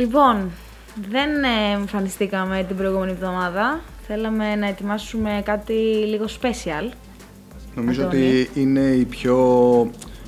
Λοιπόν, 0.00 0.50
δεν 1.10 1.30
ε, 1.44 1.72
εμφανιστήκαμε 1.72 2.64
την 2.68 2.76
προηγούμενη 2.76 3.10
εβδομάδα. 3.10 3.80
Θέλαμε 4.06 4.54
να 4.56 4.66
ετοιμάσουμε 4.66 5.42
κάτι 5.44 5.72
λίγο 6.06 6.24
special. 6.40 6.92
Νομίζω 7.74 8.02
Αντώνη. 8.02 8.22
ότι 8.22 8.60
είναι 8.60 8.80
η 8.80 9.04
πιο 9.04 9.36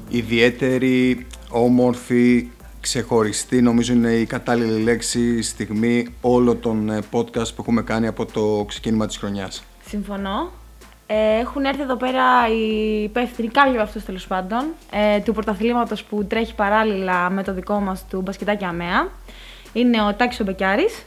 ιδιαίτερη, 0.09 1.27
όμορφη, 1.49 2.51
ξεχωριστή, 2.81 3.63
νομίζω 3.63 3.93
είναι 3.93 4.13
η 4.13 4.27
κατάλληλη 4.27 4.83
λέξη, 4.83 5.43
στιγμή 5.43 6.15
όλων 6.21 6.61
των 6.61 6.91
ε, 6.91 6.99
podcast 7.13 7.55
που 7.55 7.61
έχουμε 7.61 7.83
κάνει 7.83 8.07
από 8.07 8.27
το 8.27 8.65
ξεκίνημα 8.69 9.07
της 9.07 9.17
χρονιάς. 9.17 9.63
Συμφωνώ. 9.87 10.51
Ε, 11.07 11.39
έχουν 11.41 11.65
έρθει 11.65 11.83
εδώ 11.83 11.97
πέρα 11.97 12.25
οι 12.49 13.03
υπεύθυνοι, 13.03 13.49
κάποιοι 13.49 13.73
από 13.73 13.83
αυτούς 13.83 14.05
τέλος 14.05 14.27
πάντων, 14.27 14.65
ε, 14.91 15.21
του 15.21 15.33
πρωταθλήματος 15.33 16.05
που 16.05 16.25
τρέχει 16.25 16.55
παράλληλα 16.55 17.31
με 17.31 17.43
το 17.43 17.55
δικό 17.55 17.81
μας 17.81 18.05
του 18.09 18.21
μπασκετάκι 18.21 18.65
Αμαία. 18.65 19.09
Είναι 19.73 20.03
ο 20.03 20.15
Τάκης 20.15 20.41
ο 20.41 20.45
Μπεκιάρης, 20.45 21.03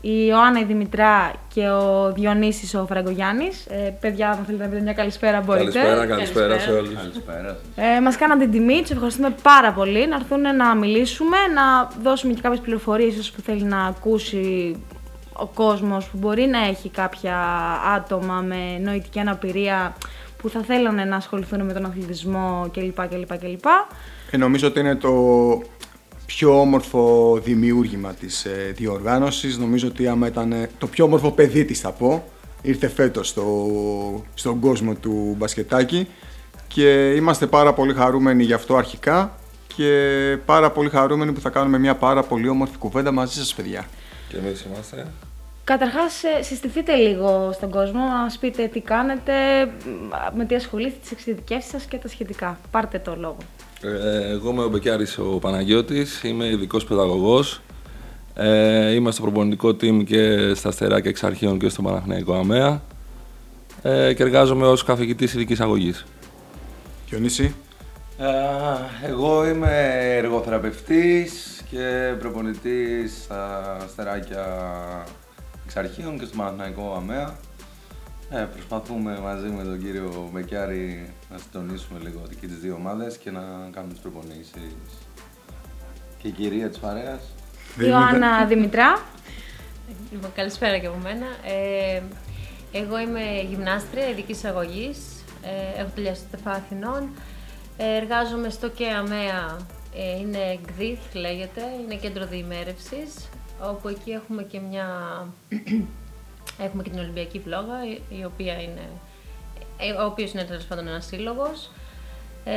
η 0.00 0.24
Ιωάννα 0.28 0.60
η 0.60 0.64
Δημητρά 0.64 1.32
και 1.54 1.68
ο 1.68 2.12
Διονύσης 2.12 2.74
ο 2.74 2.86
Φραγκογιάννης. 2.86 3.66
Ε, 3.66 3.96
παιδιά, 4.00 4.30
αν 4.30 4.44
θέλετε 4.46 4.64
να 4.64 4.70
πείτε 4.70 4.82
μια 4.82 4.92
καλησπέρα, 4.92 5.40
μπορείτε. 5.40 5.64
Καλησπέρα, 5.64 6.06
καλησπέρα 6.06 6.58
σε 6.58 6.70
όλους. 6.72 6.94
Καλησπέρα. 6.94 7.56
Ε, 7.76 8.00
μας 8.00 8.16
κάναν 8.16 8.38
την 8.38 8.50
τιμή, 8.50 8.80
τους 8.80 8.90
ευχαριστούμε 8.90 9.34
πάρα 9.42 9.72
πολύ 9.72 10.06
να 10.06 10.16
έρθουν 10.16 10.56
να 10.56 10.74
μιλήσουμε, 10.74 11.36
να 11.54 11.90
δώσουμε 12.02 12.32
και 12.32 12.40
κάποιες 12.40 12.60
πληροφορίες 12.60 13.12
ίσως 13.12 13.30
που 13.30 13.40
θέλει 13.40 13.62
να 13.62 13.84
ακούσει 13.84 14.76
ο 15.32 15.46
κόσμος 15.46 16.06
που 16.08 16.18
μπορεί 16.18 16.46
να 16.46 16.58
έχει 16.66 16.88
κάποια 16.88 17.36
άτομα 17.96 18.34
με 18.34 18.78
νοητική 18.80 19.20
αναπηρία 19.20 19.96
που 20.36 20.48
θα 20.48 20.60
θέλανε 20.60 21.04
να 21.04 21.16
ασχοληθούν 21.16 21.64
με 21.64 21.72
τον 21.72 21.84
αθλητισμό 21.84 22.70
κλπ. 22.72 23.08
κλπ, 23.08 23.38
κλπ. 23.38 23.64
Ε, 24.30 24.36
νομίζω 24.36 24.66
ότι 24.66 24.80
είναι 24.80 24.94
το 24.96 25.10
πιο 26.28 26.60
όμορφο 26.60 27.34
δημιούργημα 27.44 28.14
της 28.14 28.44
ε, 28.44 28.72
διοργάνωσης. 28.76 29.58
Νομίζω 29.58 29.88
ότι 29.88 30.08
άμα 30.08 30.26
ήταν 30.26 30.52
ε, 30.52 30.70
το 30.78 30.86
πιο 30.86 31.04
όμορφο 31.04 31.30
παιδί 31.30 31.64
της 31.64 31.80
θα 31.80 31.92
πω, 31.92 32.24
ήρθε 32.62 32.88
φέτος 32.88 33.28
στο, 33.28 33.44
στον 34.34 34.60
κόσμο 34.60 34.94
του 34.94 35.34
μπασκετάκι 35.38 36.08
και 36.68 37.12
είμαστε 37.16 37.46
πάρα 37.46 37.72
πολύ 37.72 37.94
χαρούμενοι 37.94 38.42
γι' 38.44 38.52
αυτό 38.52 38.76
αρχικά 38.76 39.38
και 39.76 39.92
πάρα 40.44 40.70
πολύ 40.70 40.88
χαρούμενοι 40.88 41.32
που 41.32 41.40
θα 41.40 41.50
κάνουμε 41.50 41.78
μια 41.78 41.94
πάρα 41.94 42.22
πολύ 42.22 42.48
όμορφη 42.48 42.76
κουβέντα 42.78 43.12
μαζί 43.12 43.34
σας 43.34 43.54
παιδιά. 43.54 43.86
Και 44.28 44.36
εμείς 44.36 44.62
είμαστε. 44.62 45.06
Καταρχάς, 45.64 46.22
ε, 46.22 46.42
συστηθείτε 46.42 46.94
λίγο 46.94 47.50
στον 47.52 47.70
κόσμο, 47.70 48.00
να 48.00 48.16
μας 48.22 48.38
πείτε 48.38 48.66
τι 48.66 48.80
κάνετε, 48.80 49.32
με 50.34 50.44
τι 50.44 50.54
ασχολείστε, 50.54 50.98
τις 51.00 51.10
εξειδικεύσεις 51.10 51.70
σας 51.70 51.84
και 51.84 51.96
τα 51.96 52.08
σχετικά. 52.08 52.58
Πάρτε 52.70 52.98
το 52.98 53.16
λόγο. 53.18 53.36
Ε, 53.82 54.30
εγώ 54.30 54.50
είμαι 54.50 54.62
ο 54.62 54.68
Μπεκιάρης 54.68 55.18
ο 55.18 55.22
Παναγιώτης, 55.22 56.22
είμαι 56.22 56.46
ειδικός 56.46 56.84
παιδαγωγός. 56.84 57.60
Ε, 58.34 58.90
είμαι 58.94 59.10
στο 59.10 59.22
προπονητικό 59.22 59.68
team 59.68 60.04
και 60.04 60.54
στα 60.54 60.68
Αστεράκια 60.68 61.10
εξ 61.10 61.24
αρχείων 61.24 61.58
και 61.58 61.68
στο 61.68 61.82
Παναθηναϊκό 61.82 62.34
ΑΜΕΑ. 62.34 62.82
Ε, 63.82 64.12
και 64.14 64.22
εργάζομαι 64.22 64.66
ως 64.66 64.84
καθηγητής 64.84 65.34
ειδικής 65.34 65.60
αγωγής. 65.60 66.06
Διονύση, 67.08 67.54
Ε, 68.18 69.08
εγώ 69.08 69.48
είμαι 69.48 69.98
εργοθεραπευτής 70.16 71.62
και 71.70 72.14
προπονητής 72.18 73.22
στα 73.22 73.76
στεράκια 73.88 74.44
εξ 75.64 75.76
αρχείων 75.76 76.18
και 76.18 76.24
στο 76.24 76.36
Παναθηναϊκό 76.36 76.94
ΑΜΕΑ. 76.96 77.36
Ε, 78.30 78.46
προσπαθούμε 78.52 79.18
μαζί 79.18 79.48
με 79.48 79.62
τον 79.62 79.80
κύριο 79.80 80.30
Μπεκιάρη 80.32 81.12
να 81.30 81.38
συντονίσουμε 81.38 81.98
λίγο 82.02 82.22
και 82.40 82.46
τις 82.46 82.58
δύο 82.58 82.74
ομάδες 82.74 83.16
και 83.16 83.30
να 83.30 83.40
κάνουμε 83.72 83.92
τις 83.92 84.02
προπονήσεις. 84.02 84.52
Και 86.18 86.28
η 86.28 86.30
κυρία 86.30 86.68
της 86.68 86.78
παρέας. 86.78 87.20
Ιωάννα 87.78 88.44
Δημητρά. 88.44 89.02
Λοιπόν, 90.10 90.32
καλησπέρα 90.34 90.78
και 90.78 90.86
από 90.86 90.96
μένα. 90.96 91.26
Ε, 91.44 92.02
εγώ 92.72 92.98
είμαι 92.98 93.40
γυμνάστρια 93.48 94.08
ειδικής 94.08 94.44
αγωγή. 94.44 94.94
Ε, 95.42 95.80
έχω 95.80 95.90
τελειώσει 95.94 96.20
το 96.20 96.26
ΤΕΦΑ 96.30 96.50
Αθηνών. 96.50 97.10
Ε, 97.76 97.96
εργάζομαι 97.96 98.48
στο 98.48 98.68
ΚΕΑΜΕΑ. 98.68 99.56
Ε, 99.94 100.18
είναι 100.18 100.58
ΓΔΙΘ 100.76 100.98
λέγεται, 101.12 101.62
είναι 101.84 101.94
κέντρο 101.94 102.26
διημέρευσης, 102.26 103.28
όπου 103.62 103.88
εκεί 103.88 104.10
έχουμε 104.10 104.42
και 104.42 104.60
μια... 104.60 104.86
έχουμε 106.58 106.82
και 106.82 106.90
την 106.90 106.98
Ολυμπιακή 106.98 107.38
Βλόγα, 107.38 107.84
η, 107.86 108.18
η 108.20 108.24
οποία 108.24 108.62
είναι... 108.62 108.88
ε, 109.78 109.92
ο 109.92 110.04
οποίος 110.04 110.32
είναι 110.32 110.44
τέλος 110.44 110.64
πάντων 110.64 110.88
ένας 110.88 111.06
σύλλογος. 111.06 111.70
Ε, 112.44 112.52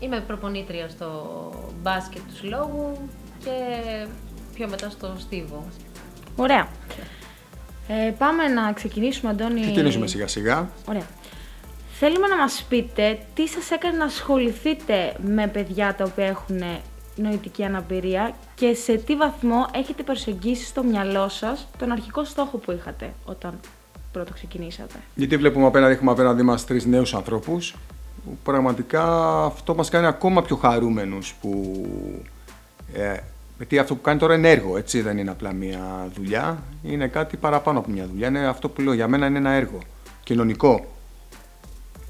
είμαι 0.00 0.20
προπονήτρια 0.20 0.88
στο 0.88 1.50
μπάσκετ 1.82 2.22
του 2.28 2.36
συλλόγου 2.36 3.08
και 3.44 3.50
πιο 4.54 4.68
μετά 4.68 4.90
στο 4.90 5.14
στίβο. 5.18 5.64
Ωραία. 6.36 6.68
Ε, 7.88 8.12
πάμε 8.18 8.48
να 8.48 8.72
ξεκινήσουμε, 8.72 9.30
Αντώνη. 9.30 9.60
ξεκινήσουμε 9.60 10.06
σιγά 10.06 10.26
σιγά. 10.26 10.68
Ωραία. 10.88 11.06
Θέλουμε 11.98 12.26
να 12.26 12.36
μας 12.36 12.64
πείτε 12.68 13.18
τι 13.34 13.48
σας 13.48 13.70
έκανε 13.70 13.96
να 13.96 14.04
ασχοληθείτε 14.04 15.14
με 15.24 15.48
παιδιά 15.48 15.94
τα 15.94 16.04
οποία 16.04 16.26
έχουν 16.26 16.62
νοητική 17.16 17.64
αναπηρία 17.64 18.34
και 18.54 18.74
σε 18.74 18.96
τι 18.96 19.16
βαθμό 19.16 19.66
έχετε 19.74 20.02
προσεγγίσει 20.02 20.64
στο 20.64 20.82
μυαλό 20.82 21.28
σας 21.28 21.68
τον 21.78 21.90
αρχικό 21.90 22.24
στόχο 22.24 22.56
που 22.56 22.72
είχατε 22.72 23.12
όταν 23.24 23.60
πρώτο 24.12 24.32
ξεκινήσατε. 24.32 24.94
Γιατί 25.14 25.36
βλέπουμε 25.36 25.66
απέναντι, 25.66 25.92
έχουμε 25.92 26.10
απέναντί 26.10 26.42
μας 26.42 26.64
τρεις 26.64 26.86
νέους 26.86 27.14
ανθρώπους 27.14 27.74
που 28.24 28.38
πραγματικά 28.42 29.34
αυτό 29.44 29.74
μας 29.74 29.88
κάνει 29.88 30.06
ακόμα 30.06 30.42
πιο 30.42 30.56
χαρούμενους 30.56 31.34
που 31.40 31.84
ε, 32.94 33.16
γιατί 33.56 33.78
αυτό 33.78 33.94
που 33.94 34.00
κάνει 34.00 34.18
τώρα 34.18 34.34
είναι 34.34 34.50
έργο, 34.50 34.76
έτσι 34.76 35.00
δεν 35.00 35.18
είναι 35.18 35.30
απλά 35.30 35.52
μια 35.52 36.08
δουλειά, 36.14 36.62
είναι 36.82 37.06
κάτι 37.06 37.36
παραπάνω 37.36 37.78
από 37.78 37.90
μια 37.90 38.06
δουλειά, 38.06 38.28
είναι 38.28 38.46
αυτό 38.46 38.68
που 38.68 38.80
λέω 38.80 38.92
για 38.92 39.08
μένα 39.08 39.26
είναι 39.26 39.38
ένα 39.38 39.50
έργο, 39.50 39.78
κοινωνικό. 40.22 40.93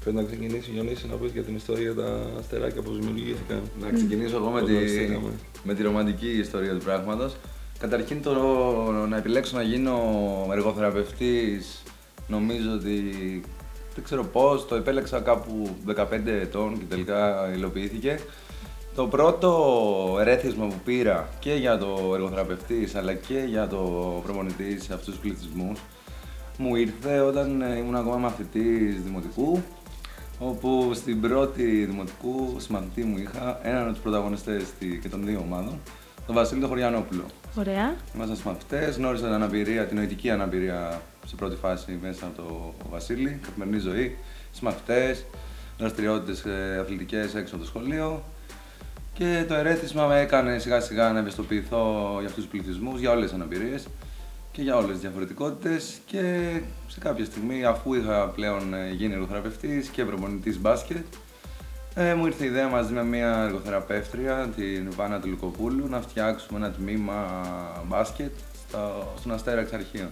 Θέλω 0.07 0.21
να 0.21 0.25
ξεκινήσει 0.25 0.71
Γιονύση 0.71 1.07
να 1.07 1.15
πεις 1.15 1.31
για 1.31 1.43
την 1.43 1.55
ιστορία 1.55 1.93
τα 1.93 2.21
αστεράκια 2.39 2.81
που 2.81 2.91
δημιουργήθηκαν. 2.91 3.61
Να 3.79 3.91
ξεκινήσω 3.91 4.35
εγώ 4.35 4.49
με 4.49 4.59
Πώς 4.59 4.69
τη, 4.69 4.75
γνωριστήκαμε. 4.75 5.29
με 5.63 5.73
τη 5.73 5.83
ρομαντική 5.83 6.27
ιστορία 6.27 6.73
του 6.73 6.83
πράγματος. 6.83 7.35
Καταρχήν 7.79 8.21
το 8.21 8.33
να 9.09 9.17
επιλέξω 9.17 9.55
να 9.55 9.61
γίνω 9.61 9.97
εργοθεραπευτής 10.51 11.83
νομίζω 12.27 12.71
ότι 12.73 13.01
δεν 13.95 14.03
ξέρω 14.03 14.23
πώς, 14.23 14.67
το 14.67 14.75
επέλεξα 14.75 15.19
κάπου 15.19 15.69
15 15.95 16.27
ετών 16.27 16.77
και 16.77 16.85
τελικά 16.89 17.49
υλοποιήθηκε. 17.55 18.19
Το 18.95 19.07
πρώτο 19.07 20.17
ερέθισμα 20.19 20.65
που 20.67 20.79
πήρα 20.85 21.29
και 21.39 21.53
για 21.53 21.77
το 21.77 22.11
εργοθεραπευτής 22.13 22.95
αλλά 22.95 23.13
και 23.13 23.45
για 23.47 23.67
το 23.67 23.77
προπονητής 24.23 24.83
σε 24.83 24.93
αυτούς 24.93 25.13
τους 25.13 25.17
πληθυσμούς 25.21 25.79
μου 26.57 26.75
ήρθε 26.75 27.19
όταν 27.19 27.61
ε, 27.61 27.77
ήμουν 27.77 27.95
ακόμα 27.95 28.17
μαθητής 28.17 29.01
δημοτικού 29.03 29.61
όπου 30.39 30.91
στην 30.93 31.21
πρώτη 31.21 31.63
δημοτικού 31.85 32.55
συμμαθητή 32.59 33.03
μου 33.03 33.17
είχα 33.17 33.59
έναν 33.63 33.81
από 33.83 33.91
τους 33.91 33.99
πρωταγωνιστές 34.01 34.63
τη- 34.79 34.97
και 34.99 35.09
των 35.09 35.25
δύο 35.25 35.39
ομάδων, 35.39 35.79
τον 36.25 36.35
Βασίλη 36.35 36.59
τον 36.59 36.69
Χωριανόπουλο. 36.69 37.23
Ωραία. 37.55 37.95
Ήμασταν 38.15 38.35
συμμαθητές, 38.35 38.95
γνώρισα 38.95 39.23
την 39.23 39.33
αναπηρία, 39.33 39.85
την 39.85 39.97
νοητική 39.97 40.29
αναπηρία 40.29 41.01
σε 41.25 41.35
πρώτη 41.35 41.55
φάση 41.55 41.99
μέσα 42.01 42.25
από 42.25 42.35
το 42.41 42.73
Βασίλη, 42.89 43.39
καθημερινή 43.45 43.79
ζωή, 43.79 44.17
συμμαθητές, 44.51 45.25
δραστηριότητες 45.77 46.45
ε, 46.45 46.77
αθλητικές 46.81 47.35
έξω 47.35 47.55
από 47.55 47.63
το 47.63 47.69
σχολείο. 47.69 48.23
Και 49.13 49.45
το 49.47 49.53
ερέθισμα 49.53 50.05
με 50.05 50.19
έκανε 50.19 50.57
σιγά 50.59 50.79
σιγά 50.79 51.11
να 51.11 51.19
ευαισθητοποιηθώ 51.19 52.15
για 52.19 52.27
αυτούς 52.27 52.43
τους 52.43 52.45
πληθυσμούς, 52.51 52.99
για 52.99 53.11
όλες 53.11 53.23
τις 53.23 53.33
αναπηρίες 53.33 53.87
και 54.55 54.61
για 54.61 54.75
όλες 54.75 54.91
τις 54.91 54.99
διαφορετικότητες 54.99 55.97
και 56.05 56.21
σε 56.87 56.99
κάποια 56.99 57.25
στιγμή 57.25 57.65
αφού 57.65 57.93
είχα 57.93 58.27
πλέον 58.27 58.73
ε, 58.73 58.89
γίνει 58.91 59.13
εργοθεραπευτής 59.13 59.87
και 59.87 60.05
προπονητής 60.05 60.59
μπάσκετ 60.59 61.05
ε, 61.95 62.13
μου 62.13 62.25
ήρθε 62.25 62.43
η 62.43 62.47
ιδέα 62.47 62.67
μαζί 62.67 62.93
με 62.93 63.03
μια 63.03 63.43
εργοθεραπεύτρια, 63.43 64.49
την 64.55 64.91
Βάνα 64.95 65.19
Τελικοπούλου, 65.19 65.87
να 65.89 66.01
φτιάξουμε 66.01 66.59
ένα 66.59 66.71
τμήμα 66.71 67.41
μπάσκετ 67.87 68.31
στο, 68.67 69.13
στον 69.19 69.31
Αστέρα 69.31 69.61
εξ 69.61 69.73
αρχείων. 69.73 70.09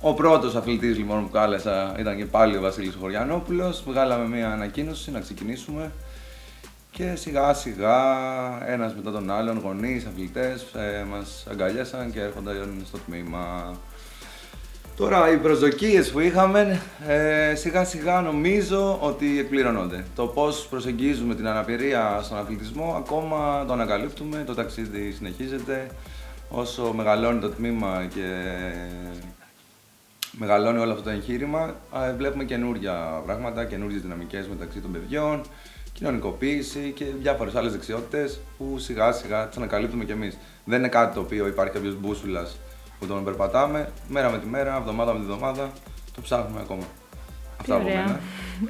Ο 0.00 0.14
πρώτος 0.14 0.54
αθλητής 0.54 0.96
λοιπόν 0.96 1.22
που 1.22 1.30
κάλεσα 1.30 1.94
ήταν 1.98 2.16
και 2.16 2.24
πάλι 2.24 2.56
ο 2.56 2.60
Βασίλης 2.60 2.94
Χωριανόπουλος. 3.00 3.82
Βγάλαμε 3.86 4.36
μια 4.36 4.52
ανακοίνωση 4.52 5.10
να 5.10 5.20
ξεκινήσουμε 5.20 5.92
και 6.96 7.14
σιγά 7.14 7.54
σιγά 7.54 7.96
ένας 8.66 8.94
μετά 8.94 9.10
τον 9.10 9.30
άλλον, 9.30 9.58
γονείς, 9.58 10.06
αθλητές, 10.06 10.62
ε, 10.74 11.04
μας 11.10 11.46
αγκαλιάσαν 11.50 12.12
και 12.12 12.20
έρχονταν 12.20 12.82
στο 12.86 12.98
τμήμα. 12.98 13.74
Τώρα 14.96 15.30
οι 15.30 15.36
προσδοκίες 15.36 16.10
που 16.10 16.20
είχαμε 16.20 16.80
ε, 17.06 17.54
σιγά 17.54 17.84
σιγά 17.84 18.20
νομίζω 18.20 18.98
ότι 19.00 19.38
εκπληρώνονται. 19.38 20.04
Το 20.14 20.26
πώς 20.26 20.66
προσεγγίζουμε 20.70 21.34
την 21.34 21.46
αναπηρία 21.46 22.20
στον 22.22 22.38
αθλητισμό 22.38 22.94
ακόμα 22.96 23.64
το 23.66 23.72
ανακαλύπτουμε, 23.72 24.42
το 24.46 24.54
ταξίδι 24.54 25.12
συνεχίζεται. 25.12 25.86
Όσο 26.48 26.92
μεγαλώνει 26.92 27.40
το 27.40 27.48
τμήμα 27.48 28.06
και 28.14 28.28
μεγαλώνει 30.30 30.78
όλο 30.78 30.92
αυτό 30.92 31.04
το 31.04 31.10
εγχείρημα, 31.10 31.74
ε, 32.08 32.12
βλέπουμε 32.12 32.44
καινούργια 32.44 33.22
πράγματα, 33.26 33.64
καινούργιες 33.64 34.02
δυναμικές 34.02 34.48
μεταξύ 34.48 34.80
των 34.80 34.92
παιδιών, 34.92 35.40
κοινωνικοποίηση 35.94 36.92
και 36.94 37.04
διάφορες 37.20 37.54
άλλες 37.54 37.72
δεξιότητες 37.72 38.40
που 38.58 38.78
σιγά 38.78 39.12
σιγά 39.12 39.48
τις 39.48 39.56
ανακαλύπτουμε 39.56 40.04
κι 40.04 40.12
εμείς. 40.12 40.38
Δεν 40.64 40.78
είναι 40.78 40.88
κάτι 40.88 41.14
το 41.14 41.20
οποίο 41.20 41.46
υπάρχει 41.46 41.72
κάποιος 41.72 41.96
μπούσουλας 42.00 42.56
που 42.98 43.06
τον 43.06 43.24
περπατάμε 43.24 43.92
μέρα 44.08 44.30
με 44.30 44.38
τη 44.38 44.46
μέρα, 44.46 44.76
εβδομάδα 44.76 45.12
με 45.12 45.18
τη 45.18 45.24
εβδομάδα. 45.24 45.70
Το 46.14 46.20
ψάχνουμε 46.20 46.60
ακόμα. 46.60 46.82
Αυτά 47.60 47.74
από 47.74 47.84
μένα. 47.84 48.20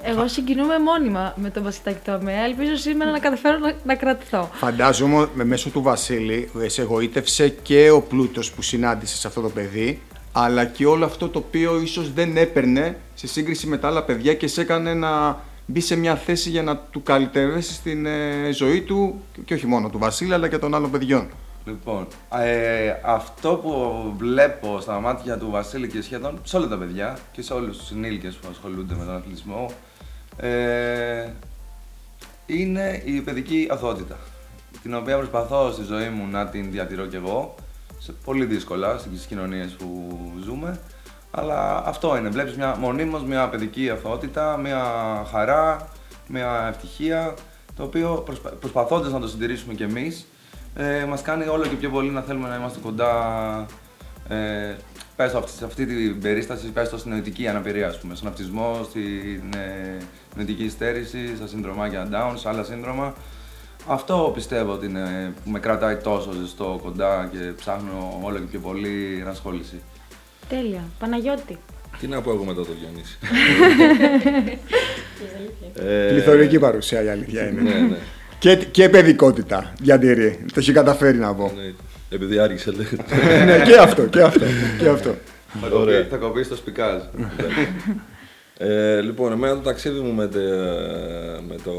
Εγώ 0.03 0.29
συγκινούμαι 0.29 0.79
μόνιμα 0.79 1.35
με 1.37 1.50
τον 1.50 1.62
Βασιλάκι 1.62 1.99
το 2.05 2.12
ΑΜΕΑ. 2.12 2.44
Ελπίζω 2.44 2.76
σήμερα 2.76 3.11
να 3.11 3.19
καταφέρω 3.19 3.59
να, 3.59 3.75
να 3.85 3.94
κρατηθώ. 3.94 4.50
Φαντάζομαι 4.53 5.29
με 5.35 5.44
μέσω 5.44 5.71
του 5.71 5.82
Βασίλη 5.82 6.50
σε 6.67 6.82
εγωίτευσε 6.82 7.49
και 7.49 7.91
ο 7.91 8.03
πλούτος 8.03 8.53
που 8.53 8.62
συνάντησε 8.62 9.17
σε 9.17 9.26
αυτό 9.26 9.41
το 9.41 9.49
παιδί, 9.49 10.03
αλλά 10.32 10.65
και 10.65 10.87
όλο 10.87 11.05
αυτό 11.05 11.29
το 11.29 11.38
οποίο 11.38 11.81
ίσως 11.81 12.12
δεν 12.12 12.37
έπαιρνε 12.37 12.97
σε 13.15 13.26
σύγκριση 13.26 13.67
με 13.67 13.79
τα 13.79 13.88
άλλα 13.88 14.05
παιδιά 14.05 14.35
και 14.35 14.47
σε 14.47 14.61
έκανε 14.61 14.94
να 14.94 15.41
μπει 15.66 15.81
σε 15.81 15.96
μια 15.96 16.16
θέση 16.16 16.50
για 16.50 16.62
να 16.62 16.76
του 16.76 17.02
καλυτερέσει 17.02 17.72
στην 17.72 18.06
ε, 18.06 18.50
ζωή 18.52 18.82
του 18.82 19.22
και 19.44 19.55
όχι 19.55 19.66
μόνο 19.66 19.88
του 19.88 19.99
Βασίλη 19.99 20.34
αλλά 20.34 20.49
και 20.49 20.58
των 20.58 20.75
άλλων 20.75 20.90
παιδιών. 20.90 21.28
Λοιπόν, 21.66 22.06
ε, 22.43 22.94
αυτό 23.05 23.55
που 23.55 24.02
βλέπω 24.16 24.81
στα 24.81 25.00
μάτια 25.00 25.38
του 25.38 25.50
Βασίλη 25.50 25.88
και 25.88 26.02
σχεδόν 26.02 26.40
σε 26.44 26.56
όλα 26.56 26.69
τα 26.69 26.78
παιδιά 26.78 27.19
και 27.32 27.43
σε 27.43 27.52
όλους 27.52 27.76
τους 27.76 27.87
συνήλικες 27.87 28.34
που 28.34 28.49
ασχολούνται 28.50 28.94
με 28.94 29.05
τον 29.05 29.14
αθλητισμό 29.14 29.70
ε, 30.37 31.28
είναι 32.46 33.02
η 33.05 33.20
παιδική 33.20 33.69
αθωότητα, 33.70 34.16
την 34.82 34.94
οποία 34.94 35.16
προσπαθώ 35.16 35.72
στη 35.72 35.82
ζωή 35.82 36.08
μου 36.08 36.26
να 36.31 36.46
την 36.46 36.70
διατηρώ 36.70 37.06
κι 37.06 37.16
εγώ, 37.16 37.55
σε 37.99 38.12
πολύ 38.25 38.44
δύσκολα 38.44 38.99
στις 38.99 39.26
κοινωνίες 39.26 39.72
που 39.72 40.19
ζούμε, 40.44 40.81
αλλά 41.36 41.82
αυτό 41.86 42.16
είναι, 42.16 42.28
βλέπεις 42.28 42.56
μια, 42.56 42.76
μονίμως 42.81 43.25
μια 43.25 43.48
παιδική 43.48 43.90
αθωότητα, 43.90 44.56
μια 44.56 44.82
χαρά, 45.31 45.88
μια 46.28 46.66
ευτυχία, 46.69 47.34
το 47.76 47.82
οποίο 47.82 48.22
προσπα, 48.25 48.50
προσπαθώντας 48.50 49.12
να 49.12 49.20
το 49.20 49.28
συντηρήσουμε 49.28 49.75
κι 49.75 49.82
εμείς, 49.82 50.26
ε, 50.75 51.04
μας 51.04 51.22
κάνει 51.22 51.46
όλο 51.46 51.66
και 51.66 51.75
πιο 51.75 51.90
πολύ 51.90 52.10
να 52.10 52.20
θέλουμε 52.20 52.48
να 52.48 52.56
είμαστε 52.56 52.78
κοντά 52.82 53.12
ε, 54.28 54.75
πες 55.16 55.31
σε 55.44 55.64
αυτή 55.64 55.86
την 55.86 56.20
περίσταση, 56.20 56.66
πες 56.66 56.88
το 56.88 56.98
στην 56.98 57.10
νοητική 57.10 57.48
αναπηρία, 57.48 57.88
ας 57.88 57.98
πούμε, 57.98 58.14
στον 58.14 58.28
αυτισμό, 58.28 58.80
στην 58.88 59.52
ε, 59.56 59.96
νοητική 60.37 60.69
στέρηση, 60.69 61.37
στα 61.37 61.46
συνδρομάκια 61.46 62.08
Down, 62.12 62.32
σε 62.34 62.48
άλλα 62.48 62.62
σύνδρομα. 62.62 63.14
Αυτό 63.87 64.30
πιστεύω 64.34 64.72
ότι 64.72 64.87
είναι 64.87 65.32
που 65.44 65.50
με 65.50 65.58
κρατάει 65.58 65.96
τόσο 65.96 66.32
ζεστό 66.32 66.80
κοντά 66.82 67.28
και 67.32 67.38
ψάχνω 67.38 68.20
όλο 68.22 68.38
και 68.38 68.44
πιο 68.44 68.60
πολύ 68.60 69.19
ενασχόληση. 69.20 69.82
Τέλεια. 70.49 70.82
Παναγιώτη. 70.99 71.58
Τι 72.00 72.06
να 72.06 72.20
πω 72.20 72.31
εγώ 72.31 72.44
μετά 72.44 72.61
το 72.61 72.69
Διονύση. 72.81 73.19
Ε, 75.76 76.08
Πληθωρική 76.11 76.58
παρουσία 76.58 77.02
η 77.05 77.08
αλήθεια 77.08 77.49
είναι. 77.49 77.61
ναι, 77.62 77.70
ναι. 77.79 77.96
και, 78.38 78.56
και 78.56 78.88
παιδικότητα, 78.88 79.73
διατηρεί. 79.81 80.44
Το 80.46 80.55
έχει 80.61 80.73
καταφέρει 80.73 81.19
να 81.19 81.35
πω. 81.35 81.52
ναι. 81.56 81.73
Επειδή 82.11 82.38
άργησε, 82.38 82.70
λέει. 82.70 82.87
ναι, 83.46 83.62
και 83.64 83.76
αυτό, 83.76 84.02
και 84.06 84.23
αυτό. 84.23 84.44
Και 84.79 84.88
αυτό. 84.88 85.14
Θα 85.61 85.69
κοπεί, 85.69 85.75
Ωραία. 85.82 86.06
θα 86.11 86.17
κοπείς 86.17 86.47
στο 86.47 86.56
σπικάζ. 86.56 87.02
Ε, 88.58 89.00
λοιπόν, 89.00 89.32
εμένα 89.32 89.55
το 89.55 89.61
ταξίδι 89.61 89.99
μου 90.00 90.12
με, 90.12 90.26
τε- 90.29 90.40
με 91.49 91.55
το 91.64 91.73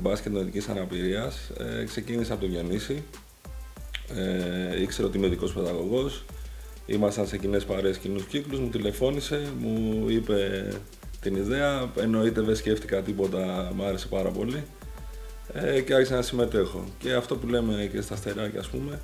μπάσκετ 0.00 0.32
νοητικής 0.32 0.68
αναπηρίας 0.68 1.50
ε, 1.80 1.84
ξεκίνησε 1.84 2.32
από 2.32 2.40
τον 2.40 2.50
Διονύση. 2.50 3.02
Ε, 4.76 4.80
ήξερε 4.82 5.06
ότι 5.06 5.16
είμαι 5.18 5.26
ειδικός 5.26 5.52
παιδαγωγός. 5.52 6.24
Ήμασταν 6.90 7.26
σε 7.26 7.38
κοινές 7.38 7.64
παρέες, 7.64 7.98
κοινούς 7.98 8.24
κύκλους, 8.24 8.58
μου 8.58 8.68
τηλεφώνησε, 8.68 9.52
μου 9.58 10.04
είπε 10.08 10.68
την 11.20 11.36
ιδέα. 11.36 11.90
Εννοείται 11.96 12.40
δεν 12.40 12.56
σκέφτηκα 12.56 13.02
τίποτα, 13.02 13.72
μου 13.74 13.84
άρεσε 13.84 14.06
πάρα 14.06 14.30
πολύ. 14.30 14.64
Ε, 15.52 15.80
και 15.80 15.94
άρχισα 15.94 16.14
να 16.14 16.22
συμμετέχω. 16.22 16.84
Και 16.98 17.12
αυτό 17.12 17.36
που 17.36 17.46
λέμε 17.46 17.88
και 17.92 18.00
στα 18.00 18.16
στεράκια, 18.16 18.60
ας 18.60 18.68
πούμε, 18.68 19.00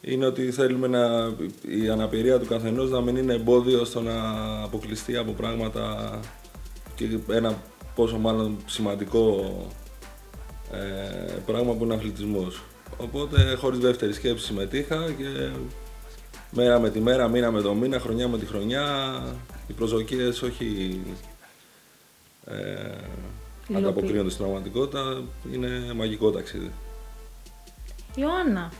είναι 0.00 0.26
ότι 0.26 0.50
θέλουμε 0.50 0.86
να, 0.86 1.34
η 1.82 1.88
αναπηρία 1.88 2.38
του 2.38 2.46
καθενός 2.46 2.90
να 2.90 3.00
μην 3.00 3.16
είναι 3.16 3.34
εμπόδιο 3.34 3.84
στο 3.84 4.00
να 4.00 4.14
αποκλειστεί 4.62 5.16
από 5.16 5.32
πράγματα 5.32 6.18
και 6.94 7.18
ένα 7.30 7.62
πόσο 7.94 8.18
μάλλον 8.18 8.56
σημαντικό 8.66 9.54
ε, 10.72 11.32
πράγμα 11.46 11.72
που 11.74 11.84
είναι 11.84 11.92
ο 11.92 11.96
αθλητισμός. 11.96 12.62
Οπότε 12.96 13.54
χωρίς 13.54 13.78
δεύτερη 13.78 14.12
σκέψη 14.12 14.44
συμμετείχα 14.44 15.12
και 15.18 15.50
μέρα 16.56 16.78
με 16.80 16.90
τη 16.90 17.00
μέρα, 17.00 17.28
μήνα 17.28 17.50
με 17.50 17.60
το 17.60 17.74
μήνα, 17.74 18.00
χρονιά 18.00 18.28
με 18.28 18.38
τη 18.38 18.46
χρονιά, 18.46 18.84
οι 19.68 19.72
προσδοκίες 19.72 20.42
όχι 20.42 21.00
ε, 22.44 23.76
ανταποκρίνονται 23.76 24.30
στην 24.30 24.42
πραγματικότητα, 24.42 25.22
είναι 25.52 25.92
μαγικό 25.94 26.30
ταξίδι. 26.30 26.72
Ιωάννα. 28.14 28.72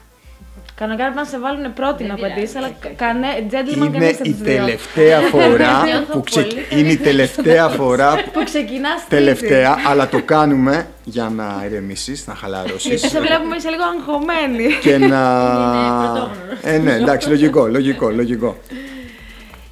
Κανονικά 0.75 1.03
πρέπει 1.05 1.19
να 1.19 1.25
σε 1.25 1.39
βάλουν 1.39 1.73
πρώτη 1.73 1.97
Δεν 2.03 2.07
να 2.07 2.15
πειράζει. 2.15 2.33
απαντήσεις, 2.33 2.57
αλλά 2.57 2.71
κανέ, 2.97 3.27
gentleman 3.51 3.77
Είναι 3.77 3.99
κανείς 3.99 4.15
από 4.21 4.29
η 4.29 4.31
τους 4.31 4.41
δύο. 4.41 4.55
τελευταία 4.57 5.21
φορά 5.35 5.83
Νιώθω 5.85 6.13
που 6.13 6.21
ξε... 6.23 6.41
πολύ 6.43 6.67
είναι 6.71 6.93
η 6.93 6.97
τελευταία 6.97 7.69
φορά 7.69 8.15
Που 8.33 8.45
ξεκινάς 8.45 9.05
τελευταία, 9.09 9.77
αλλά 9.87 10.09
το 10.09 10.23
κάνουμε 10.23 10.87
για 11.05 11.29
να 11.29 11.63
ηρεμήσεις, 11.67 12.27
να 12.27 12.35
χαλαρώσεις 12.35 12.85
Γιατί 12.89 13.09
σε 13.09 13.21
βλέπουμε 13.21 13.57
είσαι 13.57 13.69
λίγο 13.69 13.83
αγχωμένη. 13.85 14.67
και 14.81 14.99
να... 14.99 15.07
Είναι 15.07 16.05
πρωτόγνωρο. 16.05 16.59
ε, 16.63 16.79
ναι, 16.79 16.95
εντάξει, 16.95 17.29
λογικό, 17.29 17.67
λογικό, 17.67 18.11
λογικό. 18.11 18.57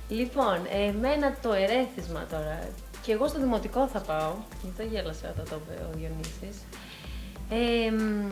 Λοιπόν, 0.08 0.58
εμένα 0.88 1.34
το 1.42 1.52
ερέθισμα 1.52 2.24
τώρα. 2.30 2.58
Και 3.02 3.12
εγώ 3.12 3.28
στο 3.28 3.38
δημοτικό 3.38 3.88
θα 3.92 3.98
πάω. 4.00 4.30
Γι' 4.62 4.68
αυτό 4.70 4.82
γέλασα 4.92 5.26
όταν 5.32 5.44
το 5.50 5.56
είπε 5.62 5.74
ο 5.84 5.90
Διονύσης. 5.98 6.56
Ε, 7.54 7.90
μ, 7.90 8.30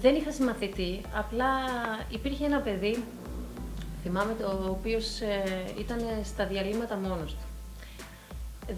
δεν 0.00 0.14
είχα 0.14 0.32
συμμαθητή, 0.32 1.00
απλά 1.14 1.48
υπήρχε 2.10 2.44
ένα 2.44 2.60
παιδί, 2.60 3.02
θυμάμαι, 4.02 4.34
το 4.40 4.66
οποίος 4.70 5.06
ήταν 5.78 5.98
στα 6.24 6.46
διαλύματα 6.46 6.96
μόνος 6.96 7.32
του. 7.32 7.44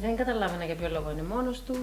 Δεν 0.00 0.16
καταλάβαινα 0.16 0.64
για 0.64 0.74
ποιο 0.74 0.88
λόγο 0.88 1.10
είναι 1.10 1.22
μόνος 1.22 1.60
του, 1.62 1.76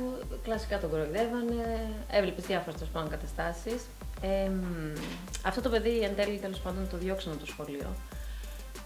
κλασικά 0.44 0.80
τον 0.80 0.90
κοροϊδεύανε, 0.90 1.92
έβλεπες 2.12 2.46
διάφορες 2.46 2.76
τέλος 2.76 2.90
πάντων 2.94 3.10
καταστάσεις. 3.10 3.82
Ε, 4.22 4.50
μ, 4.50 4.98
αυτό 5.46 5.62
το 5.62 5.70
παιδί 5.70 6.00
εν 6.00 6.16
τέλει 6.16 6.38
τέλος 6.38 6.60
πάντων 6.60 6.88
το 6.92 6.98
διώξαν 6.98 7.32
από 7.32 7.42
το 7.42 7.46
σχολείο. 7.46 7.88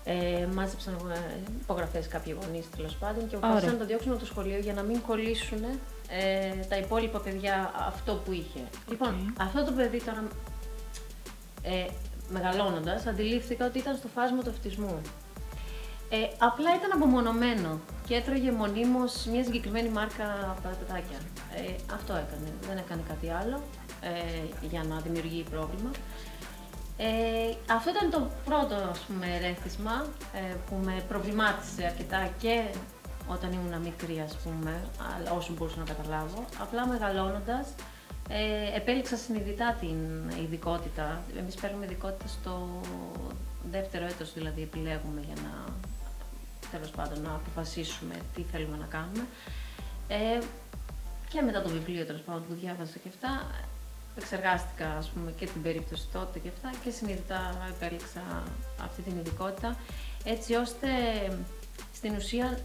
Ε, 0.04 0.48
μάζεψαν 0.54 0.94
ε, 0.94 1.18
υπογραφές 1.62 2.08
κάποιοι 2.08 2.38
γονείς 2.42 2.70
τέλος 2.76 2.96
πάντων 2.96 3.28
και 3.28 3.36
αποφάσισαν 3.36 3.74
να 3.74 3.80
το 3.80 3.86
διώξουν 3.86 4.12
από 4.12 4.20
το 4.20 4.26
σχολείο 4.26 4.60
για 4.60 4.74
να 4.74 4.82
μην 4.82 5.02
κολλήσουν 5.02 5.64
ε, 6.10 6.66
τα 6.70 6.78
υπόλοιπα 6.78 7.20
παιδιά 7.20 7.72
αυτό 7.76 8.14
που 8.14 8.32
είχε. 8.32 8.60
Λοιπόν, 8.90 9.34
αυτό 9.40 9.64
το 9.64 9.72
παιδί 9.72 10.04
τώρα 10.04 10.28
ε, 11.64 11.86
μεγαλώνοντας, 12.30 13.06
αντιλήφθηκα 13.06 13.66
ότι 13.66 13.78
ήταν 13.78 13.96
στο 13.96 14.08
φάσμα 14.08 14.44
του 14.44 14.50
αυτισμού. 14.50 15.02
Ε, 16.10 16.18
απλά 16.38 16.76
ήταν 16.76 16.92
απομονωμένο 16.94 17.80
και 18.08 18.16
έτρωγε 18.16 18.52
μονίμως 18.52 19.26
μια 19.26 19.44
συγκεκριμένη 19.44 19.90
μάρκα 19.90 20.58
πατατάκια. 20.64 21.18
Ε, 21.56 21.94
αυτό 21.94 22.14
έκανε, 22.14 22.48
δεν 22.68 22.78
έκανε 22.78 23.02
κάτι 23.08 23.30
άλλο 23.30 23.64
ε, 24.02 24.66
για 24.68 24.84
να 24.84 25.00
δημιουργεί 25.00 25.46
πρόβλημα. 25.50 25.92
Ε, 26.98 27.74
αυτό 27.74 27.90
ήταν 27.90 28.10
το 28.10 28.30
πρώτο 28.46 28.76
ας 28.76 29.00
πούμε, 29.00 29.26
ερέθισμα 29.36 30.06
ε, 30.34 30.56
που 30.70 30.76
με 30.84 31.04
προβλημάτισε 31.08 31.86
αρκετά 31.86 32.30
και 32.40 32.64
όταν 33.28 33.52
ήμουν 33.52 33.82
μικρή, 33.82 34.20
ας 34.20 34.36
πούμε, 34.36 34.82
αλλά 35.16 35.32
όσο 35.32 35.54
μπορούσα 35.54 35.78
να 35.78 35.84
καταλάβω. 35.84 36.46
Απλά 36.60 36.88
μεγαλώνοντας, 36.88 37.68
ε, 38.30 38.76
επέλεξα 38.76 39.16
συνειδητά 39.16 39.78
την 39.80 40.30
ειδικότητα. 40.44 41.22
Εμείς 41.38 41.56
παίρνουμε 41.56 41.86
ειδικότητα 41.86 42.28
στο 42.28 42.82
δεύτερο 43.72 44.06
έτος, 44.06 44.34
δηλαδή 44.34 44.62
επιλέγουμε 44.62 45.22
για 45.26 45.36
να, 45.36 45.74
τέλος 46.72 46.90
πάντων, 46.90 47.22
να 47.22 47.34
αποφασίσουμε 47.36 48.16
τι 48.36 48.42
θέλουμε 48.42 48.78
να 48.78 48.86
κάνουμε. 48.86 49.26
Ε, 50.08 50.40
και 51.30 51.42
μετά 51.42 51.62
το 51.62 51.70
βιβλίο, 51.70 52.06
τέλος 52.06 52.22
πάντων, 52.22 52.46
που 52.48 52.54
διάβασα 52.54 52.98
και 53.04 53.10
αυτά, 53.10 53.46
εξεργάστηκα 54.18 54.88
ας 54.98 55.10
πούμε, 55.10 55.32
και 55.32 55.46
την 55.46 55.62
περίπτωση 55.62 56.08
τότε 56.12 56.40
και 56.40 56.50
αυτά 56.56 56.72
και 56.84 56.90
συνειδητά 56.90 57.72
επέλεξα 57.76 58.44
αυτή 58.84 59.02
την 59.02 59.18
ειδικότητα 59.18 59.78
έτσι 60.24 60.54
ώστε 60.54 60.88
στην 61.94 62.16
ουσία 62.16 62.60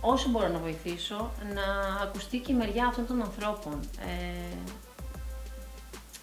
όσο 0.00 0.28
μπορώ 0.28 0.48
να 0.48 0.58
βοηθήσω 0.58 1.30
να 1.54 1.96
ακουστεί 2.02 2.38
και 2.38 2.52
η 2.52 2.54
μεριά 2.54 2.86
αυτών 2.86 3.06
των 3.06 3.22
ανθρώπων 3.22 3.80
ε, 4.00 4.56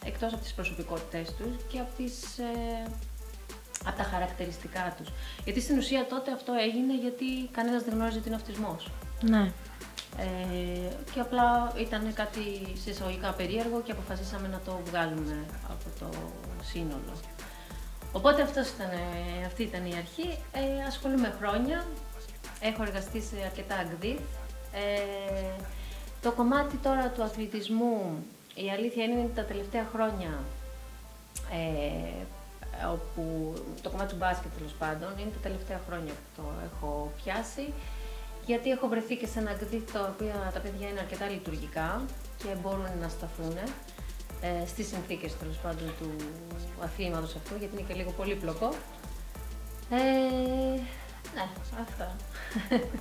εκτός 0.05 0.33
από 0.33 0.41
τις 0.41 0.53
προσωπικότητές 0.53 1.33
τους 1.33 1.55
και 1.67 1.79
από, 1.79 1.89
τις, 1.97 2.37
ε, 2.37 2.91
από 3.85 3.97
τα 3.97 4.03
χαρακτηριστικά 4.03 4.95
τους. 4.97 5.09
Γιατί 5.43 5.61
στην 5.61 5.77
ουσία 5.77 6.05
τότε 6.07 6.31
αυτό 6.31 6.53
έγινε 6.53 6.97
γιατί 6.97 7.25
κανένας 7.51 7.83
δεν 7.83 7.93
γνώριζε 7.93 8.19
τι 8.19 8.27
είναι 8.27 8.35
αυτισμός. 8.35 8.89
Ναι. 9.21 9.51
Ε, 10.17 10.91
και 11.13 11.19
απλά 11.19 11.73
ήταν 11.77 12.13
κάτι 12.13 12.73
σε 12.83 12.89
εισαγωγικά 12.89 13.31
περίεργο 13.33 13.81
και 13.81 13.91
αποφασίσαμε 13.91 14.47
να 14.47 14.59
το 14.65 14.79
βγάλουμε 14.85 15.45
από 15.69 15.99
το 15.99 16.09
σύνολο. 16.63 17.13
Οπότε 18.11 18.41
αυτός 18.41 18.69
ήταν, 18.69 18.89
ε, 18.89 19.45
αυτή 19.45 19.63
ήταν 19.63 19.85
η 19.85 19.95
αρχή. 19.97 20.39
Ε, 20.51 20.85
ασχολούμαι 20.87 21.33
χρόνια. 21.39 21.85
Έχω 22.61 22.83
εργαστεί 22.83 23.21
σε 23.21 23.35
αρκετά 23.45 23.75
αγδί. 23.75 24.19
Ε, 24.73 25.61
το 26.21 26.31
κομμάτι 26.31 26.77
τώρα 26.77 27.09
του 27.09 27.23
αθλητισμού 27.23 28.25
η 28.55 28.71
αλήθεια 28.71 29.03
είναι 29.03 29.21
ότι 29.23 29.33
τα 29.35 29.43
τελευταία 29.43 29.87
χρόνια 29.93 30.39
ε, 31.51 32.25
όπου 32.93 33.53
το 33.81 33.89
κομμάτι 33.89 34.09
του 34.09 34.17
μπάσκετ 34.19 34.51
τέλος 34.57 34.73
πάντων 34.79 35.09
είναι 35.19 35.29
τα 35.29 35.41
τελευταία 35.47 35.79
χρόνια 35.87 36.13
που 36.13 36.41
το 36.41 36.43
έχω 36.67 37.11
πιάσει 37.23 37.73
γιατί 38.45 38.69
έχω 38.69 38.87
βρεθεί 38.87 39.15
και 39.15 39.27
σε 39.27 39.39
ένα 39.39 39.53
γκριτ 39.53 39.91
τα 39.91 40.13
οποία 40.13 40.51
τα 40.53 40.59
παιδιά 40.59 40.87
είναι 40.89 40.99
αρκετά 40.99 41.27
λειτουργικά 41.29 42.01
και 42.37 42.49
μπορούν 42.61 42.87
να 43.01 43.09
σταθούν 43.09 43.57
ε, 44.41 44.67
στις 44.67 44.87
συνθήκες 44.87 45.37
τέλος 45.37 45.57
πάντων 45.57 45.87
του 45.99 46.09
αθλήματος 46.83 47.35
αυτού 47.35 47.55
γιατί 47.59 47.73
είναι 47.75 47.87
και 47.87 47.93
λίγο 47.93 48.11
πολύπλοκο. 48.11 48.69
Ε, 49.89 50.79
ναι, 51.35 51.47
αυτά. 51.81 52.15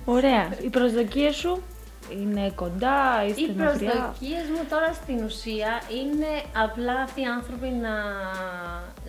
Ωραία. 0.04 0.58
Οι 0.64 0.68
προσδοκίες 0.68 1.36
σου 1.36 1.62
είναι 2.10 2.50
κοντά, 2.54 3.24
είστε 3.26 3.40
Οι 3.40 3.54
μακριά. 3.54 3.90
προσδοκίες 3.90 4.48
μου 4.48 4.66
τώρα 4.70 4.92
στην 4.92 5.24
ουσία 5.24 5.82
είναι 6.02 6.42
απλά 6.64 7.00
αυτοί 7.00 7.20
οι 7.20 7.24
άνθρωποι 7.24 7.66
να 7.68 7.94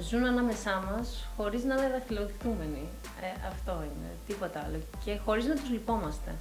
ζουν 0.10 0.26
ανάμεσά 0.26 0.84
μας 0.92 1.28
χωρίς 1.38 1.64
να 1.64 1.76
είναι 1.76 1.90
δαχτυλοδεικτούμενοι. 1.90 2.88
Ε, 3.22 3.48
αυτό 3.48 3.72
είναι, 3.72 4.10
τίποτα 4.28 4.64
άλλο. 4.68 4.80
Και 5.06 5.18
χωρίς 5.26 5.46
να 5.46 5.56
τους 5.56 5.70
λυπόμαστε. 5.70 6.36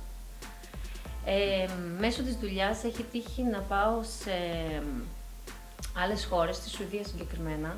Ε, 1.25 1.68
μέσω 1.99 2.23
της 2.23 2.37
δουλειάς 2.37 2.85
έχει 2.85 3.02
τύχει 3.12 3.42
να 3.42 3.59
πάω 3.59 4.02
σε 4.02 4.33
άλλες 6.04 6.25
χώρες, 6.25 6.56
στη 6.56 6.68
Σουηδία 6.68 7.04
συγκεκριμένα, 7.04 7.76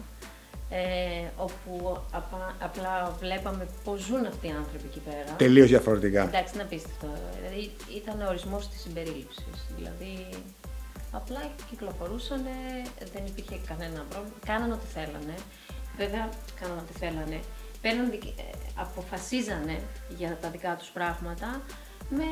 ε, 0.70 1.28
όπου 1.36 1.98
απα- 2.12 2.54
απλά 2.60 3.16
βλέπαμε 3.20 3.66
πώς 3.84 4.00
ζουν 4.00 4.26
αυτοί 4.26 4.46
οι 4.46 4.50
άνθρωποι 4.50 4.84
εκεί 4.86 4.98
πέρα. 5.00 5.32
Τελείως 5.36 5.68
διαφορετικά. 5.68 6.22
Εντάξει, 6.22 6.54
είναι 6.54 6.62
απίστευτο. 6.62 7.06
Δηλαδή 7.36 7.70
ήταν 7.96 8.20
ο 8.20 8.26
ορισμός 8.28 8.68
της 8.68 8.80
συμπερίληψης. 8.80 9.66
Δηλαδή 9.76 10.28
απλά 11.12 11.40
κυκλοφορούσαν, 11.70 12.42
δεν 13.12 13.26
υπήρχε 13.26 13.58
κανένα 13.66 14.04
πρόβλημα. 14.08 14.36
Κάναν 14.46 14.72
ό,τι 14.72 14.86
θέλανε. 14.86 15.34
Βέβαια, 15.96 16.28
κάναν 16.60 16.78
ό,τι 16.78 16.98
θέλανε. 16.98 17.40
Παίρναν, 17.82 18.10
δικ- 18.10 18.38
ε, 18.38 18.42
αποφασίζανε 18.74 19.80
για 20.08 20.38
τα 20.40 20.50
δικά 20.50 20.76
τους 20.78 20.88
πράγματα 20.88 21.62
με 22.08 22.24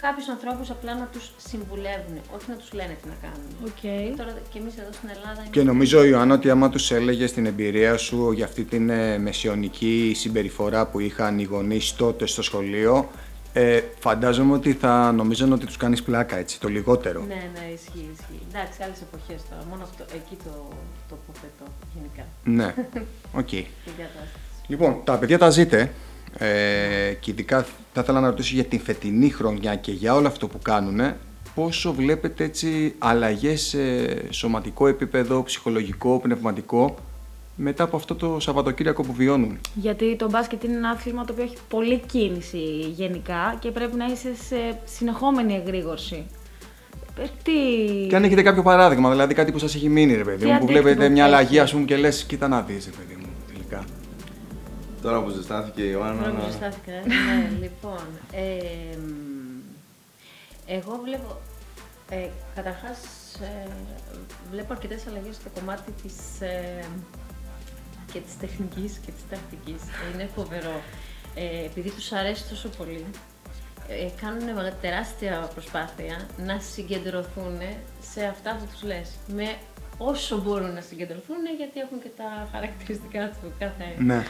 κάποιους 0.00 0.28
ανθρώπους 0.28 0.70
απλά 0.70 0.94
να 0.94 1.06
τους 1.12 1.30
συμβουλεύουν, 1.36 2.16
όχι 2.34 2.44
να 2.48 2.54
τους 2.54 2.72
λένε 2.72 2.96
τι 3.02 3.08
να 3.08 3.16
κάνουν. 3.22 3.48
Οκ. 3.64 4.16
Τώρα 4.16 4.32
και 4.52 4.58
εμείς 4.58 4.74
εδώ 4.78 4.92
στην 4.92 5.08
Ελλάδα 5.16 5.42
Και 5.50 5.62
νομίζω, 5.62 6.04
Ιωάννα, 6.04 6.34
ότι 6.34 6.50
άμα 6.50 6.68
τους 6.68 6.90
έλεγες 6.90 7.32
την 7.32 7.46
εμπειρία 7.46 7.96
σου 7.96 8.32
για 8.32 8.44
αυτή 8.44 8.64
την 8.64 8.90
ε, 8.90 9.18
μεσαιωνική 9.18 10.12
συμπεριφορά 10.16 10.86
που 10.86 11.00
είχαν 11.00 11.38
οι 11.38 11.42
γονείς 11.42 11.94
τότε 11.94 12.26
στο 12.26 12.42
σχολείο, 12.42 13.08
ε, 13.52 13.80
φαντάζομαι 13.98 14.52
ότι 14.52 14.72
θα 14.72 15.12
νομίζαν 15.12 15.52
ότι 15.52 15.66
τους 15.66 15.76
κάνεις 15.76 16.02
πλάκα 16.02 16.36
έτσι, 16.36 16.60
το 16.60 16.68
λιγότερο. 16.68 17.24
Ναι, 17.28 17.34
ναι, 17.34 17.72
ισχύει, 17.74 18.08
ισχύει. 18.12 18.40
Εντάξει, 18.48 18.82
άλλες 18.82 19.00
εποχές 19.00 19.42
τώρα. 19.50 19.62
Μόνο 19.70 19.82
αυτό, 19.82 20.04
εκεί 20.14 20.36
το 20.44 20.68
τοποθετώ 21.08 21.64
γενικά. 21.94 22.24
Ναι. 22.44 22.74
Οκ. 23.40 23.48
Την 23.48 23.94
κατάσταση. 23.96 24.38
Λοιπόν, 24.66 25.00
τα 25.04 25.18
παιδιά 25.18 25.38
τα 25.38 25.50
ζείτε. 25.50 25.92
Ε, 26.38 27.12
και 27.20 27.30
ειδικά 27.30 27.66
θα 27.92 28.00
ήθελα 28.00 28.20
να 28.20 28.28
ρωτήσω 28.28 28.54
για 28.54 28.64
την 28.64 28.80
φετινή 28.80 29.30
χρονιά 29.30 29.74
και 29.76 29.92
για 29.92 30.14
όλο 30.14 30.26
αυτό 30.26 30.46
που 30.48 30.58
κάνουν. 30.62 31.00
Πόσο 31.54 31.92
βλέπετε 31.92 32.44
έτσι 32.44 32.94
αλλαγές 32.98 33.60
σε 33.60 33.78
σωματικό 34.32 34.86
επίπεδο, 34.86 35.42
ψυχολογικό, 35.42 36.18
πνευματικό 36.18 36.96
μετά 37.62 37.84
από 37.84 37.96
αυτό 37.96 38.14
το 38.14 38.40
Σαββατοκύριακο 38.40 39.02
που 39.02 39.12
βιώνουν; 39.12 39.58
Γιατί 39.74 40.16
το 40.16 40.30
μπάσκετ 40.30 40.64
είναι 40.64 40.76
ένα 40.76 40.88
άθλημα 40.88 41.24
το 41.24 41.32
οποίο 41.32 41.44
έχει 41.44 41.56
πολλή 41.68 42.02
κίνηση 42.06 42.58
γενικά 42.94 43.56
και 43.58 43.70
πρέπει 43.70 43.96
να 43.96 44.04
είσαι 44.06 44.34
σε 44.48 44.78
συνεχόμενη 44.84 45.54
εγρήγορση. 45.54 46.26
Ε, 47.18 47.22
Τι... 47.42 47.52
Και 48.08 48.16
αν 48.16 48.24
έχετε 48.24 48.42
κάποιο 48.42 48.62
παράδειγμα, 48.62 49.10
δηλαδή 49.10 49.34
κάτι 49.34 49.52
που 49.52 49.58
σας 49.58 49.74
έχει 49.74 49.88
μείνει, 49.88 50.14
ρε 50.14 50.24
παιδί 50.24 50.38
Τι 50.38 50.44
μου, 50.44 50.58
που 50.58 50.64
αντίκτυπο 50.64 50.82
βλέπετε 50.82 51.08
μια 51.08 51.24
αλλαγή, 51.24 51.46
έχει. 51.46 51.58
ας 51.58 51.72
πούμε, 51.72 51.84
και 51.84 51.96
λες, 51.96 52.24
κοίτα 52.24 52.48
να 52.48 52.60
δεις, 52.60 52.84
ρε 52.84 52.90
παιδί 52.90 53.19
μου, 53.19 53.19
τελικά. 53.19 53.19
Τώρα 55.02 55.22
που 55.22 55.30
ζεστάθηκε 55.30 55.82
η 55.82 55.88
Ιωάννα. 55.92 56.22
Τώρα 56.22 56.34
που 56.34 56.42
να- 56.42 56.50
ζεστάθηκα, 56.50 56.92
ε. 56.92 57.02
ναι, 57.06 57.50
λοιπόν. 57.60 58.00
Ε, 58.32 58.96
μ, 58.96 59.60
εγώ 60.66 61.00
βλέπω. 61.04 61.40
Ε, 62.10 62.28
Καταρχάς, 62.54 62.98
ε, 63.42 63.68
βλέπω 64.50 64.72
αρκετές 64.72 65.06
αλλαγές 65.06 65.34
στο 65.34 65.48
κομμάτι 65.54 65.92
της, 66.02 66.40
ε, 66.40 66.84
και 68.12 68.20
της 68.20 68.38
τεχνικής 68.38 68.98
και 69.06 69.10
της 69.10 69.22
τακτικής. 69.30 69.82
Είναι 70.14 70.28
φοβερό. 70.34 70.80
Ε, 71.34 71.64
επειδή 71.64 71.90
τους 71.90 72.12
αρέσει 72.12 72.48
τόσο 72.48 72.68
πολύ, 72.68 73.04
ε, 73.88 74.08
κάνουν 74.20 74.44
μεγα- 74.44 74.72
τεράστια 74.72 75.50
προσπάθεια 75.54 76.26
να 76.36 76.58
συγκεντρωθούν 76.60 77.58
σε 78.12 78.24
αυτά 78.24 78.56
που 78.58 78.66
τους 78.72 78.82
λες. 78.82 79.10
Με 79.26 79.54
όσο 79.98 80.38
μπορούν 80.38 80.72
να 80.74 80.80
συγκεντρωθούν, 80.80 81.36
γιατί 81.58 81.80
έχουν 81.80 82.02
και 82.02 82.10
τα 82.16 82.48
χαρακτηριστικά 82.52 83.28
του 83.28 83.52
κάθε 83.58 83.94
Ναι. 83.98 84.24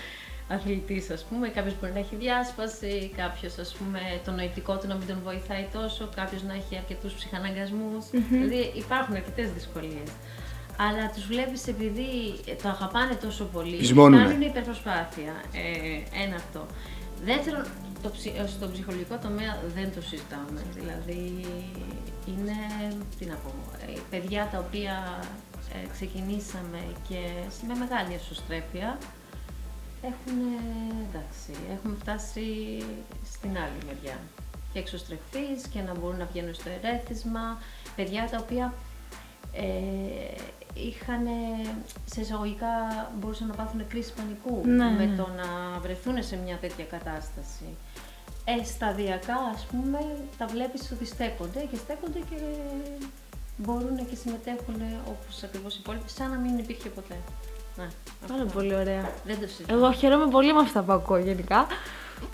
Αθλητής, 0.50 1.10
ας 1.10 1.22
πούμε. 1.28 1.48
Κάποιος 1.48 1.74
μπορεί 1.80 1.92
να 1.92 1.98
έχει 1.98 2.16
διάσπαση, 2.16 3.12
κάποιος, 3.16 3.58
ας 3.58 3.72
πούμε, 3.78 4.00
το 4.24 4.30
νοητικό 4.30 4.78
του 4.78 4.86
να 4.86 4.94
μην 4.94 5.06
τον 5.06 5.18
βοηθάει 5.24 5.66
τόσο, 5.72 6.08
κάποιος 6.16 6.42
να 6.42 6.54
έχει 6.54 6.76
αρκετούς 6.76 7.12
ψυχαναγκασμούς. 7.12 8.04
Δηλαδή 8.30 8.72
υπάρχουν 8.74 9.14
αρκετές 9.14 9.52
δυσκολίες. 9.52 10.08
Αλλά 10.86 11.10
τους 11.14 11.26
βλέπεις 11.26 11.66
επειδή 11.66 12.10
το 12.62 12.68
αγαπάνε 12.68 13.14
τόσο 13.14 13.44
πολύ, 13.44 13.76
Πεισμώνουνε. 13.76 14.22
κάνουν 14.24 14.40
υπερπροσπάθεια. 14.40 15.32
Ε, 15.52 16.22
ένα 16.24 16.34
αυτό. 16.36 16.66
Δεύτερον, 17.24 17.64
το, 18.02 18.10
ψι- 18.10 18.36
ε, 18.38 18.46
στο 18.46 18.68
ψυχολογικό 18.72 19.16
τομέα 19.22 19.52
δεν 19.74 19.92
το 19.94 20.00
συζητάμε. 20.00 20.60
Δηλαδή, 20.74 21.44
είναι, 22.26 22.56
τι 23.18 23.24
να 23.24 23.34
πω, 23.34 23.52
ε, 23.86 23.98
παιδιά 24.10 24.48
τα 24.52 24.58
οποία 24.58 24.94
ε, 25.74 25.86
ξεκινήσαμε 25.92 26.80
και 27.08 27.20
με 27.68 27.74
μεγάλη 27.74 28.14
εσωστρέφεια, 28.14 28.98
έχουν, 30.02 30.38
εντάξει, 31.08 31.52
έχουμε 31.72 31.96
φτάσει 32.00 32.46
στην 33.24 33.50
άλλη 33.50 33.80
μεριά. 33.86 34.18
Και 34.72 34.78
εξωστρεφείς 34.78 35.66
και 35.72 35.80
να 35.80 35.94
μπορούν 35.94 36.18
να 36.18 36.24
βγαίνουν 36.24 36.54
στο 36.54 36.68
ερέθισμα. 36.82 37.58
Παιδιά 37.96 38.28
τα 38.30 38.38
οποία 38.40 38.74
ε, 39.52 39.62
είχαν 40.74 41.26
σε 42.04 42.20
εισαγωγικά 42.20 42.66
μπορούσαν 43.18 43.46
να 43.46 43.54
πάθουν 43.54 43.86
κρίση 43.88 44.12
πανικού 44.12 44.66
Ναι, 44.66 44.90
με 44.90 45.04
ναι. 45.04 45.16
το 45.16 45.28
να 45.36 45.78
βρεθούν 45.80 46.22
σε 46.22 46.36
μια 46.36 46.56
τέτοια 46.56 46.84
κατάσταση. 46.84 47.64
Ε, 48.44 48.64
σταδιακά, 48.64 49.36
ας 49.54 49.66
πούμε, 49.66 49.98
τα 50.38 50.46
βλέπεις 50.46 50.90
ότι 50.92 51.04
στέκονται 51.06 51.68
και 51.70 51.76
στέκονται 51.76 52.18
και 52.30 52.36
μπορούν 53.56 54.08
και 54.08 54.16
συμμετέχουν 54.16 54.82
όπως 55.08 55.42
ακριβώς 55.42 55.74
οι 55.74 55.78
υπόλοιποι, 55.80 56.10
σαν 56.10 56.30
να 56.30 56.36
μην 56.36 56.58
υπήρχε 56.58 56.88
ποτέ. 56.88 57.16
Ναι, 57.80 57.88
Πάρα 58.28 58.42
αυτό. 58.42 58.58
πολύ 58.58 58.74
ωραία. 58.74 59.12
Δεν 59.24 59.40
το 59.40 59.46
συζητάω. 59.46 59.76
Εγώ 59.76 59.92
χαίρομαι 59.92 60.26
πολύ 60.30 60.52
με 60.52 60.60
αυτά 60.60 60.82
που 60.82 60.92
ακούω 60.92 61.18
γενικά. 61.18 61.66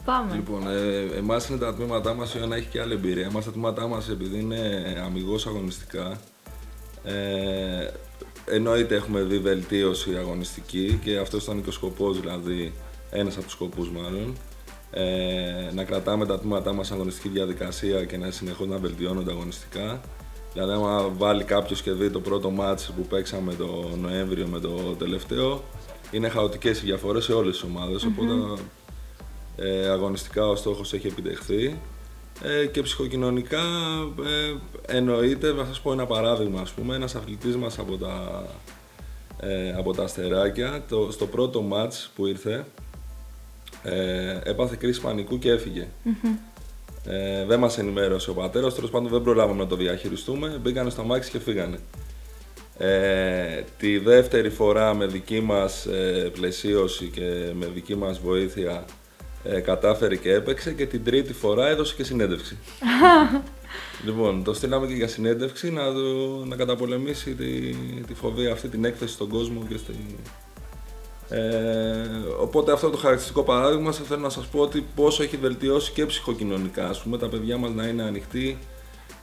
Πάμε. 0.05 0.35
Λοιπόν, 0.35 0.69
ε, 0.71 1.17
εμάς 1.17 1.49
είναι 1.49 1.59
τα 1.59 1.75
τμήματά 1.75 2.15
μας, 2.15 2.31
η 2.31 2.35
Ιωάννα 2.37 2.57
έχει 2.57 2.69
και 2.69 2.81
άλλη 2.81 2.93
εμπειρία. 2.93 3.25
Εμάς 3.27 3.45
τα 3.45 3.51
τμήματά 3.51 3.87
μας, 3.87 4.09
επειδή 4.09 4.41
είναι 4.41 4.59
αμυγός 5.05 5.47
αγωνιστικά, 5.47 6.19
ε, 7.05 7.91
εννοείται 8.47 8.95
έχουμε 8.95 9.21
δει 9.23 9.39
βελτίωση 9.39 10.17
αγωνιστική 10.17 11.01
και 11.05 11.19
αυτός 11.19 11.43
ήταν 11.43 11.63
και 11.63 11.69
ο 11.69 11.73
σκοπός, 11.73 12.21
δηλαδή 12.21 12.73
ένας 13.11 13.35
από 13.35 13.45
τους 13.45 13.53
σκοπούς 13.53 13.91
μάλλον. 13.91 14.37
Ε, 14.91 15.71
να 15.75 15.85
κρατάμε 15.85 16.27
τα 16.27 16.39
τμήματά 16.39 16.73
μας 16.73 16.91
αγωνιστική 16.93 17.29
διαδικασία 17.29 18.05
και 18.05 18.17
να 18.17 18.31
συνεχώς 18.31 18.67
να 18.67 18.77
βελτιώνονται 18.79 19.31
αγωνιστικά. 19.31 20.01
Δηλαδή, 20.57 20.73
άμα 20.73 21.09
βάλει 21.09 21.45
κάποιο 21.45 21.77
και 21.83 21.93
δει 21.93 22.11
το 22.11 22.21
πρώτο 22.21 22.51
μάτς 22.51 22.93
που 22.97 23.03
παίξαμε 23.03 23.55
το 23.55 23.91
Νοέμβριο 24.01 24.47
με 24.47 24.61
το 24.61 24.95
τελευταίο, 24.99 25.63
είναι 26.11 26.29
χαοτικές 26.29 26.83
οι 26.83 26.85
διαφορές 26.85 27.25
σε 27.25 27.33
όλες 27.33 27.53
τις 27.53 27.63
ομάδες. 27.63 28.05
Οπότε 28.05 28.63
ε, 29.57 29.89
αγωνιστικά 29.89 30.49
ο 30.49 30.57
στόχος 30.57 30.93
έχει 30.93 31.07
επιτευχθεί 31.07 31.79
ε, 32.43 32.67
και 32.67 32.83
ψυχοκοινωνικά 32.83 33.63
ε, 34.27 34.55
εννοείται, 34.97 35.53
να 35.53 35.65
σας 35.65 35.81
πω 35.81 35.93
ένα 35.93 36.07
παράδειγμα 36.07 36.61
ας 36.61 36.71
πούμε, 36.71 36.95
ένας 36.95 37.15
αθλητής 37.15 37.57
μας 37.57 37.79
από 37.79 37.97
τα, 37.97 38.47
ε, 39.41 39.73
από 39.73 39.93
τα 39.93 40.03
αστεράκια, 40.03 40.85
το, 40.89 41.09
στο 41.11 41.27
πρώτο 41.27 41.63
μάτς 41.63 42.11
που 42.15 42.27
ήρθε 42.27 42.67
ε, 43.83 44.39
έπαθε 44.43 44.77
κρίση 44.79 45.01
πανικού 45.01 45.39
και 45.39 45.51
έφυγε. 45.51 45.89
Ε, 47.09 47.45
δεν 47.45 47.59
μας 47.59 47.79
ενημέρωσε 47.79 48.31
ο 48.31 48.35
πατέρας, 48.35 48.75
τέλος 48.75 48.91
πάντων 48.91 49.11
δεν 49.11 49.23
προλάβαμε 49.23 49.63
να 49.63 49.69
το 49.69 49.77
διαχειριστούμε, 49.77 50.59
μπήκανε 50.63 50.91
στο 50.91 51.03
μάξι 51.05 51.31
και 51.31 51.39
φύγανε. 51.39 51.79
Ε, 52.79 53.63
τη 53.79 53.99
δεύτερη 53.99 54.51
φορά 54.51 54.95
με 54.95 55.07
δική 55.07 55.41
μας 55.41 55.87
ε, 55.87 56.31
πλαισίωση 56.33 57.07
και 57.07 57.51
με 57.55 57.67
δική 57.75 57.97
μας 57.97 58.19
βοήθεια 58.21 58.85
ε, 59.45 59.61
κατάφερε 59.61 60.17
και 60.17 60.33
έπαιξε 60.33 60.73
και 60.73 60.87
την 60.87 61.05
τρίτη 61.05 61.33
φορά 61.33 61.69
έδωσε 61.69 61.95
και 61.95 62.05
συνέντευξη. 62.05 62.59
λοιπόν, 64.07 64.45
το 64.45 64.55
στείλαμε 64.55 64.87
και 64.87 64.95
για 64.95 65.09
συνέντευξη 65.09 65.71
να, 65.71 65.93
το- 65.93 66.45
να 66.45 66.57
καταπολεμήσει 66.57 67.35
τη, 67.35 67.75
τη 68.07 68.15
φοβία 68.15 68.53
αυτή, 68.53 68.69
την 68.69 68.85
έκθεση 68.85 69.13
στον 69.13 69.29
κόσμο 69.29 69.63
και 69.69 69.77
στη... 69.77 69.93
Ε, 71.29 71.41
οπότε 72.41 72.73
αυτό 72.73 72.91
το 72.91 72.97
χαρακτηριστικό 72.97 73.43
παράδειγμα 73.43 73.93
σας 73.93 74.07
θέλω 74.07 74.21
να 74.21 74.29
σας 74.29 74.47
πω 74.47 74.61
ότι 74.61 74.87
πόσο 74.95 75.23
έχει 75.23 75.37
βελτιώσει 75.37 75.93
και 75.93 76.07
ψυχοκοινωνικά, 76.07 76.89
ας 76.89 77.03
πούμε, 77.03 77.19
τα 77.19 77.29
παιδιά 77.29 77.57
μας 77.57 77.71
να 77.71 77.87
είναι 77.87 78.03
ανοιχτοί 78.03 78.59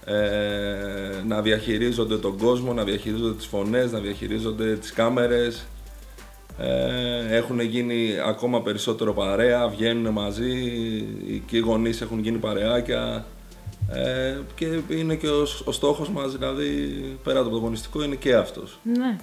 ε, 0.05 1.23
να 1.27 1.41
διαχειρίζονται 1.41 2.17
τον 2.17 2.37
κόσμο, 2.37 2.73
να 2.73 2.83
διαχειρίζονται 2.83 3.33
τις 3.33 3.45
φωνές, 3.45 3.91
να 3.91 3.99
διαχειρίζονται 3.99 4.75
τις 4.75 4.91
κάμερες. 4.91 5.65
Ε, 6.57 7.35
έχουν 7.35 7.59
γίνει 7.59 8.09
ακόμα 8.25 8.61
περισσότερο 8.61 9.13
παρέα, 9.13 9.67
βγαίνουν 9.67 10.13
μαζί 10.13 10.53
και 11.45 11.57
οι 11.57 11.59
γονείς 11.59 12.01
έχουν 12.01 12.19
γίνει 12.19 12.37
παρεάκια. 12.37 13.25
Ε, 13.91 14.37
και 14.55 14.79
είναι 14.89 15.15
και 15.15 15.27
ο, 15.27 15.47
ο 15.65 15.71
στόχος 15.71 16.09
μας, 16.09 16.31
δηλαδή 16.31 16.73
πέρα 17.23 17.39
από 17.39 17.49
το 17.49 17.55
αγωνιστικό, 17.55 18.03
είναι 18.03 18.15
και 18.15 18.35
αυτός. 18.35 18.79
Ναι. 18.83 19.17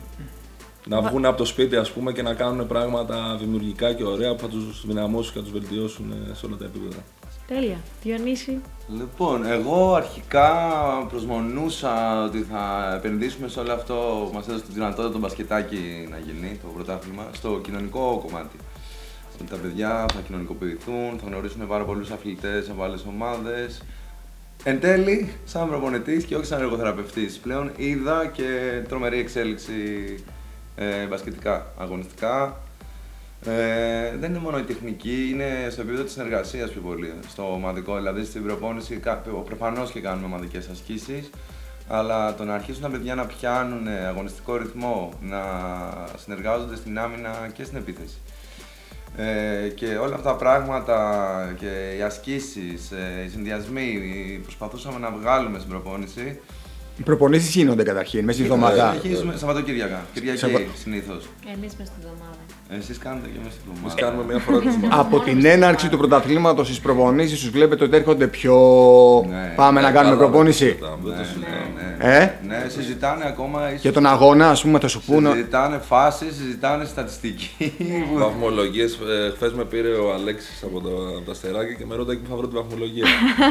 Να 0.86 1.00
βγουν 1.00 1.24
από 1.24 1.36
το 1.36 1.44
σπίτι 1.44 1.76
ας 1.76 1.90
πούμε 1.90 2.12
και 2.12 2.22
να 2.22 2.34
κάνουν 2.34 2.66
πράγματα 2.66 3.36
δημιουργικά 3.40 3.92
και 3.92 4.04
ωραία 4.04 4.34
που 4.34 4.40
θα 4.40 4.48
τους 4.48 4.86
δυναμώσουν 4.86 5.32
και 5.32 5.38
θα 5.38 5.44
τους 5.44 5.52
βελτιώσουν 5.52 6.12
ε, 6.30 6.34
σε 6.34 6.46
όλα 6.46 6.56
τα 6.56 6.64
επίπεδα. 6.64 7.02
Τέλεια. 7.46 7.76
Διονύση. 8.02 8.60
Λοιπόν, 8.98 9.46
εγώ 9.46 9.94
αρχικά 9.94 10.52
προσμονούσα 11.08 12.24
ότι 12.24 12.38
θα 12.42 12.94
επενδύσουμε 12.96 13.48
σε 13.48 13.60
όλο 13.60 13.72
αυτό 13.72 14.26
που 14.28 14.34
μας 14.34 14.48
έδωσε 14.48 14.64
τη 14.64 14.72
δυνατότητα 14.72 15.12
το 15.12 15.18
μπασκετάκι 15.18 16.08
να 16.10 16.18
γίνει, 16.18 16.58
το 16.62 16.68
πρωτάθλημα, 16.74 17.28
στο 17.32 17.60
κοινωνικό 17.62 18.22
κομμάτι. 18.26 18.56
Ότι 19.34 19.50
τα 19.50 19.56
παιδιά 19.56 20.06
θα 20.14 20.20
κοινωνικοποιηθούν, 20.26 21.18
θα 21.22 21.26
γνωρίσουν 21.26 21.66
πάρα 21.66 21.84
πολλούς 21.84 22.10
αθλητές 22.10 22.70
από 22.70 22.82
άλλες 22.82 23.04
ομάδες. 23.08 23.82
Εν 24.64 24.80
τέλει, 24.80 25.32
σαν 25.44 25.68
προπονητής 25.68 26.24
και 26.24 26.36
όχι 26.36 26.46
σαν 26.46 26.60
εργοθεραπευτής, 26.60 27.38
πλέον 27.38 27.70
είδα 27.76 28.26
και 28.26 28.82
τρομερή 28.88 29.18
εξέλιξη 29.18 29.74
ε, 30.80 31.06
μπασκετικά, 31.06 31.66
αγωνιστικά. 31.78 32.56
Ε, 33.44 34.16
δεν 34.16 34.30
είναι 34.30 34.38
μόνο 34.38 34.58
η 34.58 34.62
τεχνική, 34.62 35.28
είναι 35.32 35.68
στο 35.70 35.80
επίπεδο 35.80 36.02
της 36.02 36.12
συνεργασίας 36.12 36.70
πιο 36.70 36.80
πολύ. 36.80 37.14
Στο 37.28 37.52
ομαδικό, 37.52 37.96
δηλαδή 37.96 38.24
στην 38.24 38.44
προπόνηση, 38.44 39.00
προφανώς 39.44 39.90
και 39.90 40.00
κάνουμε 40.00 40.26
ομαδικές 40.26 40.68
ασκήσεις, 40.68 41.30
αλλά 41.88 42.34
το 42.34 42.44
να 42.44 42.54
αρχίσουν 42.54 42.82
τα 42.82 42.88
παιδιά 42.88 43.14
να 43.14 43.26
πιάνουν 43.26 43.88
αγωνιστικό 43.88 44.56
ρυθμό, 44.56 45.12
να 45.20 45.42
συνεργάζονται 46.16 46.76
στην 46.76 46.98
άμυνα 46.98 47.50
και 47.54 47.64
στην 47.64 47.76
επίθεση. 47.76 48.18
Ε, 49.16 49.68
και 49.68 49.86
όλα 49.86 50.14
αυτά 50.14 50.30
τα 50.30 50.36
πράγματα 50.36 51.54
και 51.58 51.94
οι 51.98 52.02
ασκήσεις, 52.02 52.90
ε, 52.90 53.24
οι 53.26 53.28
συνδυασμοί 53.28 54.00
προσπαθούσαμε 54.42 54.98
να 54.98 55.10
βγάλουμε 55.10 55.58
στην 55.58 55.70
προπόνηση 55.70 56.40
οι 57.00 57.02
προπονήσει 57.02 57.58
γίνονται 57.58 57.82
καταρχήν 57.82 58.24
μέσα 58.24 58.38
στη 58.38 58.42
εβδομάδα. 58.42 58.88
Αρχίζουμε 58.88 59.36
Σαββατοκύριακα. 59.36 60.06
Κυριακή 60.14 60.38
Σαββα... 60.38 60.58
συνήθω. 60.82 61.12
Εμεί 61.52 61.68
μέσα 61.78 61.84
στη 61.84 61.94
εβδομάδα. 61.98 62.39
Εσείς 62.78 62.98
κάνετε 62.98 63.28
και 63.28 63.38
μέσα 63.42 63.50
στη 63.50 63.60
εβδομάδα. 63.60 63.80
Εμείς 63.82 63.94
κάνουμε 63.94 64.24
μία 64.24 64.38
φορά 64.38 64.58
τη 64.58 64.66
εβδομάδα. 64.74 65.00
Από 65.00 65.20
την 65.20 65.44
έναρξη 65.44 65.88
του 65.88 65.98
πρωταθλήματος 65.98 66.68
στι 66.68 66.80
προπονήσει 66.82 67.34
τους 67.34 67.50
βλέπετε 67.50 67.84
ότι 67.84 67.96
έρχονται 67.96 68.26
πιο. 68.26 68.56
Ναι, 69.28 69.52
Πάμε 69.56 69.80
ναι, 69.80 69.86
να 69.86 69.92
κάνουμε 69.92 70.16
προπόνηση. 70.16 70.78
Ναι, 71.02 72.06
ναι, 72.06 72.16
ε; 72.16 72.32
ναι, 72.46 72.66
συζητάνε 72.68 73.24
ακόμα. 73.26 73.68
Ίσως... 73.68 73.80
Για 73.80 73.92
τον 73.92 74.06
αγώνα, 74.06 74.50
ας 74.50 74.62
πούμε, 74.62 74.78
θα 74.78 74.88
σου 74.88 75.02
πούνε. 75.06 75.30
Συζητάνε 75.30 75.78
φάσει, 75.78 76.32
συζητάνε 76.32 76.84
στατιστική. 76.84 77.72
Βαθμολογίες. 78.18 78.92
Ε, 78.92 79.32
Χθες 79.34 79.52
με 79.52 79.64
πήρε 79.64 79.88
ο 79.88 80.12
Αλέξης 80.12 80.62
από, 80.62 80.82
τα 81.26 81.34
στεράκια 81.34 81.74
και 81.74 81.84
με 81.86 81.94
ρωτάει 81.94 82.16
που 82.16 82.28
θα 82.30 82.36
βρω 82.36 82.46
τη 82.46 82.54
βαθμολογία. 82.54 83.04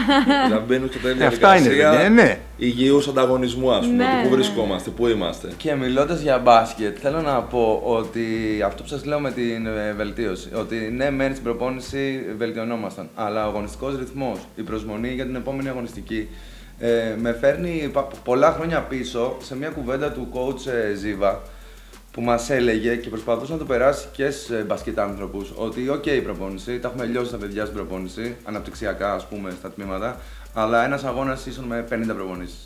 Να 0.51 0.59
μπαίνουν 0.59 0.89
στο 0.89 0.99
τέλειο. 0.99 1.27
Αυτά 1.27 1.55
είναι, 1.55 2.09
ναι. 2.09 2.39
Υγιούς 2.57 3.07
ανταγωνισμού 3.07 3.49
ανταγωνισμού, 3.49 3.71
ας 3.71 3.85
πούμε. 3.85 4.03
Ναι, 4.03 4.21
πού 4.23 4.29
ναι. 4.29 4.35
βρισκόμαστε, 4.35 4.89
πού 4.89 5.07
είμαστε. 5.07 5.47
Και 5.57 5.75
μιλώντας 5.75 6.21
για 6.21 6.37
μπάσκετ, 6.37 6.97
θέλω 7.01 7.21
να 7.21 7.41
πω 7.41 7.81
ότι 7.85 8.25
αυτό 8.65 8.83
που 8.83 8.89
σας 8.89 9.05
λέω 9.09 9.19
με 9.19 9.31
την 9.31 9.65
ε, 9.65 9.93
βελτίωση, 9.93 10.49
ότι 10.53 10.75
ναι, 10.75 11.11
μένει 11.11 11.31
στην 11.31 11.43
προπόνηση, 11.43 12.25
βελτιωνόμασταν. 12.37 13.09
Αλλά 13.15 13.45
ο 13.45 13.49
αγωνιστικός 13.49 13.97
ρυθμός, 13.97 14.39
η 14.55 14.61
προσμονή 14.61 15.09
για 15.09 15.25
την 15.25 15.35
επόμενη 15.35 15.69
αγωνιστική, 15.69 16.27
ε, 16.79 17.15
με 17.17 17.33
φέρνει 17.33 17.91
πολλά 18.23 18.51
χρόνια 18.51 18.81
πίσω 18.81 19.37
σε 19.41 19.55
μια 19.55 19.69
κουβέντα 19.69 20.11
του 20.11 20.27
coach 20.33 20.71
ε, 20.71 20.93
Ζήβα 20.93 21.41
που 22.11 22.21
μας 22.21 22.49
έλεγε 22.49 22.95
και 22.95 23.09
προσπαθούσε 23.09 23.51
να 23.51 23.57
το 23.57 23.65
περάσει 23.65 24.07
και 24.11 24.31
σε 24.31 24.55
μπασκετ 24.55 24.99
άνθρωπου 24.99 25.47
ότι, 25.55 25.89
OK, 25.93 26.07
η 26.07 26.21
προπόνηση, 26.21 26.79
τα 26.79 26.87
έχουμε 26.87 27.05
λιώσει 27.05 27.31
τα 27.31 27.37
παιδιά 27.37 27.63
στην 27.65 27.75
προπόνηση, 27.77 28.35
αναπτυξιακά 28.43 29.13
ας 29.13 29.27
πούμε 29.27 29.51
στα 29.59 29.71
τμήματα, 29.71 30.19
αλλά 30.53 30.85
ένας 30.85 31.03
αγώνας 31.03 31.45
ίσον 31.45 31.63
με 31.63 31.85
50 31.89 32.15
προπονήσεις. 32.15 32.63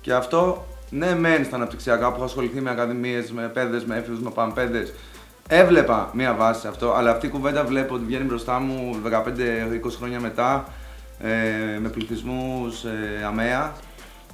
Και 0.00 0.12
αυτό, 0.12 0.66
ναι, 0.90 1.14
μένει 1.14 1.44
στα 1.44 1.56
αναπτυξιακά 1.56 2.08
που 2.08 2.14
έχω 2.14 2.24
ασχοληθεί 2.24 2.60
με 2.60 2.70
ακαδημίες, 2.70 3.32
με 3.32 3.48
παιδες, 3.48 3.84
με 3.84 3.96
έφηβους, 3.96 4.20
με 4.20 4.30
πανπέδε. 4.30 4.86
Έβλεπα 5.50 6.10
μία 6.12 6.34
βάση 6.34 6.60
σε 6.60 6.68
αυτό, 6.68 6.92
αλλά 6.92 7.10
αυτή 7.10 7.26
η 7.26 7.30
κουβέντα 7.30 7.64
βλέπω 7.64 7.94
ότι 7.94 8.04
βγαίνει 8.04 8.24
μπροστά 8.24 8.58
μου 8.58 9.00
15-20 9.04 9.12
χρόνια 9.96 10.20
μετά 10.20 10.68
ε, 11.20 11.78
με 11.78 11.88
πληθυσμούς 11.88 12.84
ε, 12.84 13.24
αμαία 13.26 13.72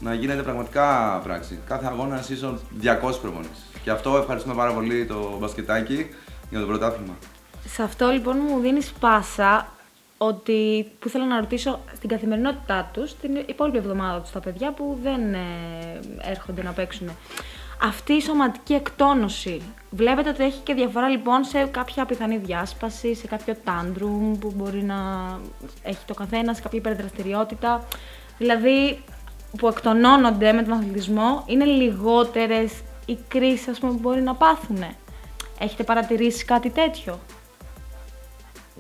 να 0.01 0.15
γίνεται 0.15 0.43
πραγματικά 0.43 1.21
πράξη. 1.25 1.59
Κάθε 1.67 1.87
αγώνα 1.87 2.25
ίσω 2.31 2.59
200 2.83 3.21
προπονήσεις. 3.21 3.65
Και 3.83 3.91
αυτό 3.91 4.17
ευχαριστούμε 4.17 4.55
πάρα 4.55 4.73
πολύ 4.73 5.07
το 5.07 5.37
μπασκετάκι 5.41 6.07
για 6.51 6.61
το 6.61 6.67
πρωτάθλημα. 6.67 7.15
Σε 7.67 7.83
αυτό 7.83 8.09
λοιπόν 8.09 8.37
μου 8.49 8.61
δίνει 8.61 8.81
πάσα 9.01 9.69
ότι, 10.19 10.91
που 10.99 11.09
θέλω 11.09 11.25
να 11.25 11.41
ρωτήσω 11.41 11.81
στην 11.95 12.09
καθημερινότητά 12.09 12.91
τους, 12.93 13.17
την 13.17 13.37
υπόλοιπη 13.47 13.77
εβδομάδα 13.77 14.21
τους 14.21 14.31
τα 14.31 14.41
παιδιά 14.41 14.73
που 14.73 14.99
δεν 15.03 15.35
ε, 15.35 15.41
έρχονται 16.23 16.63
να 16.63 16.71
παίξουν. 16.71 17.11
Αυτή 17.83 18.13
η 18.13 18.21
σωματική 18.21 18.75
εκτόνωση, 18.75 19.63
βλέπετε 19.95 20.29
ότι 20.29 20.45
έχει 20.45 20.61
και 20.63 20.75
διαφορά 20.75 21.09
λοιπόν 21.09 21.45
σε 21.45 21.65
κάποια 21.65 22.07
πιθανή 22.07 22.37
διάσπαση, 22.37 23.15
σε 23.15 23.27
κάποιο 23.27 23.57
τάντρουμ 23.65 24.39
που 24.39 24.53
μπορεί 24.57 24.83
να 24.83 24.95
έχει 25.83 26.05
το 26.07 26.15
καθένας, 26.15 26.57
σε 26.57 26.63
κάποια 26.63 26.79
υπερδραστηριότητα. 26.79 27.87
Δηλαδή, 28.39 29.03
που 29.59 29.69
εκτονώνονται 29.69 30.53
με 30.53 30.63
τον 30.63 30.73
αθλητισμό, 30.73 31.45
είναι 31.47 31.65
λιγότερες 31.65 32.73
οι 33.07 33.19
κρίσεις 33.29 33.79
που 33.79 33.99
μπορεί 34.01 34.21
να 34.21 34.35
πάθουν. 34.35 34.85
Έχετε 35.59 35.83
παρατηρήσει 35.83 36.45
κάτι 36.45 36.71
τέτοιο; 36.71 37.19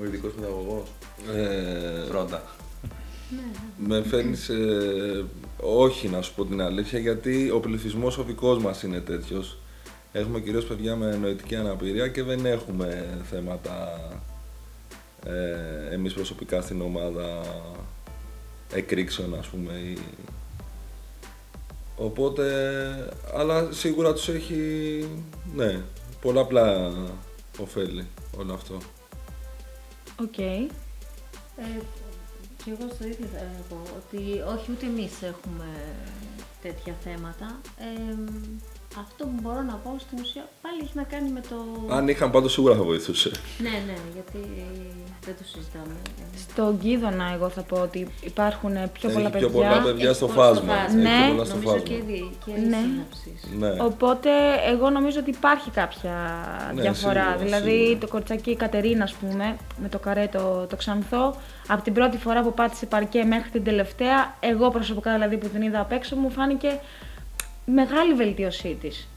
Ο 0.00 0.04
ειδικός 0.04 0.32
παιδαγωγός. 0.32 0.88
Ε, 1.34 2.04
Πρώτα. 2.08 2.42
Με 3.76 4.02
φέρνεις 4.02 4.50
όχι 5.60 6.08
να 6.08 6.22
σου 6.22 6.34
πω 6.34 6.44
την 6.44 6.60
αλήθεια, 6.60 6.98
γιατί 6.98 7.50
ο 7.50 7.60
πληθυσμός 7.60 8.18
ο 8.18 8.22
δικός 8.22 8.58
μας 8.58 8.82
είναι 8.82 9.00
τέτοιος. 9.00 9.58
Έχουμε 10.16 10.40
κυρίως 10.40 10.64
παιδιά 10.64 10.96
με 10.96 11.16
νοητική 11.16 11.56
αναπηρία 11.56 12.08
και 12.08 12.22
δεν 12.22 12.46
έχουμε 12.46 13.18
θέματα 13.30 13.98
ε, 15.24 15.94
εμείς 15.94 16.12
προσωπικά 16.12 16.60
στην 16.60 16.80
ομάδα 16.80 17.40
εκρήξεων 18.72 19.38
ας 19.38 19.46
πούμε 19.46 19.72
ή... 19.72 19.98
Οπότε, 21.96 22.44
αλλά 23.34 23.72
σίγουρα 23.72 24.12
τους 24.12 24.28
έχει, 24.28 25.08
ναι, 25.54 25.80
πολλαπλά 26.20 26.92
ωφέλη 27.58 28.06
όλο 28.38 28.54
αυτό. 28.54 28.78
OK. 30.20 30.32
Okay. 30.36 30.70
Ε, 31.56 31.80
και 32.64 32.70
εγώ 32.70 32.90
στο 32.94 33.04
ίδιο 33.04 33.26
θα 33.32 33.44
πω 33.68 33.76
ότι 33.96 34.40
όχι 34.58 34.70
ούτε 34.70 34.86
εμείς 34.86 35.22
έχουμε 35.22 35.66
τέτοια 36.62 36.96
θέματα. 37.04 37.60
Ε, 37.78 38.14
αυτό 39.00 39.24
που 39.24 39.38
μπορώ 39.42 39.62
να 39.62 39.74
πω 39.74 39.96
στην 39.98 40.18
ουσία 40.20 40.48
πάλι 40.62 40.80
έχει 40.82 40.92
να 40.94 41.02
κάνει 41.02 41.30
με 41.30 41.40
το. 41.40 41.56
Αν 41.94 42.08
είχαν 42.08 42.30
πάντως 42.30 42.52
σίγουρα 42.52 42.74
θα 42.74 42.82
βοηθούσε. 42.82 43.30
ναι, 43.58 43.68
ναι, 43.68 43.94
γιατί 44.14 44.38
δεν 45.24 45.34
το 45.38 45.44
συζητάμε. 45.44 45.94
Στον 46.36 46.78
Κίδωνα, 46.78 47.32
εγώ 47.34 47.48
θα 47.48 47.62
πω 47.62 47.76
ότι 47.80 48.08
υπάρχουν 48.20 48.72
πιο 48.92 49.10
πολλά 49.10 49.30
παιδιά. 49.30 49.48
Πιο 49.48 49.58
πολλά 49.58 49.82
παιδιά 49.82 50.12
στο 50.12 50.28
φάσμα. 50.28 50.74
Ναι, 50.94 51.28
πολλά 51.30 51.44
στο 51.44 51.56
φάσμα. 51.56 51.78
και, 51.78 51.94
και 52.44 52.52
ναι. 52.68 52.78
ναι. 53.58 53.76
Οπότε, 53.82 54.30
εγώ 54.72 54.90
νομίζω 54.90 55.20
ότι 55.20 55.30
υπάρχει 55.30 55.70
κάποια 55.70 56.12
ναι, 56.74 56.80
διαφορά. 56.80 57.22
Σίγουρα, 57.22 57.36
δηλαδή, 57.44 57.78
σίγουρα. 57.78 57.98
το 57.98 58.08
κορτσάκι 58.08 58.50
η 58.50 58.56
Κατερίνα, 58.56 59.04
ας 59.04 59.12
πούμε, 59.12 59.56
με 59.82 59.88
το 59.88 59.98
καρέ 59.98 60.28
το, 60.32 60.66
το 60.68 60.76
ξανθό, 60.76 61.36
από 61.68 61.82
την 61.82 61.92
πρώτη 61.92 62.16
φορά 62.16 62.42
που 62.42 62.54
πάτησε 62.54 62.86
παρκέ 62.86 63.24
μέχρι 63.24 63.50
την 63.50 63.64
τελευταία, 63.64 64.36
εγώ 64.40 64.70
προσωπικά 64.70 65.12
δηλαδή 65.12 65.36
που 65.36 65.48
την 65.48 65.62
είδα 65.62 65.80
απ' 65.80 65.92
έξω, 65.92 66.16
μου 66.16 66.30
φάνηκε 66.30 66.80
μεγάλη 67.64 68.14
βελτίωσή 68.14 68.76
της. 68.80 69.08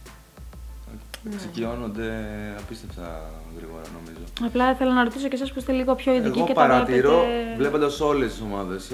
Εξοικειώνονται 1.33 2.11
απίστευτα 2.59 3.29
γρήγορα 3.57 3.81
νομίζω. 4.01 4.23
Απλά 4.45 4.71
ήθελα 4.71 4.93
να 4.93 5.03
ρωτήσω 5.03 5.27
και 5.27 5.35
εσάς 5.35 5.51
που 5.51 5.59
είστε 5.59 5.71
λίγο 5.71 5.95
πιο 5.95 6.13
ειδικοί 6.13 6.37
Εγώ 6.37 6.47
και 6.47 6.53
παρατηρώ, 6.53 7.11
τα 7.11 7.17
βλέπετε... 7.17 7.55
βλέποντας 7.57 7.99
όλες 7.99 8.31
τις 8.31 8.41
ομάδες, 8.41 8.91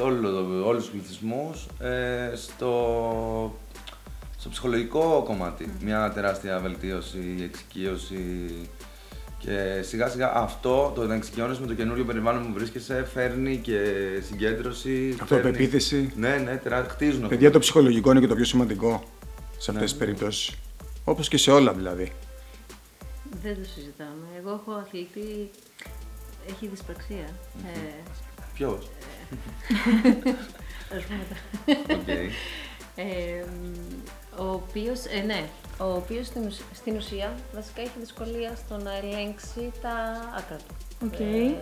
όλους 0.65 0.83
τους 0.83 0.89
πληθυσμούς, 0.89 1.67
ε, 1.79 2.35
στο, 2.35 3.59
στο 4.37 4.49
ψυχολογικό 4.49 5.23
κομμάτι. 5.25 5.73
Μια 5.81 6.11
τεράστια 6.13 6.59
βελτίωση, 6.59 7.35
εξοικείωση. 7.43 8.51
Και 9.37 9.81
σιγά 9.81 10.07
σιγά 10.07 10.35
αυτό, 10.35 10.91
το 10.95 11.07
να 11.07 11.15
εξοικειώνεσαι 11.15 11.61
με 11.61 11.67
το 11.67 11.73
καινούριο 11.73 12.05
περιβάλλον 12.05 12.45
που 12.45 12.53
βρίσκεσαι, 12.53 13.07
φέρνει 13.13 13.57
και 13.57 13.79
συγκέντρωση. 14.27 15.17
Αυτοπεποίθηση. 15.21 15.95
Φέρνει... 15.95 16.11
Ναι, 16.15 16.43
ναι, 16.51 16.57
τερά... 16.57 16.85
χτίζουν. 16.89 17.27
Παιδιά, 17.27 17.51
το 17.51 17.59
ψυχολογικό 17.59 18.11
είναι 18.11 18.19
και 18.19 18.27
το 18.27 18.35
πιο 18.35 18.45
σημαντικό 18.45 19.03
σε 19.57 19.71
αυτές 19.71 19.73
ναι, 19.73 19.81
τις 19.81 19.95
περιπτώσεις. 19.95 20.55
Όπως 21.03 21.27
και 21.27 21.37
σε 21.37 21.51
όλα 21.51 21.73
δηλαδή. 21.73 22.11
Δεν 23.41 23.55
το 23.55 23.69
συζητάμε. 23.75 24.25
Εγώ 24.37 24.49
έχω 24.51 24.71
αθλητή. 24.71 25.49
Έχει 26.49 26.67
δυσπραξία. 26.67 27.25
Ποιος; 28.53 28.89
Α 30.89 30.95
πούμε. 31.07 32.03
Okay. 32.07 32.29
Ε, 32.95 33.43
ο 34.37 34.45
οποίος, 34.51 35.05
ε, 35.05 35.21
ναι, 35.21 35.49
ο 35.77 35.93
οποίος 35.93 36.27
στην, 36.27 36.45
ουσ- 36.45 36.61
στην 36.73 36.95
ουσία 36.95 37.33
βασικά 37.53 37.81
έχει 37.81 37.99
δυσκολία 37.99 38.55
στο 38.55 38.77
να 38.77 38.95
ελέγξει 38.97 39.71
τα 39.81 39.91
άκρα 40.37 40.57
του. 40.57 40.75
Οκ. 41.05 41.19
Ε, 41.19 41.61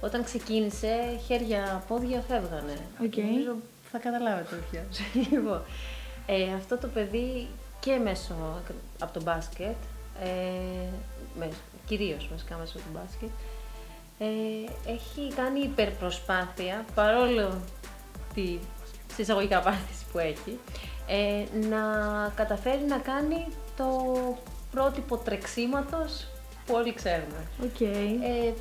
όταν 0.00 0.24
ξεκίνησε, 0.24 1.20
χέρια, 1.26 1.84
πόδια 1.88 2.24
φεύγανε. 2.28 2.76
Οκ. 3.02 3.16
Νομίζω 3.16 3.56
θα 3.92 3.98
καταλάβετε 3.98 4.62
ποιο. 4.70 4.80
λοιπόν, 5.30 5.62
ε, 6.26 6.54
αυτό 6.56 6.76
το 6.76 6.88
παιδί 6.88 7.48
και 7.80 7.96
μέσω 7.96 8.34
από 8.98 9.12
το 9.12 9.22
μπάσκετ, 9.22 9.76
ε, 10.22 10.28
με, 11.38 11.48
κυρίως 11.86 12.28
βασικά 12.30 12.56
μέσω 12.56 12.78
του 12.78 12.90
μπάσκετ, 12.92 13.30
ε, 14.18 14.90
έχει 14.92 15.34
κάνει 15.34 15.60
υπερπροσπάθεια, 15.60 16.84
παρόλο 16.94 17.60
τη 18.34 18.58
σε 19.14 19.22
εισαγωγικά 19.22 19.60
πάθηση 19.60 20.04
που 20.12 20.18
έχει, 20.18 20.58
ε, 21.06 21.44
να 21.68 21.78
καταφέρει 22.34 22.84
να 22.88 22.98
κάνει 22.98 23.46
το 23.76 23.86
πρότυπο 24.70 25.16
τρεξίματος 25.16 26.26
που 26.66 26.74
όλοι 26.74 26.94
ξέρουμε. 26.94 27.46
Οκ. 27.62 27.80
Ε, 27.80 28.52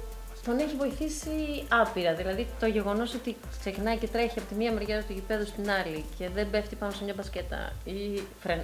τον 0.45 0.60
έχει 0.60 0.75
βοηθήσει 0.77 1.30
άπειρα. 1.69 2.13
Δηλαδή 2.13 2.47
το 2.60 2.65
γεγονός 2.65 3.13
ότι 3.13 3.36
ξεκινάει 3.60 3.97
και 3.97 4.08
τρέχει 4.08 4.39
από 4.39 4.47
τη 4.47 4.56
μία 4.56 4.71
μεριά 4.71 5.04
του 5.08 5.13
γηπέδου 5.13 5.45
στην 5.45 5.69
άλλη 5.69 6.04
και 6.17 6.30
δεν 6.36 6.49
πέφτει 6.49 6.75
πάνω 6.75 6.91
σε 6.91 7.04
μια 7.04 7.13
μπασκέτα 7.17 7.73
ή 7.84 8.21
φρεν... 8.39 8.60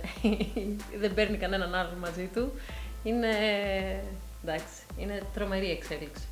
δεν 1.02 1.14
παίρνει 1.14 1.38
κανέναν 1.38 1.76
άλλον 1.76 1.98
μαζί 2.00 2.30
του. 2.34 2.52
Είναι. 3.04 3.28
εντάξει, 4.44 4.76
είναι 4.98 5.22
τρομερή 5.34 5.70
εξέλιξη. 5.70 6.24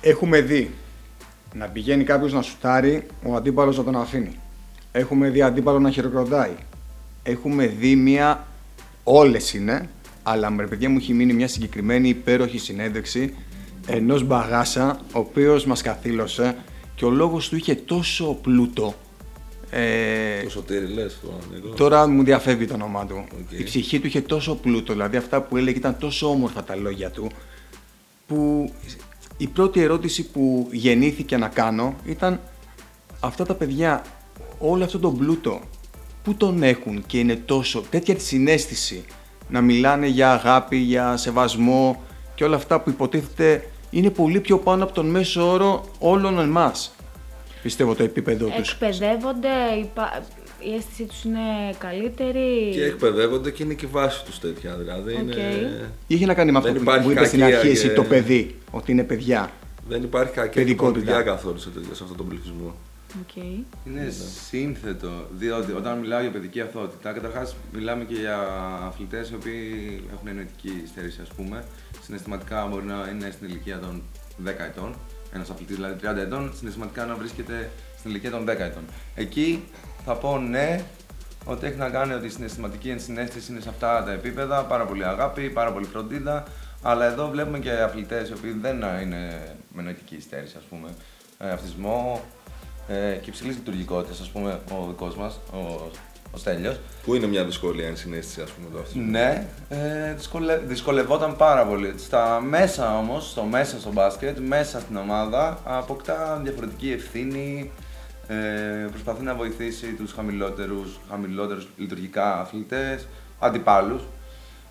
Έχουμε 0.00 0.40
δει 0.40 0.70
να 1.54 1.68
πηγαίνει 1.68 2.04
κάποιος 2.04 2.32
να 2.32 2.42
σουτάρει, 2.42 3.06
ο 3.24 3.34
αντίπαλος 3.34 3.76
να 3.76 3.84
τον 3.84 3.96
αφήνει. 3.96 4.38
Έχουμε 4.92 5.28
δει 5.28 5.42
αντίπαλο 5.42 5.78
να 5.78 5.90
χειροκροτάει. 5.90 6.54
Έχουμε 7.22 7.66
δει 7.66 7.96
μια. 7.96 8.44
Όλες 9.04 9.54
είναι, 9.54 9.88
αλλά 10.22 10.50
με 10.50 10.66
παιδιά 10.66 10.88
μου 10.90 10.96
έχει 10.96 11.14
μείνει 11.14 11.32
μια 11.32 11.48
συγκεκριμένη 11.48 12.08
υπέροχη 12.08 12.58
συνέντευξη 12.58 13.34
ενός 13.86 14.24
μπαγάσα, 14.24 15.00
ο 15.12 15.18
οποίος 15.18 15.64
μας 15.64 15.82
καθήλωσε 15.82 16.56
και 16.94 17.04
ο 17.04 17.10
λόγος 17.10 17.48
του 17.48 17.56
είχε 17.56 17.74
τόσο 17.74 18.38
πλούτο. 18.42 18.94
Ε, 19.70 20.42
Το 20.42 20.50
Σωτήρη 20.50 20.86
λες, 20.86 21.18
το 21.22 21.28
Παναθηναϊκό. 21.28 21.68
Τώρα 21.68 22.06
μου 22.06 22.22
διαφεύγει 22.24 22.66
το 22.66 22.74
όνομά 22.74 23.06
του. 23.06 23.24
Οκ. 23.40 23.58
Η 23.58 23.62
ψυχή 23.62 24.00
του 24.00 24.06
είχε 24.06 24.20
τόσο 24.20 24.54
πλούτο, 24.54 24.92
δηλαδή 24.92 25.16
αυτά 25.16 25.40
που 25.42 25.56
έλεγε 25.56 25.78
ήταν 25.78 25.96
τόσο 25.98 26.28
όμορφα 26.30 26.64
τα 26.64 26.76
λόγια 26.76 27.10
του, 27.10 27.30
που 28.26 28.72
η 29.36 29.46
πρώτη 29.46 29.80
ερώτηση 29.80 30.26
που 30.26 30.68
γεννήθηκε 30.72 31.36
να 31.36 31.48
κάνω 31.48 31.94
ήταν 32.04 32.40
αυτά 33.20 33.44
τα 33.44 33.54
παιδιά, 33.54 34.02
όλο 34.58 34.84
αυτό 34.84 34.98
τον 34.98 35.18
πλούτο, 35.18 35.60
πού 36.22 36.34
τον 36.34 36.62
έχουν 36.62 37.04
και 37.06 37.18
είναι 37.18 37.36
τόσο, 37.36 37.82
τέτοια 37.90 38.14
την 38.14 38.22
ενσυναίσθηση, 38.22 39.04
να 39.48 39.60
μιλάνε 39.60 40.06
για 40.06 40.32
αγάπη, 40.32 40.76
για 40.76 41.16
σεβασμό 41.16 42.02
και 42.34 42.44
όλα 42.44 42.56
αυτά 42.56 42.80
που 42.80 42.90
υποτίθεται 42.90 43.69
είναι 43.90 44.10
πολύ 44.10 44.40
πιο 44.40 44.58
πάνω 44.58 44.84
από 44.84 44.92
τον 44.92 45.06
μέσο 45.06 45.50
όρο 45.52 45.84
όλων 45.98 46.38
εμάς. 46.38 46.94
Πιστεύω 47.62 47.94
το 47.94 48.02
επίπεδο 48.02 48.46
τους. 48.46 48.72
Εκπαιδεύονται, 48.72 49.48
υπά- 49.80 50.22
η 50.60 50.74
αίσθησή 50.74 51.04
τους 51.04 51.24
είναι 51.24 51.40
καλύτερη. 51.78 52.70
Και 52.72 52.84
εκπαιδεύονται 52.84 53.50
και 53.50 53.62
είναι 53.62 53.74
και 53.74 53.84
η 53.86 53.88
βάση 53.92 54.24
τους 54.24 54.38
τέτοια. 54.38 54.76
Δηλαδή 54.76 55.12
Οκ. 55.12 55.20
είναι... 55.20 55.34
Ή 56.06 56.14
Είχε 56.14 56.26
να 56.26 56.34
κάνει 56.34 56.50
με 56.52 56.58
αυτό 56.58 56.68
Δεν 56.72 56.76
που, 56.76 56.82
υπάρχει 56.88 57.04
που 57.04 57.10
είπες 57.10 57.26
στην 57.28 57.40
κακία 57.40 57.58
αρχή 57.58 57.70
εσύ 57.70 57.88
και- 57.88 57.94
το 57.94 58.02
παιδί, 58.04 58.54
ότι 58.70 58.92
είναι 58.92 59.02
παιδιά. 59.02 59.50
Δεν 59.88 60.02
υπάρχει 60.02 60.32
κακή 60.32 60.54
Παιδικότητα. 60.58 61.04
παιδιά 61.04 61.22
καθόλου 61.22 61.58
σε, 61.58 61.68
τέτοιο- 61.68 61.94
σε 61.94 62.02
αυτόν 62.02 62.16
τον 62.18 62.28
πληθυσμό. 62.28 62.74
Οκ. 63.18 63.36
Είναι 63.84 64.10
σύνθετο, 64.48 65.26
διότι 65.30 65.72
όταν 65.72 65.98
μιλάω 65.98 66.20
για 66.20 66.30
παιδική 66.30 66.60
αθωότητα, 66.60 67.12
καταρχάς 67.12 67.56
μιλάμε 67.72 68.04
και 68.04 68.14
για 68.14 68.38
αθλητές 68.86 69.30
οι 69.30 69.34
οποίοι 69.34 70.04
έχουν 70.12 70.28
εννοητική 70.28 70.82
στέρηση, 70.86 71.20
ας 71.20 71.28
πούμε. 71.28 71.64
Συναισθηματικά 72.02 72.66
μπορεί 72.66 72.84
να 72.84 73.08
είναι 73.12 73.30
στην 73.30 73.48
ηλικία 73.48 73.78
των 73.78 74.02
10 74.44 74.48
ετών. 74.64 74.94
Ένας 75.32 75.50
αθλητής 75.50 75.76
δηλαδή 75.76 75.94
30 76.02 76.16
ετών, 76.16 76.52
συναισθηματικά 76.56 77.04
να 77.04 77.14
βρίσκεται 77.14 77.70
στην 77.98 78.10
ηλικία 78.10 78.30
των 78.30 78.44
10 78.44 78.48
ετών. 78.48 78.84
Εκεί 79.14 79.62
θα 80.04 80.14
πω 80.14 80.38
ναι, 80.38 80.84
ότι 81.44 81.66
έχει 81.66 81.76
να 81.76 81.88
κάνει 81.88 82.12
ότι 82.12 82.26
η 82.26 82.30
συναισθηματική 82.30 82.88
ενσυναίσθηση 82.88 83.52
είναι 83.52 83.60
σε 83.60 83.68
αυτά 83.68 84.04
τα 84.04 84.12
επίπεδα, 84.12 84.64
πάρα 84.64 84.84
πολύ 84.84 85.04
αγάπη, 85.04 85.50
πάρα 85.50 85.72
πολύ 85.72 85.86
φροντίδα. 85.86 86.44
Αλλά 86.82 87.04
εδώ 87.04 87.28
βλέπουμε 87.28 87.58
και 87.58 87.70
αθλητές 87.70 88.28
οι 88.28 88.32
οποίοι 88.32 88.52
δεν 88.52 88.76
είναι 88.76 89.54
με 89.74 89.82
νοητική 89.82 90.20
στέρηση, 90.20 90.54
ας 90.58 90.64
πούμε. 90.64 90.88
Ε, 91.38 91.50
αυτισμό, 91.50 92.24
ε, 92.90 93.14
και 93.14 93.30
υψηλής 93.30 93.56
λειτουργικότητας, 93.56 94.20
ας 94.20 94.28
πούμε, 94.28 94.60
ο 94.70 94.86
δικός 94.88 95.16
μας, 95.16 95.40
ο, 95.52 95.90
ο 96.30 96.36
Στέλιος. 96.36 96.80
Που 97.04 97.14
είναι 97.14 97.26
μια 97.26 97.44
δυσκολία 97.44 97.86
ενσυναίσθηση, 97.86 98.40
ας 98.40 98.50
πούμε, 98.50 98.68
το 98.72 98.78
αυτό. 98.78 98.98
Ναι, 98.98 99.46
ε, 99.68 100.14
δυσκολε, 100.14 100.56
δυσκολευόταν 100.56 101.36
πάρα 101.36 101.66
πολύ. 101.66 101.94
Στα 101.98 102.40
μέσα 102.40 102.98
όμως, 102.98 103.30
στο 103.30 103.42
μέσα 103.42 103.80
στο 103.80 103.92
μπάσκετ, 103.92 104.38
μέσα 104.38 104.80
στην 104.80 104.96
ομάδα, 104.96 105.58
αποκτά 105.64 106.40
διαφορετική 106.42 106.92
ευθύνη. 106.92 107.70
Ε, 108.26 108.34
προσπαθεί 108.90 109.22
να 109.22 109.34
βοηθήσει 109.34 109.86
τους 109.86 110.12
χαμηλότερους, 110.12 111.00
χαμηλότερους 111.10 111.68
λειτουργικά 111.76 112.40
αθλητές, 112.40 113.06
αντιπάλους. 113.38 114.02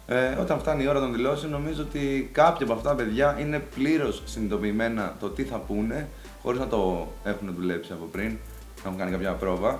Ε, 0.07 0.35
όταν 0.41 0.59
φτάνει 0.59 0.83
η 0.83 0.87
ώρα 0.87 0.99
των 0.99 1.13
δηλώσεων, 1.13 1.51
νομίζω 1.51 1.81
ότι 1.81 2.29
κάποια 2.31 2.65
από 2.65 2.73
αυτά 2.73 2.89
τα 2.89 2.95
παιδιά 2.95 3.37
είναι 3.39 3.59
πλήρως 3.75 4.21
συνειδητοποιημένα 4.25 5.15
το 5.19 5.29
τι 5.29 5.43
θα 5.43 5.57
πούνε, 5.57 6.07
χωρίς 6.41 6.59
να 6.59 6.67
το 6.67 7.07
έχουν 7.23 7.53
δουλέψει 7.55 7.91
από 7.91 8.05
πριν, 8.11 8.37
να 8.83 8.85
έχουν 8.85 8.97
κάνει 8.97 9.11
κάποια 9.11 9.33
πρόβα. 9.33 9.79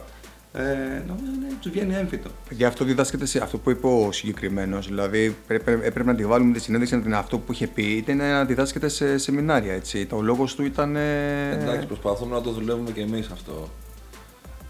Ε, 0.53 0.63
νομίζω 1.07 1.31
ότι 1.45 1.55
τους 1.61 1.71
βγαίνει 1.71 1.95
έμφυτο. 1.95 2.29
Γι' 2.49 2.65
αυτό 2.65 2.85
διδάσκεται 2.85 3.25
σε 3.25 3.39
αυτό 3.43 3.57
που 3.57 3.69
είπε 3.69 3.87
ο 3.87 4.11
συγκεκριμένος. 4.11 4.87
Δηλαδή, 4.87 5.35
πρέπει, 5.47 5.71
έπρεπε 5.71 6.03
να 6.03 6.15
τη 6.15 6.25
βάλουμε 6.25 6.53
τη 6.53 6.59
συνέντευξη 6.59 6.95
να 6.95 7.01
την 7.01 7.15
αυτό 7.15 7.37
που 7.37 7.51
είχε 7.51 7.67
πει, 7.67 7.83
ήταν 7.83 8.17
να 8.17 8.45
διδάσκεται 8.45 8.87
σε 8.87 9.17
σεμινάρια. 9.17 9.73
Έτσι. 9.73 10.05
Το 10.05 10.21
λόγος 10.21 10.55
του 10.55 10.63
ήταν. 10.63 10.95
ε, 10.95 11.51
Εντάξει, 11.51 11.87
προσπαθούμε 11.87 12.35
να 12.35 12.41
το 12.41 12.51
δουλεύουμε 12.51 12.91
και 12.91 13.01
εμείς 13.01 13.29
αυτό. 13.29 13.69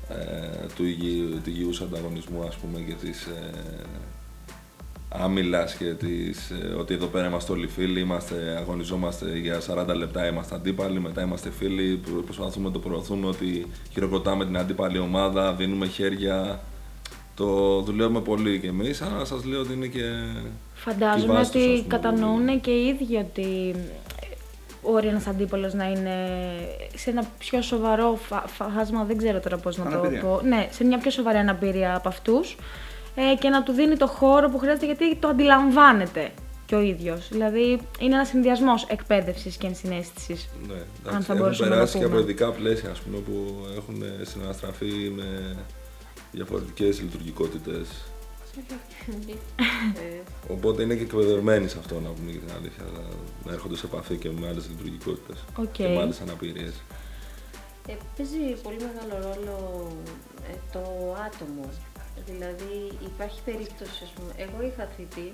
Ε, 0.09 0.65
του, 0.75 0.85
υγιού, 0.85 1.29
του 1.43 1.49
υγιούς 1.49 1.81
ανταγωνισμού, 1.81 2.43
ας 2.47 2.55
πούμε, 2.55 2.79
και 2.79 2.93
της 2.93 3.25
ε, 3.25 3.51
άμυλας 5.09 5.73
και 5.75 5.85
της, 5.85 6.49
ε, 6.49 6.67
ότι 6.73 6.93
εδώ 6.93 7.05
πέρα 7.05 7.27
είμαστε 7.27 7.51
όλοι 7.51 7.67
φίλοι, 7.67 7.99
είμαστε, 7.99 8.55
αγωνιζόμαστε 8.59 9.37
για 9.37 9.59
40 9.59 9.93
λεπτά, 9.95 10.27
είμαστε 10.27 10.55
αντίπαλοι, 10.55 10.99
μετά 10.99 11.21
είμαστε 11.21 11.49
φίλοι, 11.49 11.95
προ- 11.95 12.23
προσπαθούμε 12.23 12.65
να 12.67 12.73
το 12.73 12.79
προωθούμε 12.79 13.27
ότι 13.27 13.65
χειροκροτάμε 13.93 14.45
την 14.45 14.57
αντίπαλη 14.57 14.99
ομάδα, 14.99 15.53
δίνουμε 15.53 15.87
χέρια. 15.87 16.59
Το 17.35 17.81
δουλεύουμε 17.81 18.21
πολύ 18.21 18.59
κι 18.59 18.67
εμείς, 18.67 19.01
αλλά 19.01 19.25
σας 19.25 19.43
λέω 19.45 19.59
ότι 19.59 19.73
είναι 19.73 19.87
και 19.87 19.99
τη 20.75 20.79
Φαντάζομαι 20.81 21.33
βάση 21.33 21.51
τους, 21.51 21.61
ας 21.61 21.67
ότι 21.69 21.75
πούμε, 21.81 21.87
κατανοούν 21.87 22.61
και 22.61 22.71
οι 22.71 22.85
ίδιοι 22.87 23.15
ότι 23.15 23.75
μπορεί 24.83 25.07
ένας 25.07 25.27
αντίπαλος 25.27 25.73
να 25.73 25.89
είναι 25.89 26.15
σε 26.95 27.09
ένα 27.09 27.23
πιο 27.37 27.61
σοβαρό 27.61 28.19
φα- 28.27 28.47
φάσμα, 28.47 29.03
δεν 29.03 29.17
ξέρω 29.17 29.39
τώρα 29.39 29.57
πώς 29.57 29.77
να 29.77 29.83
Αναπηρία. 29.85 30.19
το 30.21 30.25
πω. 30.27 30.41
Ναι, 30.47 30.67
σε 30.71 30.83
μια 30.83 30.97
πιο 30.97 31.11
σοβαρή 31.11 31.37
αναπηρία 31.37 31.95
από 31.95 32.07
αυτούς 32.07 32.55
ε, 33.31 33.35
και 33.35 33.49
να 33.49 33.63
του 33.63 33.71
δίνει 33.71 33.97
το 33.97 34.07
χώρο 34.07 34.49
που 34.49 34.57
χρειάζεται 34.57 34.85
γιατί 34.85 35.15
το 35.15 35.27
αντιλαμβάνεται 35.27 36.31
και 36.65 36.75
ο 36.75 36.81
ίδιος. 36.81 37.27
Δηλαδή 37.31 37.79
είναι 37.99 38.15
ένας 38.15 38.27
συνδυασμός 38.27 38.85
εκπαίδευσης 38.89 39.55
και 39.57 39.67
ενσυναίσθησης. 39.67 40.49
Ναι, 40.67 40.73
Αν 40.73 40.79
εντάξει, 41.05 41.25
θα 41.25 41.33
έχουν 41.33 41.37
μπορούσαμε 41.37 41.69
να 41.69 41.75
το 41.75 41.79
περάσει 41.79 41.97
και 41.97 42.03
πούμε. 42.05 42.17
από 42.17 42.23
ειδικά 42.29 42.51
πλαίσια 42.51 42.89
ας 42.91 42.99
πούμε, 42.99 43.17
που 43.17 43.65
έχουν 43.77 44.03
συναναστραφεί 44.21 44.91
με 45.15 45.55
διαφορετικές 46.31 47.01
λειτουργικότητες. 47.01 47.87
Ε, 49.95 50.21
Οπότε 50.53 50.81
είναι 50.83 50.95
και 50.95 51.03
εκπαιδευμένοι 51.03 51.67
σε 51.67 51.77
αυτό 51.79 51.95
να 51.99 52.09
πούμε 52.09 52.31
και 52.31 52.37
την 52.37 52.55
αλήθεια, 52.59 52.83
να- 52.93 53.45
να 53.45 53.53
έρχονται 53.53 53.75
σε 53.75 53.85
επαφή 53.85 54.15
και 54.17 54.29
με 54.39 54.47
άλλες 54.47 54.69
λειτουργικότητες 54.69 55.43
Οκ. 55.55 55.71
και 55.71 55.87
με 55.87 55.99
άλλες 56.01 56.21
αναπηρίες. 56.21 56.73
Ε, 57.87 57.93
παίζει 58.17 58.37
πολύ 58.63 58.75
μεγάλο 58.77 59.27
ρόλο 59.27 59.87
ε, 60.51 60.53
το 60.71 60.79
άτομο. 61.27 61.69
Δηλαδή 62.25 62.91
υπάρχει 63.05 63.39
περίπτωση, 63.45 64.03
ας 64.03 64.09
πούμε, 64.09 64.31
εγώ 64.37 64.65
είχα 64.67 64.83
αθλητή, 64.83 65.33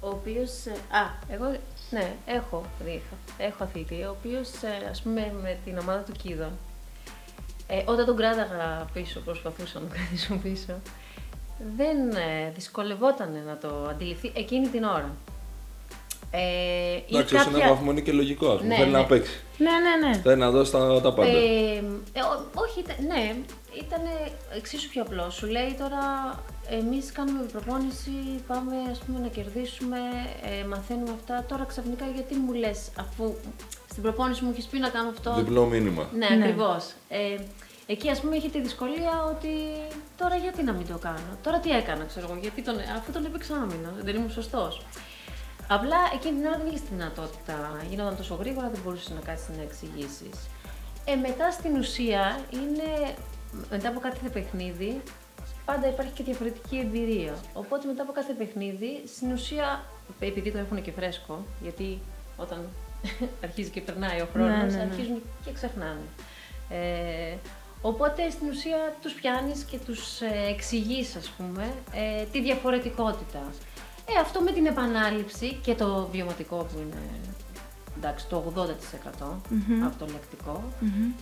ο 0.00 0.08
οποίος, 0.08 0.50
ε, 0.66 0.70
α, 0.96 1.02
εγώ, 1.28 1.56
ναι, 1.90 2.12
έχω, 2.26 2.64
δεν 2.84 2.92
είχα, 2.94 3.44
έχω 3.46 3.62
αθλητή, 3.64 4.02
ο 4.02 4.16
οποίος, 4.18 4.48
ε, 4.48 4.88
ας 4.90 5.02
πούμε, 5.02 5.32
με 5.42 5.58
την 5.64 5.78
ομάδα 5.78 6.00
του 6.00 6.12
Κίδων, 6.22 6.50
ε, 7.66 7.82
όταν 7.84 8.06
τον 8.06 8.16
κράταγα 8.16 8.86
πίσω, 8.92 9.20
προσπαθούσα 9.20 9.78
να 9.78 9.80
τον 9.86 9.90
κρατήσω 9.96 10.34
πίσω, 10.34 10.72
δεν 11.76 12.10
ε, 12.10 12.50
δυσκολευόταν 12.54 13.42
να 13.46 13.56
το 13.58 13.86
αντιληφθεί 13.90 14.32
εκείνη 14.34 14.68
την 14.68 14.84
ώρα. 14.84 15.10
Ε, 16.32 16.40
ή 16.96 17.04
Εντάξει, 17.12 17.38
σε 17.38 17.48
έναν 17.48 17.68
βαθμό 17.68 17.90
είναι 17.90 18.00
και 18.00 18.12
λογικό, 18.12 18.50
ας 18.50 18.56
πούμε, 18.60 18.68
Ναι, 18.68 18.74
θέλει 18.76 18.90
ναι. 18.90 18.98
να 18.98 19.04
παίξει. 19.04 19.40
Ναι, 19.58 19.70
ναι, 19.70 20.08
ναι. 20.08 20.16
Θέλει 20.16 20.36
να 20.40 20.50
δώσει 20.50 20.72
τα, 20.72 21.00
τα 21.00 21.12
πάντα. 21.12 21.30
Ε, 21.30 21.76
ε, 22.12 22.20
ό- 22.20 22.50
όχι, 22.54 22.80
ήταν- 22.80 23.06
ναι, 23.06 23.36
ήταν 23.78 24.00
εξίσου 24.56 24.88
πιο 24.88 25.02
απλό. 25.02 25.30
Σου 25.30 25.46
λέει 25.46 25.74
τώρα, 25.78 26.02
εμείς 26.68 27.12
κάνουμε 27.12 27.42
προπόνηση, 27.42 28.42
πάμε 28.46 28.74
ας 28.90 28.98
πούμε 28.98 29.18
να 29.18 29.28
κερδίσουμε, 29.28 29.98
ε, 30.60 30.64
μαθαίνουμε 30.64 31.10
αυτά. 31.20 31.44
Τώρα 31.48 31.64
ξαφνικά 31.64 32.04
γιατί 32.14 32.34
μου 32.34 32.52
λες, 32.52 32.90
αφού 32.98 33.34
στην 33.90 34.02
προπόνηση 34.02 34.44
μου 34.44 34.50
έχεις 34.50 34.66
πει 34.66 34.78
να 34.78 34.88
κάνω 34.88 35.08
αυτό; 35.08 35.34
Διπλό 35.34 35.66
μήνυμα. 35.66 36.08
Ναι, 36.12 36.28
Ναι. 36.28 36.34
ακριβώς. 36.44 36.92
Ε, 37.08 37.36
Εκεί 37.86 38.10
ας 38.10 38.20
πούμε 38.20 38.36
είχε 38.36 38.48
τη 38.48 38.60
δυσκολία 38.60 39.24
ότι 39.30 39.48
τώρα 40.16 40.36
γιατί 40.36 40.62
να 40.62 40.72
μην 40.72 40.86
το 40.86 40.98
κάνω; 40.98 41.36
Τώρα 41.42 41.58
τι 41.58 41.70
έκανα, 41.70 42.04
ξέρω 42.04 42.26
εγώ, 42.30 42.38
γιατί 42.40 42.62
τον, 42.62 42.74
αφού 42.96 43.12
τον 43.12 43.24
έπαιξα 43.24 43.54
άμυνα, 43.54 43.92
δεν 44.02 44.14
ήμουν 44.16 44.30
σωστός. 44.30 44.82
Απλά 45.68 45.96
εκείνη 46.14 46.36
την 46.38 46.46
ώρα 46.46 46.56
δεν 46.56 46.66
είχες 46.66 46.80
τη 46.80 46.86
δυνατότητα. 46.90 47.70
Γίνονταν 47.90 48.16
τόσο 48.16 48.34
γρήγορα, 48.34 48.68
δεν 48.68 48.80
μπορούσες 48.84 49.10
να 49.10 49.20
κάτσεις 49.20 49.48
να 49.56 49.62
εξηγήσεις. 49.62 50.34
Ε, 51.04 51.14
μετά 51.14 51.50
στην 51.50 51.78
ουσία 51.78 52.38
είναι, 52.50 53.14
μετά 53.70 53.88
από 53.88 54.00
κάθε 54.00 54.28
παιχνίδι, 54.28 55.00
πάντα 55.64 55.88
υπάρχει 55.88 56.12
και 56.12 56.22
διαφορετική 56.22 56.76
εμπειρία. 56.78 57.34
Οπότε 57.52 57.86
μετά 57.86 58.02
από 58.02 58.12
κάθε 58.12 58.32
παιχνίδι, 58.32 59.02
στην 59.06 59.32
ουσία, 59.32 59.84
επειδή 60.20 60.52
το 60.52 60.58
έχουν 60.58 60.82
και 60.82 60.92
φρέσκο, 60.92 61.44
γιατί 61.62 61.98
όταν 62.36 62.68
αρχίζει 63.44 63.70
και 63.70 63.80
περνάει 63.80 64.20
ο 64.20 64.28
χρόνος, 64.32 64.56
Ναι, 64.58 64.64
ναι, 64.64 64.84
ναι. 64.84 64.90
αρχίζουν 64.90 65.22
και 65.44 65.52
ξεχνάνε. 65.52 66.06
Ε, 66.68 67.36
οπότε 67.82 68.30
στην 68.30 68.48
ουσία 68.48 68.96
τους 69.02 69.12
πιάνεις 69.12 69.62
και 69.62 69.78
τους 69.78 70.20
ε, 70.20 70.48
εξηγείς, 70.48 71.16
ας 71.16 71.28
πούμε, 71.28 71.72
ε, 71.92 72.24
τη 72.32 72.40
διαφορετικότητα. 72.42 73.52
Ε, 74.16 74.20
αυτό 74.20 74.40
με 74.40 74.52
την 74.52 74.66
επανάληψη 74.66 75.58
και 75.62 75.74
το 75.74 76.08
βιωματικό 76.12 76.56
που 76.56 76.78
είναι 76.78 77.02
εντάξει, 78.00 78.26
το 78.26 78.52
80% 78.56 78.62
από 79.86 79.98
το 79.98 80.06
λεκτικό, 80.06 80.64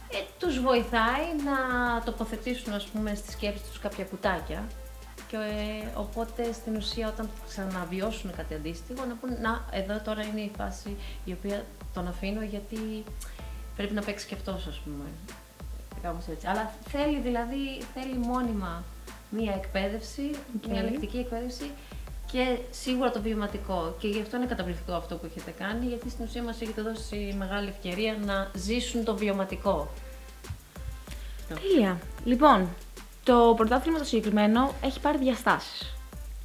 ε, 0.09 0.17
τους 0.39 0.61
βοηθάει 0.61 1.27
να 1.45 1.57
τοποθετήσουν 2.05 2.73
ας 2.73 2.85
πούμε 2.85 3.15
στη 3.15 3.31
σκέψη 3.33 3.63
τους 3.69 3.79
κάποια 3.79 4.05
κουτάκια 4.05 4.65
και 5.29 5.37
ε, 5.37 5.89
οπότε 5.95 6.53
στην 6.53 6.77
ουσία 6.77 7.09
όταν 7.09 7.29
ξαναβιώσουν 7.49 8.35
κάτι 8.37 8.55
αντίστοιχο 8.55 9.05
να 9.05 9.15
πούν 9.15 9.31
να 9.41 9.65
εδώ 9.71 10.01
τώρα 10.05 10.23
είναι 10.23 10.41
η 10.41 10.53
φάση 10.57 10.97
η 11.25 11.33
οποία 11.33 11.65
τον 11.95 12.09
αφήνω 12.09 12.43
γιατί 12.43 13.05
πρέπει 13.77 13.95
να 13.95 14.03
παίξει 14.03 14.27
και 14.27 14.35
αυτός 14.35 14.67
ας 14.67 14.81
πούμε. 14.85 15.05
Κάπως 16.03 16.29
έτσι. 16.29 16.47
Αλλά 16.47 16.73
θέλει 16.89 17.19
δηλαδή, 17.21 17.83
θέλει 17.95 18.17
μόνιμα 18.17 18.85
μία 19.31 19.55
εκπαίδευση, 19.55 20.31
Οκ. 20.57 20.71
μία 20.71 20.83
λεκτική 20.83 21.19
εκπαίδευση 21.19 21.71
και 22.33 22.59
σίγουρα 22.71 23.11
το 23.11 23.21
βιωματικό. 23.23 23.95
Και 23.99 24.09
γι' 24.09 24.21
αυτό 24.21 24.37
είναι 24.37 24.47
καταπληκτικό 24.47 24.93
αυτό 24.93 25.17
που 25.17 25.27
έχετε 25.27 25.51
κάνει, 25.51 25.87
γιατί 25.87 26.11
στην 26.11 26.25
ουσία 26.25 26.43
μας 26.43 26.61
έχετε 26.61 26.83
δώσει 26.83 27.35
μεγάλη 27.39 27.69
ευκαιρία 27.69 28.17
να 28.25 28.51
ζήσουν 28.55 29.05
το 29.05 29.17
βιωματικό. 29.17 29.89
Τέλεια. 31.49 32.01
Λοιπόν, 32.25 32.69
το 33.25 33.55
πρωτάθλημα 33.57 33.99
το 33.99 34.05
συγκεκριμένο 34.05 34.75
έχει 34.83 35.01
πάρει 35.01 35.19
διαστάσεις. 35.19 35.93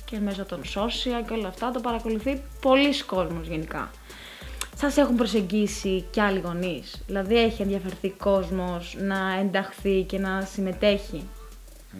Και 0.05 0.19
μέσω 0.19 0.45
των 0.45 0.61
social 0.61 1.23
και 1.27 1.33
όλα 1.33 1.47
αυτά 1.47 1.71
το 1.71 1.79
παρακολουθεί 1.79 2.41
πολύς 2.61 3.03
κόσμος 3.03 3.47
γενικά. 3.47 3.91
Σας 4.75 4.97
έχουν 4.97 5.15
προσεγγίσει 5.15 6.05
και 6.11 6.21
άλλοι 6.21 6.39
γονείς; 6.39 7.03
Δηλαδή 7.07 7.37
έχει 7.37 7.61
ενδιαφερθεί 7.61 8.09
κόσμος 8.09 8.95
να 8.99 9.33
ενταχθεί 9.39 10.03
και 10.03 10.19
να 10.19 10.41
συμμετέχει; 10.41 11.29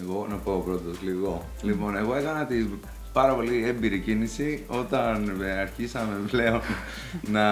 Εγώ 0.02 0.28
να 0.30 0.36
πω 0.36 0.62
πρώτος 0.66 1.02
λίγο. 1.02 1.46
Λοιπόν, 1.62 1.96
εγώ 1.96 2.16
έκανα 2.16 2.46
τη 2.46 2.66
πάρα 3.14 3.34
πολύ 3.34 3.66
έμπειρη 3.68 4.00
κίνηση 4.00 4.64
όταν 4.68 5.42
ε, 5.44 5.52
αρχίσαμε 5.52 6.16
πλέον 6.32 6.62
να 7.32 7.48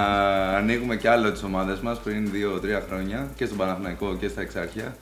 ανοίγουμε 0.47 0.95
κι 0.97 1.07
άλλο 1.07 1.31
τις 1.31 1.43
ομάδες 1.43 1.79
μας 1.79 1.99
πριν 1.99 2.31
2-3 2.31 2.81
χρόνια 2.87 3.29
και 3.35 3.45
στον 3.45 3.57
Παναθηναϊκό 3.57 4.15
και 4.19 4.27
στα 4.27 4.41
Εξάρχεια. 4.41 4.95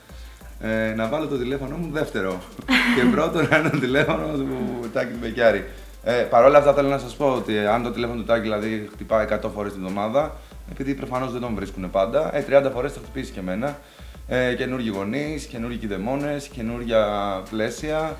Ε, 0.60 0.94
να 0.96 1.08
βάλω 1.08 1.26
το 1.26 1.38
τηλέφωνο 1.38 1.76
μου 1.76 1.88
δεύτερο 1.92 2.42
και 2.96 3.10
πρώτο 3.10 3.42
να 3.42 3.58
είναι 3.58 3.68
το 3.68 3.78
τηλέφωνο 3.78 4.26
του 4.26 4.90
Τάκη 4.92 5.12
του 5.12 5.18
Μπεκιάρη. 5.20 5.64
Ε, 6.04 6.12
Παρ' 6.12 6.44
όλα 6.44 6.58
αυτά 6.58 6.74
θέλω 6.74 6.88
να 6.88 6.98
σας 6.98 7.16
πω 7.16 7.26
ότι 7.26 7.58
αν 7.58 7.82
το 7.82 7.90
τηλέφωνο 7.90 8.20
του 8.20 8.26
Τάκη 8.26 8.40
δηλαδή 8.40 8.88
χτυπάει 8.92 9.26
100 9.30 9.50
φορές 9.54 9.72
την 9.72 9.82
εβδομάδα, 9.82 10.36
επειδή 10.70 10.94
προφανώς 10.94 11.32
δεν 11.32 11.40
τον 11.40 11.54
βρίσκουν 11.54 11.90
πάντα, 11.90 12.36
ε, 12.36 12.44
30 12.48 12.70
φορές 12.72 12.92
θα 12.92 13.00
χτυπήσει 13.02 13.32
και 13.32 13.40
εμένα. 13.40 13.78
Ε, 14.28 14.54
καινούργιοι 14.54 14.92
γονείς, 14.94 15.44
καινούργιοι 15.44 15.78
κηδεμόνε, 15.78 16.36
καινούργια 16.52 17.06
πλαίσια, 17.50 18.16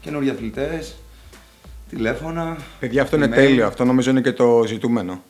καινούργιοι 0.00 0.30
αθλητές, 0.30 0.96
τηλέφωνα. 1.88 2.56
Παιδιά, 2.80 3.02
αυτό 3.02 3.16
είναι 3.16 3.26
email. 3.26 3.30
τέλειο. 3.34 3.66
Αυτό 3.66 3.84
νομίζω 3.84 4.10
είναι 4.10 4.20
και 4.20 4.32
το 4.32 4.64
ζητούμενο. 4.66 5.22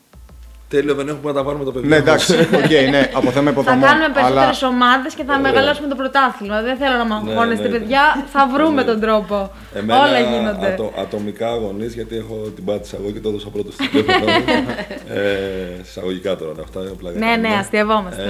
Τέλειο 0.75 0.95
δεν 0.95 1.09
έχουμε 1.09 1.29
να 1.33 1.37
τα 1.39 1.45
πάρουμε 1.45 1.65
το 1.65 1.73
παιδί. 1.73 1.87
Ναι, 1.89 1.99
μας. 2.01 2.05
εντάξει, 2.05 2.33
οκ, 2.61 2.71
ναι, 2.91 3.11
από 3.19 3.31
θέμα 3.31 3.45
Θα 3.45 3.51
υποδομών. 3.51 3.81
κάνουμε 3.89 4.09
περισσότερες 4.15 4.63
αλλά 4.63 4.73
ομάδες 4.75 5.15
και 5.15 5.25
θα 5.25 5.39
μεγαλώσουμε 5.39 5.89
το 5.89 5.95
πρωτάθλημα. 5.95 6.63
Δεν 6.63 6.77
θέλω 6.77 6.97
να 6.97 7.05
μαγχώνεστε, 7.13 7.69
ναι. 7.69 7.79
παιδιά. 7.79 8.03
Θα 8.35 8.43
βρούμε 8.55 8.81
Ναι. 8.83 8.89
τον 8.91 9.01
τρόπο. 9.01 9.37
Εμένα, 9.75 10.01
Όλα 10.05 10.21
γίνονται. 10.31 10.67
ατο- 10.67 10.93
ατομικά 11.05 11.49
γονεί, 11.63 11.87
γιατί 11.87 12.15
έχω 12.17 12.35
την 12.55 12.65
πάτησα 12.65 12.97
εγώ 13.01 13.11
και 13.11 13.21
το 13.21 13.29
έδωσα 13.29 13.49
πρώτο 13.49 13.73
στην 13.73 13.91
τηλέφωνο 13.91 14.33
μου. 14.33 14.45
ε, 15.19 15.81
εισαγωγικά 15.85 16.37
τώρα 16.37 16.53
αυτά, 16.67 16.81
απλά 16.81 17.11
για 17.11 17.21
Ναι, 17.21 17.27
να 17.27 17.37
ναι, 17.37 17.49
δούμε. 17.49 17.61
αστειευόμαστε. 17.61 18.23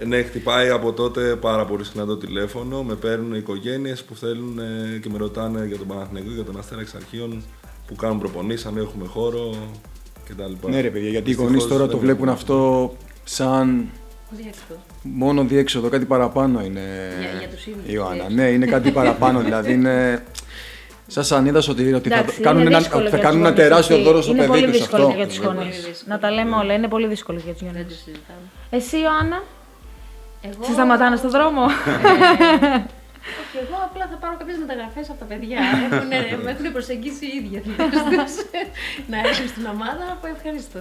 Ε, 0.00 0.04
ναι, 0.04 0.22
χτυπάει 0.22 0.68
από 0.68 0.92
τότε 0.92 1.20
πάρα 1.48 1.64
πολύ 1.64 1.84
συχνά 1.84 2.04
το 2.06 2.16
τηλέφωνο. 2.16 2.82
Με 2.82 2.94
παίρνουν 2.94 3.34
οικογένειες 3.34 4.02
που 4.04 4.14
θέλουν 4.14 4.58
ε, 4.58 4.98
και 4.98 5.08
με 5.12 5.18
ρωτάνε 5.18 5.64
για 5.66 5.78
τον 5.78 5.86
Παναθηναϊκό, 5.86 6.30
για 6.30 6.44
τον 6.44 6.58
Αστέρα 6.58 6.80
εξ 6.80 6.94
αρχείων 6.94 7.42
που 7.86 7.94
κάνουν 7.96 8.18
προπονήσεις, 8.18 8.66
αν 8.66 8.76
έχουμε 8.76 9.06
χώρο 9.06 9.54
κτλ. 10.36 10.68
Ναι, 10.70 10.80
ρε 10.80 10.88
παιδιά, 10.90 11.08
γιατί 11.08 11.30
οι 11.30 11.34
Δυστυχώς 11.34 11.46
γονείς 11.50 11.66
τώρα 11.66 11.80
δεν 11.80 11.88
το 11.90 11.98
βλέπουν 11.98 12.28
έχουμε. 12.28 12.32
αυτό 12.32 12.94
σαν 13.24 13.88
Διέξοδος. 14.30 14.78
μόνο 15.02 15.42
διέξοδο, 15.44 15.88
κάτι 15.88 16.04
παραπάνω 16.04 16.60
είναι. 16.64 16.80
Για- 17.20 17.38
για 17.38 17.48
τους 17.48 17.66
ίδιους 17.66 17.84
η 17.86 17.90
Ιωάννα. 17.92 18.12
διέξοδο. 18.14 18.42
Ναι, 18.42 18.48
είναι 18.48 18.66
κάτι 18.66 18.90
παραπάνω. 18.90 19.40
δηλαδή 19.46 19.72
είναι. 19.72 20.22
Σαν 21.06 21.24
σανίδα 21.24 21.62
ότι, 21.70 21.92
ότι 21.92 22.08
θα, 22.08 22.14
Εντάξει, 22.18 22.40
κάνουν 22.40 22.60
είναι 22.60 22.70
ένα, 22.70 22.78
δύσκολο 22.78 23.02
θα 23.08 23.16
για 23.16 23.18
κάνουν 23.18 23.38
τους 23.40 23.48
ένα 23.48 23.48
γονείς 23.56 23.68
τεράστιο 23.68 23.96
αυτή. 23.96 24.06
δώρο 24.08 24.22
στο 24.22 24.30
Είναι 24.30 24.40
παιδί 24.40 24.52
πολύ 24.52 24.66
τους 24.70 24.78
δύσκολο 24.78 25.02
αυτό. 25.04 25.16
για 25.16 25.26
τους 25.26 25.36
Είναι 25.36 25.46
πολύ 25.46 25.58
γονεί. 25.58 25.70
δύσκολο. 25.70 25.94
Να 26.06 26.18
τα 26.18 26.30
λέμε 26.30 26.56
όλα, 26.56 26.74
είναι 26.74 26.88
πολύ 26.88 27.06
δύσκολο 27.06 27.38
για 27.44 27.52
τους 27.52 27.62
Δεν 27.62 27.70
γονείς. 27.72 27.86
το 27.88 27.94
συζητάμε. 28.04 28.46
Εσύ, 28.70 28.96
Ιωάννα, 28.98 29.42
Εγώ... 30.42 30.64
σε 30.64 30.72
σταματάνε 30.72 31.16
στον 31.16 31.30
δρόμο; 31.30 31.62
Ε, 33.28 33.30
Όχι, 33.42 33.56
εγώ 33.64 33.76
απλά 33.88 34.04
θα 34.12 34.16
πάρω 34.22 34.34
κάποιες 34.40 34.58
μεταγραφές 34.64 35.06
από 35.12 35.18
τα 35.22 35.26
παιδιά. 35.30 35.58
Έχουν, 35.84 36.06
με 36.44 36.50
έχουν 36.54 36.66
προσεγγίσει 36.76 37.24
οι 37.30 37.32
ίδιοι 37.38 37.58
τους 37.64 37.76
να 39.10 39.16
έρθουν 39.24 39.48
στην 39.54 39.64
ομάδα 39.74 40.04
από 40.14 40.24
ευχαρίστω. 40.34 40.80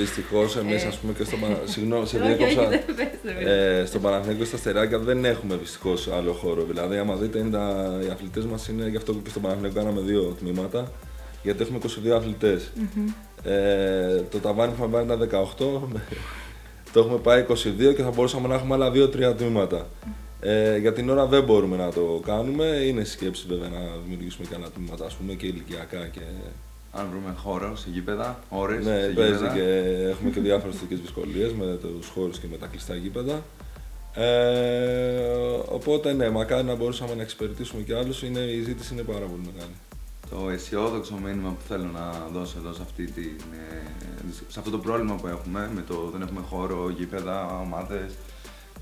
Δυστυχώς 0.00 0.56
εμείς, 0.56 0.84
ας 0.84 0.96
πούμε, 0.98 1.12
και 1.18 1.24
στο 1.24 1.36
Πανα- 1.42 1.62
Συγγνώμη, 1.74 2.06
σε 2.06 2.16
Όχι, 2.16 2.24
όχι, 2.26 2.34
διέκοψα. 2.36 2.68
δεν 2.68 2.82
πες, 2.98 3.06
δεν 3.22 3.34
πες. 3.36 3.46
Ε, 3.46 3.84
στον 3.86 4.00
Παναθηναϊκό 4.04 4.44
στα 4.44 4.56
Στεράκια 4.56 4.98
δεν 4.98 5.24
έχουμε 5.24 5.54
δυστυχώς 5.56 6.08
άλλο 6.16 6.32
χώρο. 6.32 6.62
Δηλαδή, 6.70 6.96
άμα 7.02 7.14
δείτε, 7.16 7.38
είναι 7.38 7.50
τα, 7.50 7.64
οι 8.06 8.10
αθλητές 8.10 8.44
μας 8.44 8.68
είναι 8.68 8.88
γι' 8.88 8.96
αυτό 8.96 9.12
και 9.24 9.30
στον 9.30 9.42
Παναθηναϊκό 9.42 9.76
κάναμε 9.78 10.00
δύο 10.00 10.22
τμήματα. 10.40 10.80
Γιατί 11.42 11.62
έχουμε 11.62 11.78
22 11.78 12.10
αθλητε 12.16 12.60
Ε, 13.44 14.20
το 14.30 14.38
ταβάνι 14.38 14.72
που 14.72 14.76
είχαμε 14.78 14.92
πάρει 14.92 15.04
ήταν 15.04 15.46
18. 15.58 15.98
το 16.92 17.00
έχουμε 17.00 17.18
πάει 17.18 17.44
22 17.48 17.94
και 17.96 18.02
θα 18.02 18.10
μπορούσαμε 18.10 18.48
να 18.48 18.54
έχουμε 18.54 18.74
άλλα 18.74 18.90
2-3 18.90 19.34
τμήματα. 19.36 19.86
Ε, 20.44 20.76
για 20.78 20.92
την 20.92 21.10
ώρα 21.10 21.26
δεν 21.26 21.44
μπορούμε 21.44 21.76
να 21.76 21.92
το 21.92 22.20
κάνουμε. 22.26 22.64
Είναι 22.64 23.04
σκέψη 23.04 23.44
βέβαια 23.48 23.68
να 23.68 23.78
δημιουργήσουμε 24.04 24.46
και 24.48 24.54
άλλα 24.54 24.70
τμήματα, 24.70 25.04
ας 25.04 25.14
πούμε, 25.14 25.34
και 25.34 25.46
ηλικιακά 25.46 26.06
και 26.06 26.20
Αν 26.92 27.06
βρούμε 27.10 27.34
χώρο 27.36 27.76
σε 27.76 27.88
γήπεδα, 27.92 28.38
ώρες. 28.48 28.84
ναι, 28.84 29.06
παίζει 29.06 29.48
και 29.54 29.62
έχουμε 30.10 30.30
και 30.30 30.40
διάφορες 30.40 30.76
θετικές 30.76 31.00
δυσκολίες 31.00 31.52
με 31.52 31.78
τους 31.82 32.08
χώρους 32.08 32.38
και 32.38 32.46
με 32.50 32.56
τα 32.56 32.66
κλειστά 32.66 32.94
γήπεδα. 32.94 33.42
Ε, 34.14 35.22
οπότε 35.68 36.12
ναι, 36.12 36.30
μακάρι 36.30 36.64
να 36.64 36.74
μπορούσαμε 36.74 37.14
να 37.14 37.22
εξυπηρετήσουμε 37.22 37.82
και 37.82 37.96
άλλους. 37.96 38.22
Η 38.22 38.62
ζήτηση 38.64 38.94
είναι 38.94 39.02
πάρα 39.02 39.26
πολύ 39.26 39.42
μεγάλη. 39.52 39.74
Το 40.30 40.50
αισιόδοξο 40.50 41.14
μήνυμα 41.24 41.50
που 41.50 41.62
θέλω 41.68 41.90
να 41.92 42.28
δώσω 42.32 42.58
εδώ 42.58 42.72
σε, 42.72 42.82
αυτή 42.82 43.04
την, 43.04 43.36
ε, 43.52 44.32
σε 44.48 44.58
αυτό 44.58 44.70
το 44.70 44.78
πρόβλημα 44.78 45.14
που 45.14 45.26
έχουμε 45.26 45.70
με 45.74 45.84
το 45.88 46.10
δεν 46.12 46.22
έχουμε 46.22 46.40
χώρο, 46.48 46.90
γήπεδα, 46.96 47.60
ομάδες. 47.60 48.12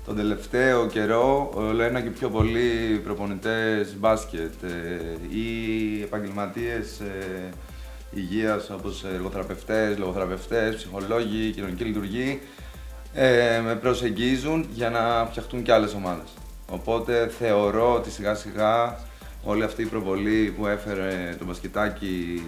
Τον 0.05 0.15
τελευταίο 0.15 0.87
καιρό 0.87 1.51
όλο 1.53 1.81
ένα 1.81 2.01
και 2.01 2.09
πιο 2.09 2.29
πολλοί 2.29 3.01
προπονητές 3.03 3.95
μπάσκετ 3.97 4.63
ε, 4.63 5.37
ή 5.37 6.01
επαγγελματίες 6.01 6.99
ε, 6.99 7.49
υγείας 8.11 8.69
όπως 8.69 9.03
εργοθεραπευτές, 9.03 9.97
λογοθεραπευτές, 9.97 10.75
ψυχολόγοι, 10.75 11.51
κοινωνικοί 11.51 11.83
λειτουργοί 11.83 12.41
ε, 13.13 13.59
με 13.63 13.75
προσεγγίζουν 13.75 14.67
για 14.73 14.89
να 14.89 15.25
φτιαχτούν 15.25 15.63
και 15.63 15.73
άλλες 15.73 15.93
ομάδες. 15.93 16.27
Οπότε 16.69 17.31
θεωρώ 17.39 17.93
ότι 17.93 18.11
σιγά 18.11 18.35
σιγά 18.35 18.99
όλη 19.43 19.63
αυτή 19.63 19.81
η 19.81 19.85
προβολή 19.85 20.53
που 20.57 20.67
έφερε 20.67 21.35
το 21.39 21.45
μπασκετάκι 21.45 22.43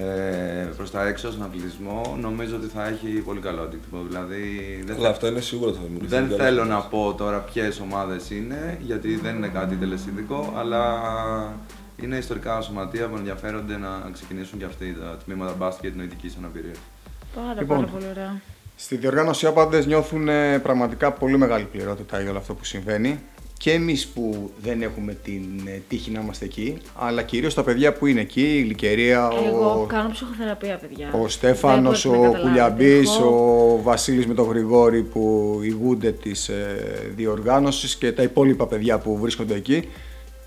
ε, 0.00 0.68
προς 0.76 0.90
τα 0.90 1.06
έξω 1.06 1.30
στον 1.30 1.42
αθλητισμό 1.44 2.16
νομίζω 2.20 2.56
ότι 2.56 2.66
θα 2.66 2.86
έχει 2.86 3.06
πολύ 3.06 3.40
καλό 3.40 3.62
αντίκτυπο. 3.62 3.98
Δηλαδή 4.08 4.42
δεν, 4.86 4.96
Αλλά 4.96 5.08
αυτό 5.08 5.26
είναι 5.26 5.40
σίγουρο 5.40 5.68
ότι 5.70 5.78
θα 5.78 5.84
δημιουργηθεί. 5.84 6.14
δεν 6.14 6.22
καλές 6.28 6.36
θέλω 6.44 6.62
σχέσεις. 6.62 6.74
να 6.74 6.80
πω 6.88 7.14
τώρα 7.18 7.38
ποιες 7.38 7.80
ομάδες 7.80 8.30
είναι 8.30 8.78
γιατί 8.82 9.16
δεν 9.16 9.36
είναι 9.36 9.48
κάτι 9.48 9.74
τελεσίδικο 9.76 10.54
αλλά 10.56 10.82
είναι 12.02 12.16
ιστορικά 12.16 12.60
σωματεία 12.60 13.08
που 13.08 13.16
ενδιαφέρονται 13.16 13.76
να 13.76 14.10
ξεκινήσουν 14.12 14.58
και 14.58 14.64
αυτοί 14.64 14.96
τα 15.00 15.16
τμήματα 15.24 15.54
μπάσκετ 15.58 15.96
νοητικής 15.96 16.36
αναπηρίας. 16.38 16.76
Πάρα, 17.34 17.60
Λοιπόν. 17.60 17.76
πάρα 17.76 17.88
πολύ 17.92 18.06
ωραία. 18.10 18.40
Στη 18.76 18.96
διοργάνωση 18.96 19.46
άπαντε 19.46 19.84
νιώθουν 19.86 20.28
ε, 20.28 20.58
πραγματικά 20.58 21.12
πολύ 21.12 21.38
μεγάλη 21.38 21.64
πληρότητα 21.64 22.20
για 22.20 22.30
όλο 22.30 22.38
αυτό 22.38 22.54
που 22.54 22.64
συμβαίνει. 22.64 23.20
Και 23.62 23.72
εμείς 23.72 24.06
που 24.06 24.50
δεν 24.62 24.82
έχουμε 24.82 25.14
την 25.14 25.42
ε, 25.66 25.82
τύχη 25.88 26.10
να 26.10 26.20
είμαστε 26.20 26.44
εκεί, 26.44 26.76
αλλά 26.96 27.22
κυρίως 27.22 27.54
τα 27.54 27.62
παιδιά 27.62 27.92
που 27.92 28.06
είναι 28.06 28.20
εκεί, 28.20 28.58
η 28.58 28.62
Λυκερία, 28.62 29.30
Εγώ 29.46 29.80
ο, 29.82 29.86
κάνω 29.86 30.10
ψυχοθεραπεία, 30.10 30.76
παιδιά. 30.76 31.10
ο 31.12 31.28
Στέφανος, 31.28 32.02
Δεν 32.02 32.10
ο 32.12 32.14
μπορείτε 32.16 32.36
να 32.36 32.42
καταλάβετε. 32.42 32.74
Κουλιαμπής, 32.84 33.16
Έχω- 33.16 33.72
ο 33.78 33.82
Βασίλης 33.82 34.26
με 34.26 34.34
τον 34.34 34.48
Γρηγόρη 34.48 35.02
που 35.02 35.58
ηγούνται 35.62 36.12
της 36.12 36.48
ε, 36.48 37.12
διοργάνωσης 37.16 37.96
και 37.96 38.12
τα 38.12 38.22
υπόλοιπα 38.22 38.66
παιδιά 38.66 38.98
που 38.98 39.18
βρίσκονται 39.18 39.54
εκεί. 39.54 39.88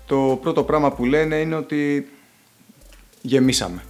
Το 0.06 0.38
πρώτο 0.42 0.62
πράγμα 0.64 0.92
που 0.92 1.04
λένε 1.04 1.36
είναι 1.36 1.54
ότι 1.54 2.08
γεμίσαμε. 3.22 3.82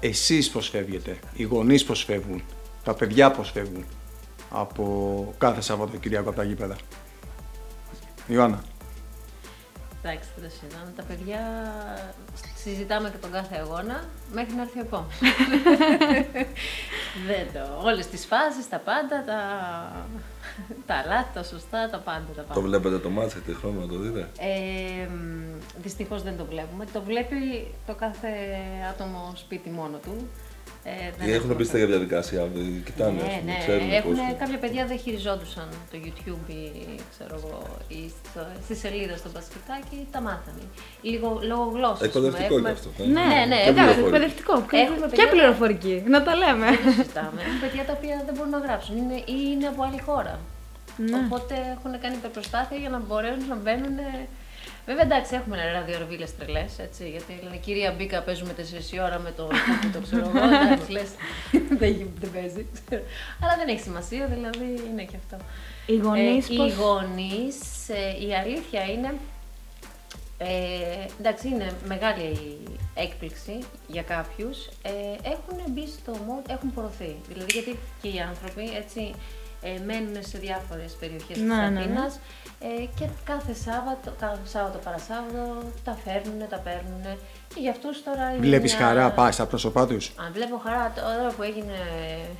Εσείς 0.00 0.50
πώς 0.50 0.68
φεύγετε, 0.68 1.16
οι 1.36 1.42
γονείς 1.42 1.84
πώς 1.84 2.04
φεύγουν, 2.04 2.42
τα 2.84 2.94
παιδιά 2.94 3.30
πώς 3.30 3.50
φεύγουν 3.50 3.84
από 4.50 5.34
κάθε 5.38 5.60
Σαββατοκυριακό 5.60 6.28
από 6.28 6.38
τα 6.38 6.44
γήπεδα. 6.44 6.76
Ιωάννα. 8.30 8.62
Εντάξει, 10.02 10.28
δεν 10.36 10.48
το 10.48 10.54
συζητάμε. 10.54 10.92
Τα 10.96 11.02
παιδιά 11.02 11.40
συζητάμε 12.56 13.10
και 13.10 13.16
τον 13.16 13.30
κάθε 13.30 13.56
αγώνα 13.56 14.04
μέχρι 14.32 14.54
να 14.54 14.62
έρθει 14.62 14.78
ο 14.78 14.80
επόμενος. 14.80 15.18
δεν 17.28 17.46
το. 17.52 17.86
Όλες 17.88 18.06
τις 18.06 18.26
φάσεις, 18.26 18.68
τα 18.68 18.78
πάντα, 18.78 19.24
τα, 19.24 19.40
τα 20.86 21.04
λάθη, 21.06 21.28
τα 21.34 21.42
σωστά, 21.42 21.90
τα 21.90 21.98
πάντα. 21.98 22.26
Τα 22.36 22.42
πάντα. 22.42 22.54
Το 22.54 22.60
βλέπετε 22.60 22.98
το 22.98 23.10
μάτς, 23.10 23.34
έχετε 23.34 23.52
χρόνο 23.52 23.80
να 23.80 23.86
το 23.86 23.98
δείτε; 23.98 24.28
Ε, 24.38 25.08
Δυστυχώς 25.82 26.22
δεν 26.22 26.36
το 26.36 26.44
βλέπουμε. 26.44 26.84
Το 26.92 27.02
βλέπει 27.02 27.74
το 27.86 27.94
κάθε 27.94 28.28
άτομο 28.90 29.32
σπίτι 29.36 29.70
μόνο 29.70 29.96
του. 29.98 30.28
Ε, 30.84 30.90
δεν 31.18 31.28
Ή 31.28 31.30
έχουν 31.30 31.34
έχουμε 31.42 31.54
πει 31.54 31.64
στα 31.64 31.78
το- 31.78 31.86
διαδικασία, 31.86 32.48
κοιτάνε, 32.84 33.20
ας 33.20 33.26
ναι, 33.26 33.38
πούμε, 33.38 33.52
ναι. 33.52 33.58
ξέρουν 33.58 33.90
Έχουν, 33.98 34.10
πώς... 34.16 34.36
κάποια 34.42 34.58
παιδιά 34.58 34.82
δεν 34.86 34.98
χειριζόντουσαν 34.98 35.68
το 35.90 35.96
YouTube 36.04 36.44
ή, 36.60 36.60
ξέρω 37.14 37.34
εγώ, 37.40 37.58
ή 37.88 38.00
στο, 38.30 38.40
στη 38.64 38.74
σελίδα 38.82 39.16
στο 39.16 39.28
μπασκετάκι, 39.34 39.98
τα 40.14 40.20
μάθανε. 40.20 40.64
Λίγο 41.02 41.28
λόγω 41.50 41.64
γλώσσας. 41.74 42.00
Εκπαιδευτικό 42.08 42.60
και 42.62 42.70
αυτό. 42.70 42.88
ε. 42.98 43.06
Ναι, 43.06 43.12
Ναι, 43.32 43.40
ναι, 43.52 43.58
Και 43.64 43.68
εντάξει, 43.74 43.94
πληροφορική. 43.94 44.06
εκπαιδευτικό. 44.06 44.54
Έχουμε 44.84 45.06
και 45.06 45.10
παιδιά- 45.16 45.28
πληροφορική. 45.34 45.94
Να 46.14 46.18
τα 46.26 46.32
λέμε. 46.42 46.66
Δεν 46.84 46.92
συζητάμε. 46.96 47.38
Έχουν 47.46 47.58
παιδιά 47.64 47.82
τα 47.88 47.92
οποία 47.98 48.16
δεν 48.26 48.34
μπορούν 48.36 48.52
να 48.58 48.60
γράψουν 48.66 48.94
είναι, 49.02 49.16
ή 49.34 49.36
είναι 49.52 49.66
από 49.72 49.80
άλλη 49.86 50.00
χώρα. 50.08 50.34
Ναι. 51.10 51.16
Οπότε 51.24 51.54
έχουν 51.74 51.92
κάνει 52.02 52.14
υπερπροσπάθεια 52.20 52.78
για 52.82 52.90
να 52.94 52.98
μπορέσουν 53.06 53.48
να 53.54 53.58
μπαίνουν. 53.62 53.96
Βέβαια, 54.86 55.04
εντάξει, 55.04 55.34
έχουμε 55.34 55.72
ραδιορβίλες 55.72 56.36
τρελές, 56.36 56.78
έτσι. 56.78 57.08
Γιατί 57.10 57.40
λένε 57.42 57.56
κυρία 57.56 57.92
Μπίκα, 57.92 58.22
παίζουμε 58.22 58.52
4 58.56 58.92
η 58.92 59.00
ώρα 59.00 59.18
με 59.18 59.30
το 59.36 59.42
κούκι, 59.42 59.92
το 59.92 60.00
ξέρω 60.00 60.28
εγώ. 60.34 60.44
Εντάξει, 60.64 60.90
λες. 60.90 61.08
δεν, 61.78 61.90
γι- 61.92 62.10
δεν 62.20 62.30
παίζει. 62.30 62.66
ξέρω. 62.88 63.02
Αλλά 63.42 63.56
δεν 63.56 63.68
έχει 63.68 63.80
σημασία, 63.80 64.26
δηλαδή 64.26 64.82
είναι 64.90 65.02
και 65.02 65.16
αυτό. 65.16 65.44
Οι 65.86 65.96
γονείς 65.96 66.48
Ε, 66.48 66.52
Οι 66.52 66.56
πώς... 66.56 66.74
γονείς, 66.74 67.56
ε, 67.88 68.26
η 68.26 68.34
αλήθεια 68.34 68.84
είναι, 68.84 69.14
ε, 70.38 70.48
εντάξει 71.20 71.48
είναι 71.48 71.72
μεγάλη 71.86 72.22
η 72.22 72.58
έκπληξη 72.94 73.58
για 73.86 74.02
κάποιους, 74.02 74.66
ε, 74.82 74.90
έχουν 75.30 75.72
μπει 75.72 75.86
στο 75.86 76.12
mode, 76.12 76.50
έχουν 76.50 76.72
πορωθεί. 76.74 77.16
Δηλαδή 77.28 77.52
γιατί 77.52 77.78
και 78.02 78.08
οι 78.08 78.20
άνθρωποι 78.20 78.76
έτσι 78.76 79.14
ε, 79.62 79.70
μένουν 79.86 80.16
σε 80.20 80.38
διάφορες 80.38 80.92
περιοχές 81.00 81.26
της 81.36 81.42
Ναι, 81.42 81.54
ναι, 81.68 81.84
ναι. 81.84 82.10
Αθήνας 82.62 82.80
ε, 82.80 82.88
και 82.98 83.08
κάθε 83.24 83.54
Σάββατο, 83.54 84.12
κάθε 84.20 84.38
Σάββατο 84.44 84.78
παρασάββατο 84.78 85.62
τα 85.84 85.96
φέρνουν, 86.04 86.48
τα 86.48 86.56
παίρνουν 86.58 87.02
και 87.54 87.60
για 87.60 87.70
αυτούς 87.70 88.02
τώρα 88.02 88.30
είναι 88.30 88.40
Βλέπεις 88.46 88.76
μια- 88.76 88.86
χαρά, 88.86 89.10
πάει 89.10 89.32
στα 89.32 89.46
πρόσωπά 89.46 89.86
τους; 89.86 90.12
αν 90.16 90.32
βλέπω 90.32 90.58
χαρά 90.64 90.92
τώρα 90.96 91.32
που 91.36 91.42
έγινε 91.42 91.78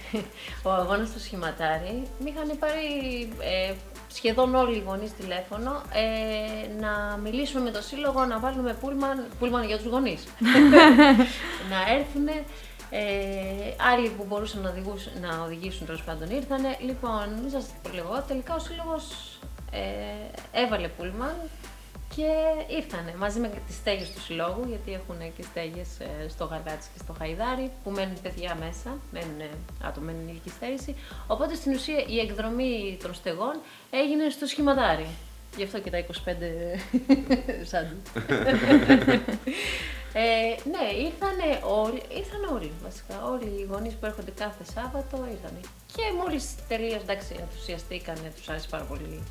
ο 0.66 0.70
αγώνας 0.70 1.08
στο 1.08 1.18
σχηματάρι, 1.18 2.02
με 2.18 2.30
είχαν 2.30 2.58
πάρει 2.58 2.82
ε, 3.40 3.72
σχεδόν 4.12 4.54
όλοι 4.54 4.76
οι 4.76 4.82
γονείς 4.86 5.12
τηλέφωνο 5.16 5.82
ε, 5.92 6.80
να 6.80 7.16
μιλήσουμε 7.16 7.62
με 7.62 7.70
το 7.70 7.82
σύλλογο, 7.82 8.24
να 8.24 8.38
βάλουμε 8.38 8.72
πούλμαν, 8.80 9.26
πούλμαν 9.38 9.64
για 9.66 9.76
τους 9.76 9.86
γονείς. 9.86 10.24
να 11.72 11.92
έρθουν. 11.98 12.28
Ε, 12.92 13.02
άλλοι 13.92 14.08
που 14.08 14.24
μπορούσαν 14.28 14.60
να 14.60 14.68
οδηγούσουν, 14.70 15.12
να 15.20 15.44
οδηγήσουν 15.44 15.86
τέλος 15.86 16.02
πάντων 16.02 16.30
ήρθανε. 16.30 16.76
Λοιπόν, 16.80 17.28
μην 17.42 17.50
σας 17.50 17.64
το 17.82 17.90
λέγω, 17.94 18.24
τελικά 18.28 18.54
ο 18.54 18.58
σύλλογος 18.58 19.04
ε, 19.70 20.60
έβαλε 20.60 20.88
πούλμαν 20.88 21.36
και 22.16 22.30
ήρθανε 22.74 23.14
μαζί 23.18 23.40
με 23.40 23.50
τις 23.66 23.76
στέγες 23.76 24.10
του 24.10 24.20
συλλόγου, 24.20 24.64
γιατί 24.68 24.92
έχουν 24.92 25.32
και 25.36 25.42
στέγες 25.42 25.88
ε, 26.00 26.28
στο 26.28 26.44
Γαργάτσι 26.44 26.88
και 26.92 27.00
στο 27.02 27.12
Χαϊδάρι, 27.18 27.70
που 27.84 27.90
μένουν 27.90 28.20
παιδιά 28.22 28.54
μέσα, 28.54 28.98
μένουν 29.10 29.40
άτομα 29.82 30.06
με 30.06 30.18
ενηλική 30.22 30.50
στέρηση. 30.50 30.96
Οπότε 31.26 31.54
στην 31.54 31.72
ουσία 31.72 32.04
η 32.06 32.18
εκδρομή 32.18 32.98
των 33.02 33.14
στεγών 33.14 33.60
έγινε 33.90 34.28
στο 34.28 34.46
σχηματάρι. 34.46 35.06
Γι' 35.56 35.64
αυτό 35.64 35.80
και 35.80 35.90
τα 35.90 36.04
25 36.06 36.06
σάντι. 37.70 37.96
ε, 40.22 40.54
ναι, 40.72 40.84
ήρθανε 41.06 41.60
όλοι, 41.62 42.02
ήρθαν 42.08 42.54
όλοι 42.54 42.72
βασικά. 42.82 43.24
Όλοι 43.24 43.60
οι 43.60 43.66
γονείς 43.70 43.94
που 43.94 44.06
έρχονται 44.06 44.30
κάθε 44.30 44.64
Σάββατο 44.74 45.16
ήρθανε. 45.16 45.60
Και 45.86 46.02
μόλις 46.18 46.54
τελείωσε, 46.68 47.00
εντάξει, 47.02 47.36
ενθουσιαστήκανε, 47.40 48.32
τους 48.36 48.48
άρεσε 48.48 48.68
πάρα 48.70 48.84
πολύ 48.84 49.22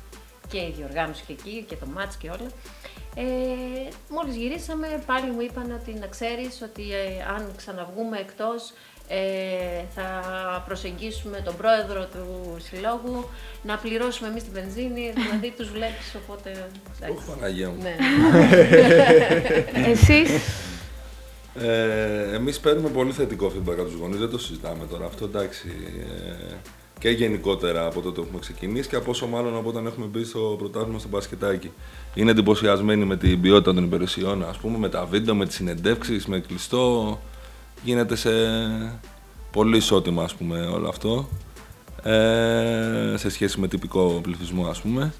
και 0.50 0.58
η 0.58 0.74
διοργάνωση 0.76 1.22
και 1.26 1.32
εκεί 1.32 1.64
και 1.68 1.76
το 1.76 1.86
μάτς 1.86 2.16
και 2.16 2.28
όλα. 2.28 2.50
Ε, 3.14 3.24
μόλις 4.08 4.36
γυρίσαμε 4.36 5.02
πάλι 5.06 5.30
μου 5.30 5.40
είπαν 5.40 5.80
ότι 5.80 5.98
να 5.98 6.06
ξέρεις 6.06 6.62
ότι 6.62 6.82
ε, 6.82 7.24
αν 7.34 7.52
ξαναβγούμε 7.56 8.18
εκτός 8.18 8.72
ε, 9.08 9.84
θα 9.94 10.08
προσεγγίσουμε 10.66 11.40
τον 11.44 11.56
πρόεδρο 11.56 12.06
του 12.12 12.56
συλλόγου 12.58 13.28
να 13.62 13.76
πληρώσουμε 13.76 14.28
εμείς 14.28 14.42
την 14.42 14.52
βενζίνη, 14.52 15.12
δηλαδή 15.16 15.50
τους 15.56 15.70
βλέπεις 15.70 16.14
οπότε... 16.22 16.50
εντάξει. 17.00 17.16
Ωχ, 17.16 17.36
Παναγία 17.36 17.68
μου. 17.68 17.82
Ναι. 17.82 17.96
Εσείς, 19.92 20.30
Ε, 21.54 22.34
εμείς 22.34 22.60
παίρνουμε 22.60 22.88
πολύ 22.88 23.12
θετικό 23.12 23.46
feedback 23.46 23.72
από 23.72 23.84
τους 23.84 23.94
γονείς, 23.94 24.18
δεν 24.18 24.30
το 24.30 24.38
συζητάμε 24.38 24.86
τώρα 24.86 25.06
αυτό, 25.06 25.24
εντάξει. 25.24 25.68
Ε, 26.40 26.54
και 27.00 27.08
γενικότερα 27.08 27.86
από 27.86 28.00
τότε 28.00 28.20
που 28.20 28.26
έχουμε 28.26 28.40
ξεκινήσει 28.40 28.88
και 28.88 28.96
από 28.96 29.10
όσο 29.10 29.26
μάλλον 29.26 29.56
από 29.56 29.68
όταν 29.68 29.86
έχουμε 29.86 30.06
μπει 30.06 30.24
στο 30.24 30.54
πρωτάθλημα 30.58 30.98
στο 30.98 31.08
μπασκετάκι. 31.08 31.70
Είναι 32.14 32.30
εντυπωσιασμένοι 32.30 33.04
με 33.04 33.16
την 33.16 33.40
ποιότητα 33.40 33.74
των 33.74 33.84
υπηρεσιών, 33.84 34.44
ας 34.48 34.56
πούμε, 34.56 34.78
με 34.78 34.88
τα 34.88 35.04
βίντεο, 35.04 35.34
με 35.34 35.46
τις 35.46 35.54
συνεντεύξεις, 35.54 36.26
με 36.26 36.38
κλειστό. 36.38 37.18
Γίνεται 37.84 38.16
σε 38.16 38.30
πολύ 39.50 39.76
ισότιμα, 39.76 40.22
ας 40.22 40.34
πούμε, 40.34 40.60
όλο 40.60 40.88
αυτό. 40.88 41.28
Ε, 42.02 43.14
σε 43.16 43.30
σχέση 43.30 43.60
με 43.60 43.68
τυπικό 43.68 44.20
πληθυσμό, 44.22 44.66
ας 44.66 44.80
πούμε. 44.80 45.12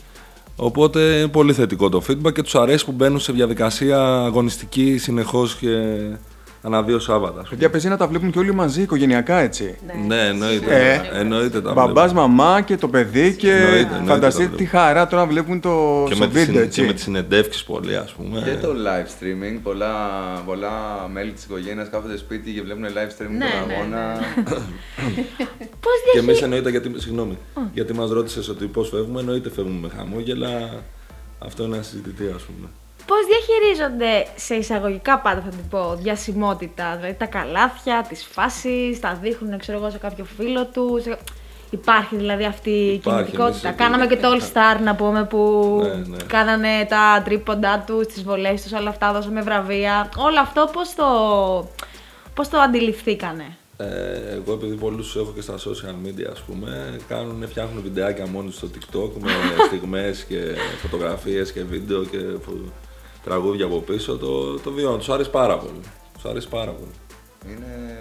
Οπότε 0.57 1.01
είναι 1.01 1.29
πολύ 1.29 1.53
θετικό 1.53 1.88
το 1.88 2.03
feedback 2.09 2.33
και 2.33 2.43
τους 2.43 2.55
αρέσει 2.55 2.85
που 2.85 2.93
μπαίνουν 2.93 3.21
σε 3.21 3.33
διαδικασία 3.33 4.25
αγωνιστική 4.25 4.99
συνεχώς 4.99 5.57
και 5.57 5.69
ανά 6.62 6.83
δύο 6.83 6.99
Σάββατα. 6.99 7.33
ας 7.33 7.35
πούμε. 7.37 7.49
Παιδιά, 7.51 7.70
παίζει 7.70 7.88
να 7.88 7.96
τα 7.96 8.07
βλέπουν 8.07 8.31
και 8.31 8.38
όλοι 8.38 8.55
μαζί, 8.55 8.83
οικογενειακά 8.83 9.38
έτσι. 9.38 9.77
Ναι, 10.07 10.27
εννοείται. 10.27 11.01
Ε, 11.12 11.18
εννοείται 11.20 11.61
τα 11.61 11.73
Μπαμπάς, 11.73 12.12
βλέπω. 12.12 12.29
μαμά 12.29 12.61
και 12.61 12.77
το 12.77 12.88
παιδί 12.88 13.35
και 13.35 13.51
Εννοείται, 13.53 13.79
εννοείται 13.79 14.12
φανταστείτε 14.12 14.49
τα 14.51 14.57
τι 14.57 14.64
βλέπω. 14.64 14.77
χαρά 14.79 15.07
τώρα 15.07 15.27
βλέπουν 15.27 15.61
το 15.61 16.05
Και 16.09 16.14
στο 16.14 16.25
με, 16.27 16.31
τις, 16.33 16.44
βίντεο 16.44 16.62
συν- 16.62 16.73
και 16.73 16.81
με 16.81 16.87
έτσι. 16.87 16.94
τις 16.94 17.03
συνεντεύξεις 17.03 17.64
πολύ, 17.64 17.96
ας 17.96 18.12
πούμε. 18.12 18.40
Και 18.44 18.66
το 18.66 18.68
live 18.68 19.07
streaming. 19.07 19.59
Πολλά, 19.62 19.94
πολλά 20.46 20.70
μέλη 21.12 21.31
της 21.33 21.44
οικογένειας 21.44 21.88
κάθονται 21.90 22.16
σπίτι 22.16 22.51
και 22.53 22.62
βλέπουν 22.62 22.85
live 22.85 22.88
streaming 23.23 23.31
Ναι, 23.38 23.46
τον 23.61 23.66
ναι, 23.68 23.75
αγώνα. 23.75 24.18
πώς 25.85 25.96
Και 26.12 26.18
εμείς 26.18 26.38
διαχειρίζονται... 26.38 26.44
εννοείται, 26.44 26.70
γιατί, 26.70 26.92
συγγνώμη, 27.01 27.38
γιατί 27.73 27.92
μας 27.94 28.11
ρώτησες 28.11 28.49
ότι 28.49 28.66
πώς 28.66 28.88
φεύγουμε, 28.88 29.20
εννοείται 29.20 29.51
φεύγουμε 29.51 29.79
με 29.81 29.88
χαμόγελα. 29.96 30.83
Αυτό 31.38 31.64
είναι 31.64 31.79
ασυζητητή, 31.79 32.33
ας 32.37 32.42
πούμε. 32.42 32.68
Πώς 33.11 33.18
διαχειρίζονται 33.31 34.27
σε 34.37 34.55
εισαγωγικά 34.55 35.18
πάντα 35.18 35.40
θα 35.40 35.49
την 35.49 35.68
πω 35.70 35.94
διασημότητα, 36.03 36.96
δηλαδή 36.96 37.14
τα 37.18 37.27
καλάθια, 37.27 38.07
τις 38.09 38.29
φάσεις, 38.33 39.01
τα 39.01 39.18
δείχνουν 39.23 39.59
ξέρω 39.59 39.79
εγώ 39.79 39.90
σε 39.90 39.99
κάποιο 39.99 40.25
φίλο 40.25 40.66
του. 40.66 41.01
σε- 41.03 41.18
Υπάρχει 41.70 42.16
δηλαδή 42.16 42.44
αυτή 42.44 42.70
η 42.70 42.92
Υπάρχει, 42.92 43.18
κινητικότητα. 43.25 43.68
εμείς- 43.68 43.81
Κάναμε 43.81 44.07
και 44.07 44.16
το 44.16 44.29
All 44.33 44.40
Star 44.40 44.81
να 44.83 44.94
πούμε 44.94 45.25
που 45.25 45.38
Ναι, 45.83 45.94
ναι. 45.94 46.16
κάνανε 46.27 46.87
τα 46.88 47.23
τρίποντά 47.25 47.85
τους, 47.87 48.07
τις 48.07 48.23
βολές 48.23 48.62
τους, 48.62 48.73
όλα 48.73 48.88
αυτά, 48.88 49.12
δώσαμε 49.12 49.40
βραβεία. 49.42 50.09
Όλο 50.16 50.41
αυτό 50.41 50.70
πώς 50.72 50.95
το, 50.95 51.07
πώς 52.34 52.49
το 52.49 52.59
αντιληφθήκανε; 52.59 53.57
Ε, 53.76 53.87
εγώ 54.34 54.53
επειδή 54.53 54.74
πολλούς 54.76 55.16
έχω 55.16 55.32
και 55.34 55.41
στα 55.41 55.55
social 55.57 56.07
media 56.07 56.28
ας 56.32 56.41
πούμε, 56.41 56.97
κάνουν, 57.09 57.49
φτιάχνουν 57.49 57.82
βιντεάκια 57.82 58.26
μόνοι 58.26 58.53
στο 58.53 58.68
TikTok 58.74 59.11
με 59.20 59.30
στιγμές 59.66 60.24
και 60.24 60.39
φωτογραφίες 60.82 61.53
και 61.53 61.62
βίντεο 61.64 62.05
και 62.05 62.18
φου- 62.45 62.72
τραγούδια 63.25 63.64
από 63.64 63.79
πίσω, 63.79 64.16
το, 64.16 64.59
το 64.59 64.71
βιώνουν. 64.71 64.99
Τους 64.99 65.09
άρεσε 65.09 65.31
πάρα 65.31 65.59
πολύ. 65.59 65.81
Τους 66.14 66.25
άρεσε 66.25 66.49
πάρα 66.49 66.71
πολύ. 66.71 66.91
Είναι 67.47 67.97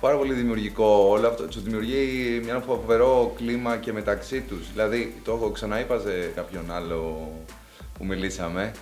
πάρα 0.00 0.16
πολύ 0.16 0.32
δημιουργικό 0.32 1.06
όλο 1.08 1.26
αυτό. 1.26 1.46
Τους 1.46 1.62
δημιουργεί 1.62 2.40
μια 2.44 2.62
φοβερό 2.66 3.32
κλίμα 3.36 3.76
και 3.76 3.92
μεταξύ 3.92 4.40
τους. 4.40 4.72
Δηλαδή, 4.72 5.20
το 5.24 5.32
έχω 5.32 5.50
ξαναείπα 5.50 5.98
σε 5.98 6.32
κάποιον 6.34 6.72
άλλο 6.72 7.30
που 7.98 8.04
μιλήσαμε. 8.04 8.72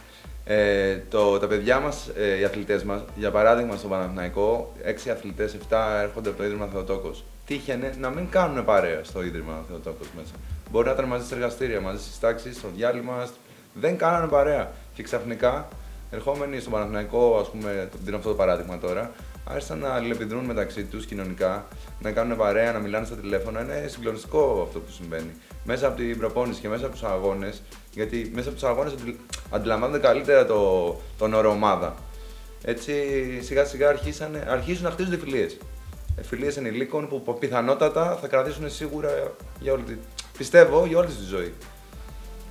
Ε, 0.48 0.98
το, 1.08 1.38
τα 1.38 1.46
παιδιά 1.46 1.80
μας, 1.80 2.08
ε, 2.16 2.38
οι 2.38 2.44
αθλητές 2.44 2.84
μας, 2.84 3.00
για 3.16 3.30
παράδειγμα 3.30 3.76
στον 3.76 3.90
Παναθηναϊκό, 3.90 4.72
έξι 4.82 5.10
αθλητές, 5.10 5.56
7 5.70 6.00
έρχονται 6.02 6.28
από 6.28 6.38
το 6.38 6.44
Ίδρυμα 6.44 6.66
Θεοτόκος. 6.66 7.24
τύχαινε 7.46 7.94
να 7.98 8.10
μην 8.10 8.28
κάνουν 8.30 8.64
παρέα 8.64 9.04
στο 9.04 9.22
ίδρυμα 9.22 9.64
Θεοτόκος 9.68 10.06
μέσα. 10.16 10.32
Μπορεί 10.70 10.86
να 10.86 10.92
ήταν 10.92 11.04
μαζί 11.04 11.26
σε 11.26 11.34
εργαστήρια, 11.34 11.80
μαζί 11.80 12.02
στις 12.02 12.18
τάξεις, 12.18 12.56
στο 12.56 12.68
διάλειμμα. 12.76 13.28
Δεν 13.80 13.96
κάνανε 13.96 14.26
παρέα. 14.26 14.72
Και 14.94 15.02
ξαφνικά, 15.02 15.68
ερχόμενοι 16.10 16.60
στον 16.60 16.72
Παναθηναϊκό, 16.72 17.38
ας 17.40 17.50
πούμε, 17.50 17.88
το 17.92 17.98
δίνω 18.04 18.16
αυτό 18.16 18.28
το 18.28 18.34
παράδειγμα 18.34 18.78
τώρα, 18.78 19.12
άρχισαν 19.44 19.78
να 19.78 19.88
αλληλεπιδρούν 19.88 20.44
μεταξύ 20.44 20.84
τους 20.84 21.06
κοινωνικά, 21.06 21.66
να 22.00 22.10
κάνουν 22.10 22.36
παρέα, 22.36 22.72
να 22.72 22.78
μιλάνε 22.78 23.06
στα 23.06 23.14
τηλέφωνα. 23.14 23.60
Είναι 23.60 23.86
συγκλονιστικό 23.88 24.62
αυτό 24.66 24.78
που 24.78 24.90
συμβαίνει. 24.90 25.30
Μέσα 25.64 25.86
από 25.86 25.96
την 25.96 26.18
προπόνηση 26.18 26.60
και 26.60 26.68
μέσα 26.68 26.84
από 26.84 26.92
τους 26.92 27.02
αγώνες, 27.02 27.62
γιατί 27.90 28.30
μέσα 28.34 28.48
από 28.48 28.58
τους 28.58 28.68
αγώνες 28.68 28.94
αντιλαμβάνονται 29.50 29.98
καλύτερα 29.98 30.46
το, 30.46 30.96
τον 31.18 31.34
όρο 31.34 31.50
ομάδα. 31.50 31.94
Έτσι 32.64 32.92
σιγά 33.40 33.64
σιγά 33.64 33.88
αρχίσαν, 33.88 34.42
αρχίζουν 34.48 34.84
να 34.84 34.90
χτίζονται 34.90 35.16
φιλίες. 35.16 35.56
Φιλίες 36.22 36.56
ενηλίκων 36.56 37.08
που 37.08 37.36
πιθανότατα 37.38 38.18
θα 38.20 38.28
κρατήσουν 38.28 38.70
σίγουρα 38.70 39.10
για 39.60 39.72
όλη 39.72 39.82
τη. 39.82 39.94
Πιστεύω 40.38 40.86
για 40.86 40.98
όλη 40.98 41.06
τη 41.06 41.24
ζωή. 41.28 41.54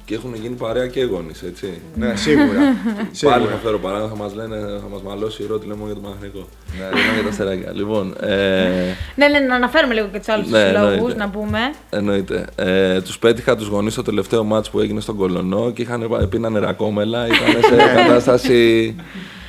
Και 0.06 0.16
έχουν 0.16 0.36
γίνει 0.36 0.56
παρέα 0.56 0.88
και 0.88 1.04
γονείς, 1.04 1.42
έτσι. 1.42 1.82
Ναι, 1.96 2.16
σίγουρα. 2.16 2.48
Πάλι 2.96 3.10
σίγουρα. 3.12 3.40
θα 3.40 3.58
φέρω 3.64 3.80
παράδειγμα, 3.80 4.10
θα 4.16 4.24
μας 4.24 4.34
λένε, 4.36 4.56
θα 4.56 4.88
μας 4.92 5.02
μαλώσει 5.02 5.44
η 5.44 5.46
ρότη 5.50 5.68
λέμε 5.68 5.82
για 5.86 5.94
τον 5.94 6.04
Παναθηναϊκό. 6.04 6.48
Ναι. 6.80 6.86
Λέμε 6.86 7.14
για 7.14 7.24
τα 7.24 7.30
αστεράκια. 7.30 7.72
Λοιπόν, 7.74 8.16
ε, 8.22 8.68
Ναι, 9.16 9.28
ναι, 9.28 9.40
να 9.40 9.56
αναφέρουμε 9.56 9.94
λίγο 9.94 10.08
και 10.12 10.18
τους 10.18 10.28
άλλους 10.28 10.50
Ναι, 10.50 10.72
λόγους, 10.72 10.94
εννοείται. 10.94 11.18
να 11.18 11.30
πούμε. 11.30 11.60
εννοείται. 11.90 12.46
Ε, 12.56 13.02
τους 13.02 13.20
πέτυχα 13.20 13.56
τους 13.56 13.68
γονείς 13.68 13.94
στο 13.94 14.02
τελευταίο 14.02 14.44
μάτς 14.44 14.70
που 14.70 14.80
έγινε 14.80 15.00
στον 15.00 15.16
Κολονό 15.16 15.72
και 15.72 15.82
είχαν 15.82 16.28
πει 16.30 16.40
νερακόμελα. 16.40 17.26
Ήταν 17.26 17.62
σε 17.70 17.76
κατάσταση 17.96 18.96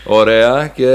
ωραία 0.05 0.67
και 0.75 0.89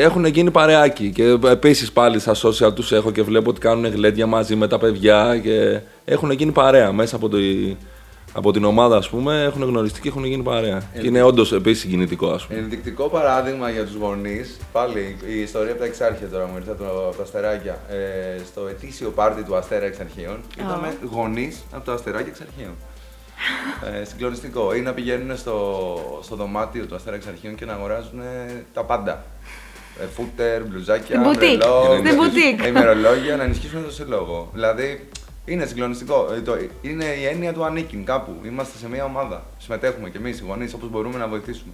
έχουν 0.00 0.24
γίνει 0.24 0.50
παρεάκι. 0.50 1.10
Και 1.14 1.38
επίσης 1.50 1.92
πάλι 1.92 2.18
στα 2.18 2.34
social 2.42 2.74
τους 2.74 2.92
έχω 2.92 3.10
και 3.10 3.22
βλέπω 3.22 3.50
ότι 3.50 3.60
κάνουν 3.60 3.86
γλέντια 3.92 4.26
μαζί 4.26 4.56
με 4.56 4.68
τα 4.68 4.78
παιδιά 4.78 5.40
και 5.42 5.80
έχουν 6.04 6.30
γίνει 6.30 6.52
παρέα 6.52 6.92
μέσα 6.92 7.16
από, 7.16 7.28
το, 7.28 7.36
από 8.36 8.52
την 8.52 8.64
ομάδα, 8.64 8.96
ας 8.96 9.08
πούμε. 9.08 9.42
Έχουν 9.42 9.62
γνωριστεί 9.62 10.00
και 10.00 10.08
έχουν 10.08 10.24
γίνει 10.24 10.42
παρέα. 10.42 10.82
Και 11.00 11.06
είναι 11.06 11.22
όντως 11.22 11.52
επίσης 11.52 11.80
συγκινητικό, 11.80 12.28
ας 12.30 12.46
πούμε. 12.46 12.58
Ενδεικτικό 12.58 13.08
παράδειγμα 13.08 13.70
για 13.70 13.84
τους 13.84 13.94
γονείς, 13.94 14.56
πάλι 14.72 15.16
η 15.28 15.40
ιστορία 15.40 15.70
από 15.70 15.80
τα 15.80 15.86
Εξάρχεια 15.86 16.28
τώρα 16.28 16.46
μου 16.46 16.56
ήρθε 16.56 16.70
από, 16.70 16.82
το, 16.82 17.06
από 17.08 17.16
τα 17.16 17.22
Αστεράκια. 17.22 17.78
Ε, 17.88 17.96
στο 18.46 18.66
ετήσιο 18.68 19.10
πάρτι 19.10 19.42
του 19.42 19.56
Αστέρα 19.56 19.84
Εξαρχείων 19.84 20.36
είδαμε 20.60 20.96
γονείς 21.12 21.64
από 21.72 21.84
το 21.84 21.92
Αστεράκια 21.92 22.28
Εξαρχείων. 22.32 22.74
ε, 24.00 24.04
συγκλονιστικό. 24.04 24.74
Ή 24.74 24.80
να 24.80 24.92
πηγαίνουν 24.92 25.36
στο, 25.36 26.20
στο 26.22 26.36
δωμάτιο 26.36 26.84
του 26.86 26.94
Αστέρα 26.94 27.16
Εξαρχείων 27.16 27.54
και 27.54 27.64
να 27.64 27.72
αγοράζουν 27.72 28.20
ε, 28.20 28.64
τα 28.74 28.84
πάντα. 28.84 29.24
Ε, 30.00 30.06
φούτερ, 30.06 30.62
μπλουζάκια, 30.64 31.20
Στην 31.20 31.30
boutique. 31.32 31.56
μπρελό, 31.58 32.02
Στην 32.06 32.18
boutique. 32.20 32.66
ημερολόγια 32.66 33.36
να 33.36 33.42
ενισχύσουν 33.42 33.84
το 33.84 33.90
σύλλογο. 33.92 34.50
Δηλαδή 34.52 35.08
είναι 35.46 35.66
συγκλονιστικό. 35.66 36.32
Ε, 36.36 36.40
το- 36.40 36.56
είναι 36.82 37.04
η 37.04 37.24
έννοια 37.24 37.52
του 37.52 37.64
ανήκειν 37.64 38.04
κάπου. 38.04 38.32
Είμαστε 38.46 38.78
σε 38.78 38.88
μια 38.88 39.04
ομάδα. 39.04 39.46
Συμμετέχουμε 39.58 40.10
κι 40.10 40.16
εμείς 40.16 40.38
οι 40.38 40.42
γονείς 40.46 40.74
όπως 40.74 40.90
μπορούμε 40.90 41.18
να 41.18 41.28
βοηθήσουμε. 41.28 41.72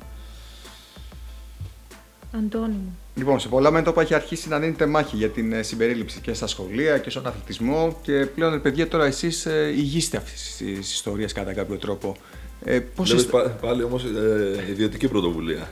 Αντώνη 2.37 2.73
μου. 2.75 2.99
Λοιπόν, 3.15 3.41
σε 3.41 3.49
πολλά 3.49 3.71
μέτωπα 3.71 4.03
έχει 4.03 4.15
αρχίσει 4.15 4.49
να 4.49 4.59
δίνετε 4.59 4.87
μάχη 4.87 5.17
για 5.17 5.29
την 5.29 5.53
ε, 5.53 5.63
συμπερίληψη 5.63 6.21
και 6.21 6.35
στα 6.35 6.47
σχολεία 6.47 6.99
και 6.99 7.11
στον 7.11 7.27
αθλητισμό 7.27 7.99
και 8.03 8.27
πλέον, 8.35 8.55
ε, 8.55 8.59
παιδιά, 8.59 8.89
τώρα 8.89 9.05
εσείς 9.05 9.47
ηγείστε 9.77 10.17
αυτής 10.17 10.57
της 10.57 10.93
ιστορίας 10.93 11.33
κατά 11.33 11.53
κάποιο 11.53 11.77
τρόπο. 11.77 12.17
Ε, 12.65 12.81
πώς 12.81 13.07
Βλέπεις 13.09 13.25
είστε- 13.25 13.43
πα- 13.43 13.49
πάλι 13.51 13.83
όμως 13.83 14.05
ε, 14.05 14.65
ιδιωτική 14.71 15.09
πρωτοβουλία. 15.09 15.71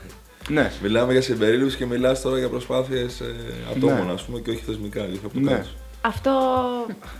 Ναι, 0.49 0.71
Μιλάμε 0.81 1.11
για 1.11 1.21
συμπερίληψη 1.21 1.77
και 1.77 1.85
μιλάς 1.85 2.21
τώρα 2.21 2.37
για 2.37 2.49
προσπάθειες 2.49 3.21
ατόμων, 3.75 4.05
Ναι. 4.05 4.11
ας 4.11 4.23
πούμε, 4.23 4.39
και 4.39 4.49
όχι 4.51 4.63
θεσμικά, 4.65 4.99
και 4.99 5.11
όχι 5.11 5.21
από 5.25 5.33
το 5.33 5.39
Ναι. 5.39 5.51
κράτος. 5.51 5.75
Αυτό 6.01 6.31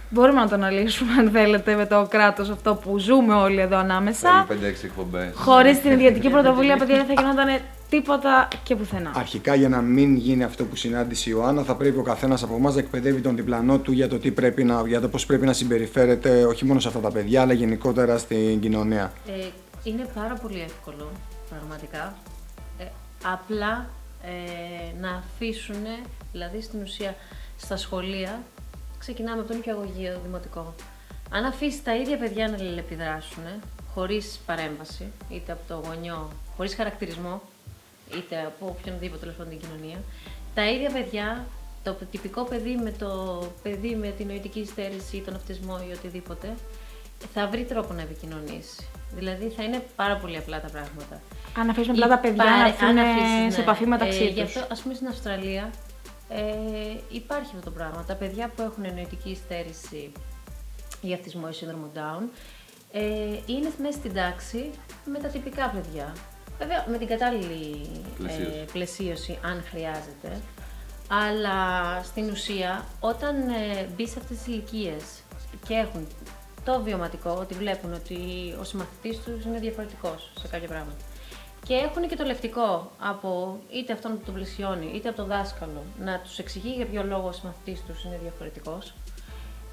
μπορούμε 0.09 0.39
να 0.39 0.47
το 0.47 0.55
αναλύσουμε 0.55 1.13
αν 1.13 1.29
θέλετε 1.29 1.75
με 1.75 1.85
το 1.85 2.07
κράτος 2.09 2.49
αυτό 2.49 2.75
που 2.75 2.97
ζούμε 2.97 3.33
όλοι 3.33 3.59
εδώ 3.59 3.77
ανάμεσα. 3.77 4.45
Θέλει 4.47 4.75
5-6 4.81 4.83
εκπομπές. 4.83 5.31
Χωρίς 5.35 5.81
την 5.81 5.91
ιδιωτική 5.91 6.29
πρωτοβουλία, 6.29 6.77
παιδιά, 6.77 6.95
δεν 6.95 7.05
θα 7.05 7.13
γινόταν 7.21 7.59
τίποτα 7.89 8.47
και 8.63 8.75
πουθενά. 8.75 9.11
Αρχικά 9.15 9.55
για 9.55 9.69
να 9.69 9.81
μην 9.81 10.15
γίνει 10.15 10.43
αυτό 10.43 10.65
που 10.65 10.75
συνάντησε 10.75 11.29
η 11.29 11.33
Ιωάννα, 11.35 11.63
θα 11.63 11.75
πρέπει 11.75 11.97
ο 11.99 12.01
καθένας 12.01 12.43
από 12.43 12.55
εμάς 12.55 12.73
να 12.73 12.79
εκπαιδεύει 12.79 13.21
τον 13.21 13.35
διπλανό 13.35 13.79
του 13.79 13.91
για 13.91 14.07
το, 14.07 14.19
τι 14.19 14.31
πρέπει 14.31 14.63
να, 14.63 14.83
για 14.87 15.01
το 15.01 15.07
πώς 15.07 15.25
πρέπει 15.25 15.45
να 15.45 15.53
συμπεριφέρεται 15.53 16.45
όχι 16.45 16.65
μόνο 16.65 16.79
σε 16.79 16.87
αυτά 16.87 16.99
τα 16.99 17.11
παιδιά, 17.11 17.41
αλλά 17.41 17.53
γενικότερα 17.53 18.17
στην 18.17 18.59
κοινωνία. 18.59 19.11
Ε, 19.27 19.47
είναι 19.83 20.07
πάρα 20.15 20.33
πολύ 20.33 20.61
εύκολο, 20.61 21.11
πραγματικά. 21.49 22.15
Ε, 22.77 22.83
απλά 23.23 23.89
ε, 24.23 25.01
να 25.01 25.09
αφήσουν, 25.09 25.83
δηλαδή 26.31 26.61
στην 26.61 26.81
ουσία 26.81 27.15
στα 27.57 27.77
σχολεία, 27.77 28.41
ξεκινάμε 29.03 29.39
από 29.39 29.47
τον 29.47 29.57
νηπιαγωγείο 29.57 30.19
δημοτικό. 30.25 30.73
Αν 31.29 31.45
αφήσεις 31.45 31.83
τα 31.83 31.95
ίδια 31.95 32.17
παιδιά 32.17 32.47
να 32.47 32.55
αλληλεπιδράσουν, 32.55 33.43
χωρίς 33.93 34.39
παρέμβαση, 34.45 35.11
είτε 35.29 35.51
από 35.51 35.61
το 35.67 35.81
γονιό, 35.87 36.29
χωρίς 36.55 36.75
χαρακτηρισμό, 36.75 37.41
είτε 38.17 38.35
από 38.45 38.75
οποιονδήποτε 38.77 39.19
τέλος 39.19 39.35
πάντων 39.35 39.51
την 39.57 39.61
κοινωνία, 39.61 39.97
τα 40.53 40.69
ίδια 40.69 40.89
παιδιά, 40.91 41.45
το 41.83 41.97
τυπικό 42.11 42.43
παιδί 42.43 42.75
με 42.83 42.91
το 42.91 43.09
παιδί 43.63 43.95
με 43.95 44.07
την 44.07 44.27
νοητική 44.27 44.65
στέρηση 44.65 45.17
ή 45.17 45.21
τον 45.21 45.35
αυτισμό 45.35 45.79
ή 45.89 45.91
οτιδήποτε, 45.93 46.55
θα 47.33 47.47
βρει 47.47 47.63
τρόπο 47.63 47.93
να 47.93 48.01
επικοινωνήσει. 48.01 48.87
Δηλαδή 49.15 49.47
θα 49.49 49.63
είναι 49.63 49.83
πάρα 49.95 50.15
πολύ 50.15 50.37
απλά 50.37 50.61
τα 50.61 50.67
πράγματα. 50.67 51.21
Αν 51.57 51.69
αφήσουμε 51.69 51.93
απλά 51.93 52.07
τα 52.07 52.19
παιδιά 52.19 52.43
Υπά- 52.43 52.45
να 52.45 52.53
αν 52.53 52.65
έρθουν 52.65 52.97
αφήσεις, 52.97 53.53
σε 53.53 53.57
ναι. 53.59 53.63
επαφή 53.63 53.85
μεταξύ 53.85 54.23
ε, 54.23 54.25
τους. 54.25 54.33
Γι' 54.33 54.41
αυτό, 54.41 54.67
ας 54.71 54.81
πούμε, 54.81 54.93
στην 54.93 55.07
Αυστραλία 55.07 55.69
ε, 56.33 56.99
υπάρχει 57.09 57.49
αυτό 57.55 57.69
το 57.69 57.71
πράγμα. 57.71 58.03
Τα 58.07 58.15
παιδιά 58.15 58.51
που 58.55 58.61
έχουν 58.61 58.93
νοητική 58.93 59.35
στέρηση 59.35 60.11
ή 61.01 61.13
αυτισμό 61.13 61.47
ή 61.49 61.53
σύνδρομο 61.53 61.89
Down 61.95 62.23
ε, 62.91 63.01
είναι 63.45 63.71
μέσα 63.81 63.97
στην 63.97 64.13
τάξη 64.13 64.71
με 65.05 65.19
τα 65.19 65.27
τυπικά 65.27 65.69
παιδιά. 65.69 66.15
Βέβαια, 66.59 66.85
με 66.89 66.97
την 66.97 67.07
κατάλληλη 67.07 67.89
Πλαισίωση. 68.17 68.57
ε, 68.59 68.65
πλαισίωση, 68.71 69.39
αν 69.43 69.63
χρειάζεται. 69.69 70.41
Αλλά 71.07 71.59
στην 72.03 72.29
ουσία, 72.29 72.85
όταν 72.99 73.49
ε, 73.49 73.89
μπει 73.95 74.07
σε 74.07 74.19
αυτές 74.19 74.37
τις 74.37 74.47
ηλικίες 74.47 75.03
και 75.67 75.73
έχουν 75.73 76.07
το 76.65 76.81
βιωματικό, 76.81 77.37
ότι 77.39 77.53
βλέπουν 77.53 77.93
ότι 77.93 78.17
ο 78.59 78.63
συμμαθητής 78.63 79.19
τους 79.19 79.45
είναι 79.45 79.59
διαφορετικός 79.59 80.31
σε 80.39 80.47
κάποια 80.47 80.67
πράγματα. 80.67 80.97
Και 81.65 81.73
έχουν 81.73 82.07
και 82.07 82.15
το 82.15 82.23
λευτικό 82.23 82.91
από 82.99 83.59
είτε 83.71 83.93
αυτόν 83.93 84.11
που 84.17 84.25
τον 84.25 84.33
πλαισιώνει, 84.33 84.91
είτε 84.95 85.07
από 85.07 85.17
τον 85.17 85.27
δάσκαλο, 85.27 85.83
να 85.99 86.19
τους 86.19 86.39
εξηγεί 86.39 86.73
για 86.75 86.85
ποιο 86.85 87.03
λόγο 87.03 87.27
ο 87.27 87.31
συμμαθητής 87.31 87.83
τους 87.87 88.03
είναι 88.03 88.19
διαφορετικός. 88.21 88.93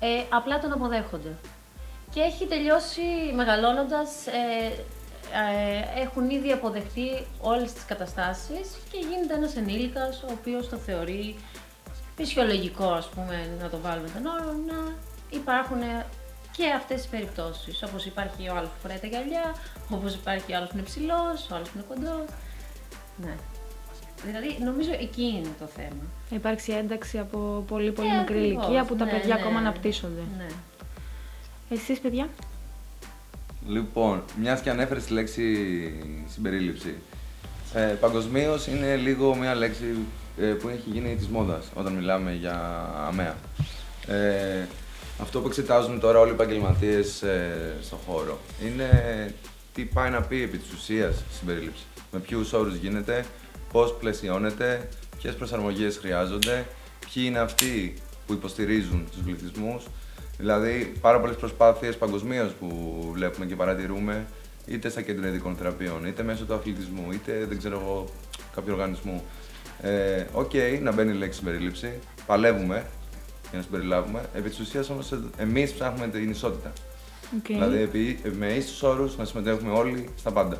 Ε, 0.00 0.22
απλά 0.30 0.58
τον 0.58 0.72
αποδέχονται. 0.72 1.36
Και 2.14 2.20
έχει 2.20 2.46
τελειώσει 2.46 3.00
μεγαλώνοντας, 3.34 4.26
ε, 4.26 4.72
ε, 5.32 6.00
έχουν 6.00 6.30
ήδη 6.30 6.52
αποδεχτεί 6.52 7.26
όλες 7.40 7.72
τις 7.72 7.84
καταστάσεις 7.84 8.76
και 8.92 8.98
γίνεται 9.10 9.34
ένας 9.34 9.56
ενήλικας 9.56 10.22
ο 10.22 10.26
οποίος 10.30 10.68
το 10.68 10.76
θεωρεί 10.76 11.36
φυσιολογικό, 12.16 12.90
ας 12.90 13.06
πούμε, 13.06 13.50
να 13.60 13.68
το 13.68 13.78
βάλουμε 13.80 14.08
τον 14.08 14.26
όρο, 14.26 14.52
να 14.52 14.94
υπάρχουν 15.30 15.80
και 16.58 16.66
αυτές 16.76 17.04
οι 17.04 17.08
περιπτώσεις. 17.08 17.82
Όπως 17.82 18.04
υπάρχει 18.06 18.48
ο 18.48 18.54
άλλος 18.56 18.68
που 18.68 18.76
φοράει 18.82 18.98
τα 18.98 19.06
γυαλιά, 19.06 19.54
όπως 19.90 20.14
υπάρχει 20.14 20.52
ο 20.52 20.56
άλλος 20.56 20.68
που 20.68 20.76
είναι 20.76 20.86
ψηλός, 20.86 21.38
ο 21.50 21.54
άλλος 21.54 21.68
που 21.70 21.74
είναι 21.78 21.86
κοντός. 21.88 22.26
Ναι. 23.24 23.34
Δηλαδή, 24.24 24.56
νομίζω 24.64 24.90
εκεί 25.00 25.22
είναι 25.22 25.52
το 25.58 25.66
θέμα. 25.76 26.02
Θα 26.28 26.36
υπάρξει 26.36 26.72
ένταξη 26.72 27.18
από 27.18 27.64
πολύ 27.68 27.92
πολύ 27.92 28.08
Ε, 28.08 28.18
μικρή 28.18 28.38
ακριβώς. 28.38 28.64
ηλικία 28.64 28.84
που 28.84 28.96
τα 28.96 29.04
Ναι, 29.04 29.10
παιδιά 29.10 29.34
ναι. 29.34 29.40
ακόμα 29.40 29.58
αναπτύσσονται. 29.58 30.22
Ναι. 30.38 30.46
Εσείς 31.70 31.98
παιδιά; 32.00 32.28
Λοιπόν, 33.68 34.22
μιας 34.40 34.60
και 34.60 34.70
ανέφερες 34.70 35.04
τη 35.04 35.12
λέξη 35.12 35.44
συμπερίληψη. 36.32 36.94
Ε, 37.74 37.80
Παγκοσμίως 37.80 38.66
είναι 38.66 38.96
λίγο 38.96 39.34
μια 39.34 39.54
λέξη 39.54 39.94
ε, 40.40 40.44
που 40.46 40.68
έχει 40.68 40.90
γίνει 40.90 41.16
της 41.16 41.28
μόδας 41.28 41.66
όταν 41.74 41.92
μιλάμε 41.92 42.32
για 42.32 42.84
αμαία. 43.08 43.36
Ε, 44.06 44.66
αυτό 45.20 45.40
που 45.40 45.46
εξετάζουν 45.46 46.00
τώρα 46.00 46.18
όλοι 46.18 46.30
οι 46.30 46.32
επαγγελματίες 46.32 47.22
ε, 47.22 47.76
στον 47.82 47.98
χώρο 48.06 48.38
είναι 48.64 49.34
τι 49.74 49.84
πάει 49.84 50.10
να 50.10 50.20
πει 50.22 50.42
επί 50.42 50.58
της 50.58 50.72
ουσίας 50.72 51.24
συμπερίληψη. 51.38 51.82
Με 52.12 52.18
ποιους 52.18 52.52
όρους 52.52 52.74
γίνεται, 52.74 53.24
πώς 53.72 53.94
πλαισιώνεται, 53.94 54.88
ποιες 55.18 55.34
προσαρμογές 55.34 55.96
χρειάζονται, 55.96 56.66
ποιοι 57.00 57.22
είναι 57.26 57.38
αυτοί 57.38 57.94
που 58.26 58.32
υποστηρίζουν 58.32 59.08
τους 59.10 59.20
πληθυσμούς. 59.22 59.84
Δηλαδή, 60.38 60.92
πάρα 61.00 61.20
πολλές 61.20 61.36
προσπάθειες 61.36 61.96
παγκοσμίως 61.96 62.52
που 62.52 62.68
βλέπουμε 63.12 63.46
και 63.46 63.56
παρατηρούμε, 63.56 64.26
είτε 64.66 64.88
στα 64.88 65.02
κέντρα 65.02 65.28
ειδικών 65.28 65.56
θεραπειών, 65.56 66.06
είτε 66.06 66.22
μέσω 66.22 66.44
του 66.44 66.54
αθλητισμού, 66.54 67.12
είτε 67.12 67.44
δεν 67.48 67.58
ξέρω 67.58 67.80
εγώ, 67.80 68.04
κάποιου 68.54 68.72
οργανισμού. 68.72 69.22
Ε, 69.80 70.24
Οκ, 70.32 70.50
να 70.82 70.92
μπαίνει 70.92 71.10
η 71.10 71.18
λέξη 71.18 71.38
συμπερίληψη, 71.38 71.92
παλεύουμε 72.26 72.86
για 73.50 73.58
να 73.58 73.62
συμπεριλάβουμε. 73.62 74.20
Επί 74.34 74.48
της 74.48 74.58
ουσίας 74.58 74.90
όμως, 74.90 75.12
εμείς 75.36 75.72
ψάχνουμε 75.72 76.08
την 76.08 76.30
ισότητα. 76.30 76.72
Οκ. 77.38 77.46
Δηλαδή, 77.46 77.82
επί, 77.82 78.20
με 78.38 78.46
ίσους 78.46 78.82
όρους 78.82 79.16
να 79.16 79.24
συμμετέχουμε 79.24 79.72
όλοι 79.72 80.08
στα 80.16 80.30
πάντα. 80.30 80.58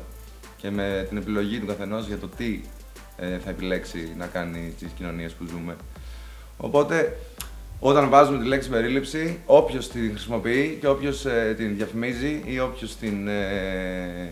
Και 0.57 0.69
με 0.71 1.05
την 1.09 1.17
επιλογή 1.17 1.59
του 1.59 1.65
καθενός 1.65 2.07
για 2.07 2.17
το 2.17 2.27
τι 2.27 2.61
ε, 3.17 3.37
θα 3.37 3.49
επιλέξει 3.49 4.13
να 4.17 4.25
κάνει 4.25 4.73
στις 4.77 4.85
κοινωνίες 4.97 5.33
που 5.33 5.45
ζούμε. 5.45 5.75
Οπότε, 6.57 7.17
Όταν 7.81 8.09
βάζουμε 8.09 8.39
τη 8.39 8.45
λέξη 8.45 8.69
συμπερίληψη, 8.69 9.39
όποιος 9.45 9.89
την 9.89 10.09
χρησιμοποιεί 10.11 10.77
και 10.81 10.87
όποιος 10.87 11.25
την 11.57 11.75
διαφημίζει 11.75 12.41
ή 12.45 12.59
όποιος 12.59 12.95
την. 12.95 13.27
Ε, 13.27 14.29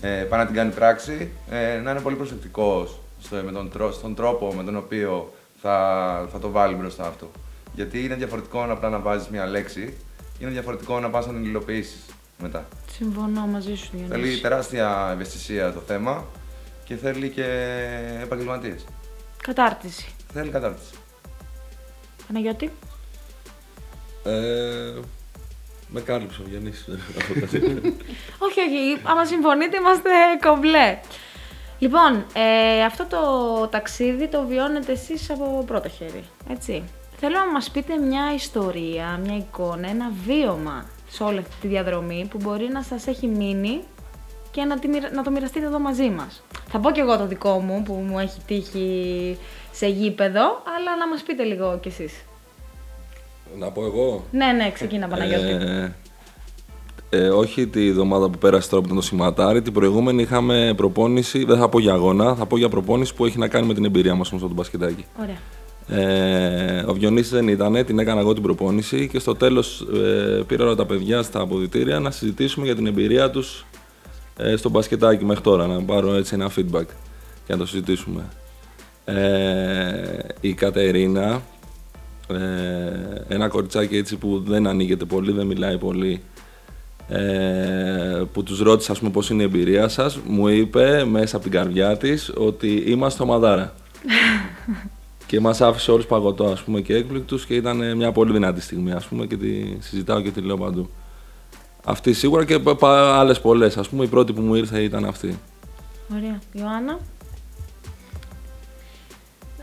ε, 0.00 0.08
πάει 0.22 0.40
να 0.40 0.46
την 0.46 0.54
κάνει 0.54 0.72
πράξη, 0.72 1.30
ε, 1.50 1.76
να 1.78 1.90
είναι 1.90 2.00
πολύ 2.00 2.16
προσεκτικός 2.16 3.00
στο, 3.22 3.36
με 3.44 3.52
τον, 3.52 3.70
τρό- 3.70 3.92
στον 3.92 4.14
τρόπο 4.14 4.52
με 4.54 4.64
τον 4.64 4.76
οποίο 4.76 5.32
θα, 5.62 6.28
θα 6.32 6.38
το 6.38 6.50
βάλει 6.50 6.74
μπροστά 6.74 7.06
αυτό. 7.06 7.30
Γιατί 7.74 8.04
είναι 8.04 8.14
διαφορετικό 8.14 8.66
να 8.66 8.72
απλά 8.72 8.88
να 8.88 8.98
βάζεις 8.98 9.28
μια 9.28 9.46
λέξη, 9.46 9.96
είναι 10.38 10.50
διαφορετικό 10.50 11.00
να 11.00 11.10
πας 11.10 11.26
να 11.26 11.32
την 11.32 11.44
υλοποιήσεις 11.44 12.04
μετά. 12.38 12.68
Συμφωνώ 12.90 13.46
μαζί 13.46 13.74
σου, 13.74 13.90
Διονύση. 13.92 14.12
Θέλει 14.12 14.40
τεράστια 14.40 15.10
ευαισθησία 15.12 15.72
το 15.72 15.80
θέμα 15.80 16.24
και 16.84 16.96
θέλει 16.96 17.28
και 17.28 17.44
επαγγελματίες. 18.22 18.84
Κατάρτιση. 19.42 20.14
Θέλει 20.32 20.50
κατάρτιση. 20.50 20.92
Παναγιώτη. 22.26 22.70
Ε, 24.24 25.00
με 25.88 26.00
κάλυψε 26.00 26.42
ο 26.42 26.48
Γιάννης. 26.48 26.88
όχι, 28.46 28.60
όχι. 28.60 29.00
Άμα 29.02 29.24
συμφωνείτε, 29.24 29.76
είμαστε 29.76 30.10
κομπλέ. 30.40 30.98
Λοιπόν, 31.78 32.24
ε, 32.32 32.84
αυτό 32.84 33.06
το 33.06 33.66
ταξίδι 33.66 34.28
το 34.28 34.46
βιώνετε 34.46 34.92
εσείς 34.92 35.30
από 35.30 35.64
πρώτο 35.66 35.88
χέρι, 35.88 36.24
έτσι. 36.50 36.82
Θέλω 37.24 37.36
να 37.46 37.52
μας 37.52 37.70
πείτε 37.70 37.96
μια 37.96 38.34
ιστορία, 38.34 39.20
μια 39.24 39.36
εικόνα, 39.36 39.88
ένα 39.88 40.12
βίωμα 40.26 40.84
σε 41.10 41.22
όλη 41.22 41.38
αυτή 41.38 41.54
τη 41.60 41.66
διαδρομή 41.66 42.26
που 42.30 42.38
μπορεί 42.42 42.68
να 42.72 42.82
σας 42.82 43.06
έχει 43.06 43.26
μείνει 43.26 43.80
και 44.50 44.64
να, 44.64 44.78
τη, 44.78 44.88
μοιρα- 44.88 45.12
να 45.14 45.22
το 45.22 45.30
μοιραστείτε 45.30 45.66
εδώ 45.66 45.78
μαζί 45.78 46.10
μας. 46.10 46.42
Θα 46.68 46.78
πω 46.78 46.90
κι 46.90 47.00
εγώ 47.00 47.16
το 47.18 47.26
δικό 47.26 47.58
μου 47.58 47.82
που 47.82 47.92
μου 47.92 48.18
έχει 48.18 48.40
τύχει 48.46 49.38
σε 49.72 49.86
γήπεδο, 49.86 50.62
αλλά 50.76 50.96
να 50.98 51.08
μας 51.08 51.22
πείτε 51.22 51.42
λίγο 51.42 51.78
κι 51.82 51.88
εσείς. 51.88 52.24
να 53.58 53.70
πω 53.70 53.84
εγώ; 53.84 54.24
Ναι, 54.30 54.46
ναι, 54.52 54.70
ξεκίνα 54.70 55.08
Παναγιώτη. 55.08 55.48
Ε, 55.50 55.92
ε, 57.10 57.28
όχι 57.28 57.66
τη 57.66 57.88
εβδομάδα 57.88 58.30
που 58.30 58.38
πέρασε 58.38 58.68
τώρα 58.68 58.80
που 58.80 58.86
ήταν 58.88 59.00
το 59.00 59.06
σηματάρι. 59.06 59.62
Την 59.62 59.72
προηγούμενη 59.72 60.22
είχαμε 60.22 60.72
προπόνηση, 60.76 61.44
δεν 61.44 61.58
θα 61.58 61.68
πω 61.68 61.78
για 61.78 61.92
αγώνα, 61.92 62.34
θα 62.34 62.46
πω 62.46 62.56
για 62.56 62.68
προπόνηση 62.68 63.14
που 63.14 63.24
έχει 63.24 63.38
να 63.38 63.48
κάνει 63.48 63.66
με 63.66 63.74
την 63.74 63.84
εμπειρία 63.84 64.14
μας 64.14 64.28
όμως 64.30 64.42
από 64.42 64.50
το 64.50 64.56
μπασκετάκι. 64.56 65.04
Ωραία. 65.20 65.36
Ε, 65.88 66.84
ο 66.86 66.92
Διονύσης 66.92 67.30
δεν 67.30 67.48
ήταν, 67.48 67.84
την 67.84 67.98
έκανα 67.98 68.20
εγώ 68.20 68.32
την 68.32 68.42
προπόνηση 68.42 69.08
και 69.08 69.18
στο 69.18 69.34
τέλος 69.34 69.86
ε, 69.94 70.42
πήρα 70.46 70.64
όλα 70.64 70.74
τα 70.74 70.86
παιδιά 70.86 71.22
στα 71.22 71.40
αποδητήρια 71.40 72.00
να 72.00 72.10
συζητήσουμε 72.10 72.66
για 72.66 72.74
την 72.74 72.86
εμπειρία 72.86 73.30
τους 73.30 73.66
ε, 74.36 74.56
στο 74.56 74.68
μπασκετάκι 74.68 75.24
μέχρι 75.24 75.42
τώρα, 75.42 75.66
να 75.66 75.82
πάρω 75.82 76.14
έτσι 76.14 76.34
ένα 76.34 76.50
feedback 76.56 76.86
και 77.46 77.52
να 77.52 77.56
το 77.56 77.66
συζητήσουμε. 77.66 78.22
Ε, 79.04 80.18
η 80.40 80.54
Κατερίνα, 80.54 81.42
ε, 82.28 83.34
ένα 83.34 83.48
κοριτσάκι 83.48 83.96
έτσι 83.96 84.16
που 84.16 84.42
δεν 84.46 84.66
ανοίγεται 84.66 85.04
πολύ, 85.04 85.32
δεν 85.32 85.46
μιλάει 85.46 85.78
πολύ, 85.78 86.22
ε, 87.08 88.22
που 88.32 88.42
τους 88.42 88.60
ρώτησα 88.60 88.92
ας 88.92 88.98
πούμε 88.98 89.10
πώς 89.10 89.30
είναι 89.30 89.42
η 89.42 89.44
εμπειρία 89.44 89.88
σας, 89.88 90.18
μου 90.26 90.48
είπε 90.48 91.04
μέσα 91.04 91.36
από 91.36 91.44
την 91.44 91.54
καρδιά 91.54 91.96
της 91.96 92.32
ότι 92.36 92.84
είμαστε 92.86 93.22
ομαδάρα. 93.22 93.74
και 95.32 95.40
μας 95.40 95.60
άφησε 95.60 95.90
όλους 95.90 96.06
παγωτό 96.06 96.44
ας 96.44 96.62
πούμε 96.62 96.80
και 96.80 96.94
έκπληκτους 96.94 97.46
και 97.46 97.54
ήταν 97.54 97.96
μια 97.96 98.12
πολύ 98.12 98.32
δυνατή 98.32 98.60
στιγμή 98.60 98.92
ας 98.92 99.06
πούμε 99.06 99.26
και 99.26 99.36
τη 99.36 99.76
συζητάω 99.80 100.20
και 100.20 100.30
τη 100.30 100.40
λέω 100.40 100.56
παντού. 100.56 100.90
Αυτή 101.84 102.12
σίγουρα 102.12 102.44
και 102.44 102.58
πα- 102.58 102.76
πα- 102.76 103.18
άλλες 103.18 103.40
πολλές, 103.40 103.76
ας 103.76 103.88
πούμε 103.88 104.04
η 104.04 104.06
πρώτη 104.06 104.32
που 104.32 104.40
μου 104.40 104.54
ήρθε 104.54 104.82
ήταν 104.82 105.04
αυτή. 105.04 105.38
Ωραία. 106.14 106.38
Ιωάννα; 106.52 106.98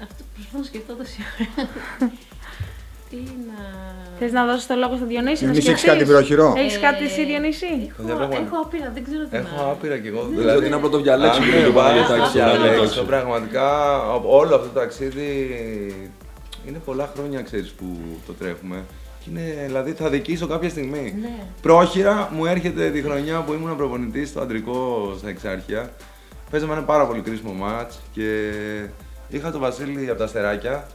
Αυτό 0.03 0.23
προσπαθώ 0.33 0.57
να 0.57 0.63
σκεφτώ 0.63 0.93
τόση 0.95 1.17
ώρα. 1.59 2.11
Τι 3.09 3.15
να. 3.49 3.59
Θες 4.19 4.31
να 4.31 4.45
δώσεις 4.45 4.67
το 4.67 4.75
λόγο 4.75 4.95
στον 4.95 5.07
Διονύση, 5.07 5.45
να 5.45 5.51
Διονύση, 5.51 5.69
έχεις 5.69 5.81
σκεφτείς. 5.81 5.99
κάτι 5.99 6.11
πρόχειρο; 6.11 6.53
Έχεις 6.57 6.75
Ε, 6.75 6.79
κάτι 6.79 7.03
εσύ, 7.03 7.25
Διονύση; 7.25 7.65
Έχω, 7.65 7.93
Παιδιά, 7.97 8.15
πράγματι. 8.15 8.41
έχω 8.45 8.57
άπειρα, 8.63 8.91
δεν 8.93 9.03
ξέρω 9.07 9.23
τι 9.29 9.37
Έχω 9.37 9.63
να. 9.65 9.71
άπειρα 9.71 9.97
κι 9.97 10.07
εγώ. 10.07 10.21
Δεν 10.35 10.37
ξέρω 10.45 10.59
τι 10.59 10.69
να 10.69 10.79
πρωτοδιαλέξω 10.79 11.41
αν 11.41 11.45
και 11.49 11.55
το 11.55 11.61
με 11.61 11.67
βάζεις 11.69 12.01
Παναγιώτακη 12.01 12.19
να 12.21 12.25
στο 12.27 12.37
μυαλό 12.37 12.61
διαλέξω, 12.63 12.93
σου. 12.99 13.05
Πραγματικά 13.05 13.67
όλο 14.41 14.55
αυτό 14.55 14.67
το 14.73 14.79
ταξίδι 14.79 15.31
είναι 16.67 16.79
πολλά 16.85 17.09
χρόνια 17.13 17.41
ξέρεις 17.41 17.69
που 17.77 17.85
το 18.27 18.33
τρέχουμε. 18.33 18.77
Και 19.23 19.27
είναι, 19.29 19.63
δηλαδή 19.65 19.91
θα 19.91 20.09
δικήσω 20.09 20.47
κάποια 20.47 20.69
στιγμή. 20.69 21.15
Ναι. 21.21 21.33
Πρόχειρα 21.61 22.29
μου 22.35 22.45
έρχεται 22.45 22.89
τη 22.89 23.01
χρονιά 23.01 23.41
που 23.45 23.53
ήμουν 23.53 23.75
προπονητής 23.77 24.29
στο 24.29 24.41
αντρικό 24.41 24.77
στα 25.17 25.29
Εξάρχεια. 25.29 25.89
Παίζαμε 26.51 26.73
ένα 26.73 26.81
πάρα 26.83 27.05
πολύ 27.07 27.21
κρίσιμο 27.21 27.51
μάτς 27.53 27.99
και 28.13 28.49
είχα 29.29 29.51
τον 29.51 29.61
Βασίλη 29.61 30.09
από 30.09 30.17
τα 30.17 30.23
Αστεράκια 30.23 30.87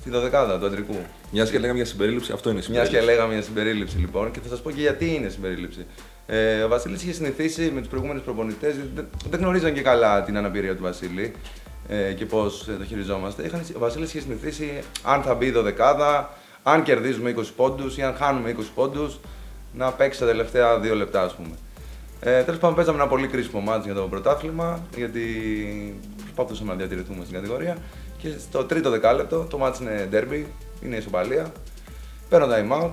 στη 0.00 0.10
δωδεκάδα 0.10 0.58
του 0.58 0.66
αντρικού. 0.66 0.96
Μιας 1.30 1.50
και 1.50 1.58
λέγαμε 1.58 1.78
για 1.78 1.86
συμπερίληψη, 1.86 2.32
αυτό 2.32 2.50
είναι 2.50 2.58
η 2.58 2.70
Μιας 2.70 2.86
συμπερίληψη. 2.86 3.06
και 3.06 3.12
λέγαμε 3.12 3.32
για 3.32 3.42
συμπερίληψη 3.42 3.96
λοιπόν, 3.96 4.30
και 4.30 4.40
θα 4.42 4.48
σας 4.48 4.60
πω 4.60 4.70
και 4.70 4.80
γιατί 4.80 5.14
είναι 5.14 5.28
συμπερίληψη. 5.28 5.86
Ε, 6.26 6.62
ο 6.62 6.68
Βασίλης 6.68 7.02
είχε 7.02 7.12
συνηθίσει 7.12 7.70
με 7.74 7.80
τους 7.80 7.88
προηγούμενους 7.88 8.22
προπονητές, 8.22 8.74
δεν, 8.94 9.06
δεν 9.30 9.40
γνωρίζαν 9.40 9.72
και 9.74 9.82
καλά 9.82 10.22
την 10.22 10.36
αναπηρία 10.36 10.76
του 10.76 10.82
Βασίλη 10.82 11.32
ε, 11.88 12.12
και 12.12 12.26
πώς 12.26 12.64
το 12.78 12.84
χειριζόμαστε. 12.84 13.42
Είχαν, 13.42 13.62
ο 13.76 13.78
Βασίλης 13.78 14.08
είχε 14.08 14.20
συνηθίσει 14.20 14.82
αν 15.02 15.22
θα 15.22 15.34
μπει 15.34 15.50
δωδεκάδα, 15.50 16.30
αν 16.62 16.82
κερδίζουμε 16.82 17.34
20 17.36 17.42
πόντους 17.56 17.96
ή 17.96 18.02
αν 18.02 18.14
χάνουμε 18.14 18.54
20 18.58 18.62
πόντους, 18.74 19.20
να 19.74 19.92
παίξει 19.92 20.18
τα 20.20 20.26
τελευταία 20.26 20.78
δύο 20.78 20.94
λεπτά, 20.94 21.22
ας 21.22 21.34
πούμε. 21.34 21.54
Ε, 22.20 22.42
Τέλος 22.42 22.60
πάντων, 22.60 22.76
παίζαμε 22.76 22.98
ένα 22.98 23.06
πολύ 23.08 23.26
κρίσιμο 23.26 23.60
μάτς 23.60 23.84
για 23.84 23.94
το 23.94 24.02
πρωτάθλημα, 24.02 24.80
γιατί 24.96 25.24
προσπαθούσαμε 26.22 26.70
να 26.72 26.78
διατηρηθούμε 26.78 27.24
στην 27.24 27.34
κατηγορία. 27.34 27.76
Και 28.22 28.28
στο 28.38 28.64
τρίτο 28.64 28.90
δεκάλεπτο, 28.90 29.44
το 29.50 29.58
μάτς 29.58 29.78
είναι 29.78 30.08
derby, 30.12 30.44
είναι 30.82 30.96
ισοπαλία. 30.96 31.52
Παίρνω 32.28 32.46
time 32.46 32.82
out. 32.82 32.92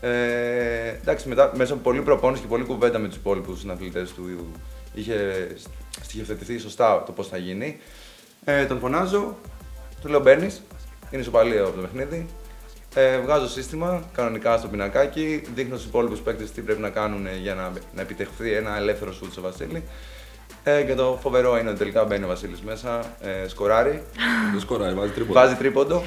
Ε, 0.00 0.88
εντάξει, 0.88 1.28
μετά, 1.28 1.52
μέσα 1.54 1.72
από 1.72 1.82
πολλή 1.82 2.02
προπόνηση 2.02 2.42
και 2.42 2.48
πολλή 2.48 2.64
κουβέντα 2.64 2.98
με 2.98 3.08
τους 3.08 3.16
υπόλοιπους 3.16 3.60
συναθλητές 3.60 4.12
του, 4.12 4.52
είχε 4.94 5.46
στοιχειοθετηθεί 6.00 6.58
σωστά 6.58 7.02
το 7.06 7.12
πώς 7.12 7.28
θα 7.28 7.36
γίνει. 7.36 7.78
Ε, 8.44 8.64
τον 8.64 8.78
φωνάζω, 8.78 9.36
του 10.00 10.08
λέω 10.08 10.20
μπαίνεις, 10.20 10.62
είναι 11.10 11.20
ισοπαλία 11.20 11.62
από 11.62 11.70
το 11.70 11.80
παιχνίδι. 11.80 12.26
Ε, 12.94 13.18
βγάζω 13.18 13.48
σύστημα 13.48 14.02
κανονικά 14.14 14.58
στο 14.58 14.68
πινακάκι, 14.68 15.42
δείχνω 15.54 15.76
στους 15.76 15.88
υπόλοιπους 15.88 16.20
παίκτες 16.20 16.50
τι 16.50 16.60
πρέπει 16.60 16.80
να 16.80 16.90
κάνουν 16.90 17.26
για 17.42 17.54
να, 17.54 17.72
να 17.94 18.00
επιτευχθεί 18.00 18.52
ένα 18.52 18.76
ελεύθερο 18.76 19.12
σουτ 19.12 19.32
στο 19.32 19.40
Βασίλη. 19.40 19.82
Ε, 20.64 20.82
και 20.82 20.94
το 20.94 21.18
φοβερό 21.22 21.58
είναι 21.58 21.68
ότι 21.68 21.78
τελικά 21.78 22.04
μπαίνει 22.04 22.24
ο 22.24 22.26
Βασίλης 22.26 22.60
μέσα, 22.60 23.00
ε, 23.20 23.48
σκοράρει, 23.48 24.02
Δεν 24.52 24.60
σκοράει, 24.60 24.94
βάζει 24.94 25.12
τρίποτα. 25.12 25.40
βάζει 25.40 25.54
τρίποντο 25.54 26.02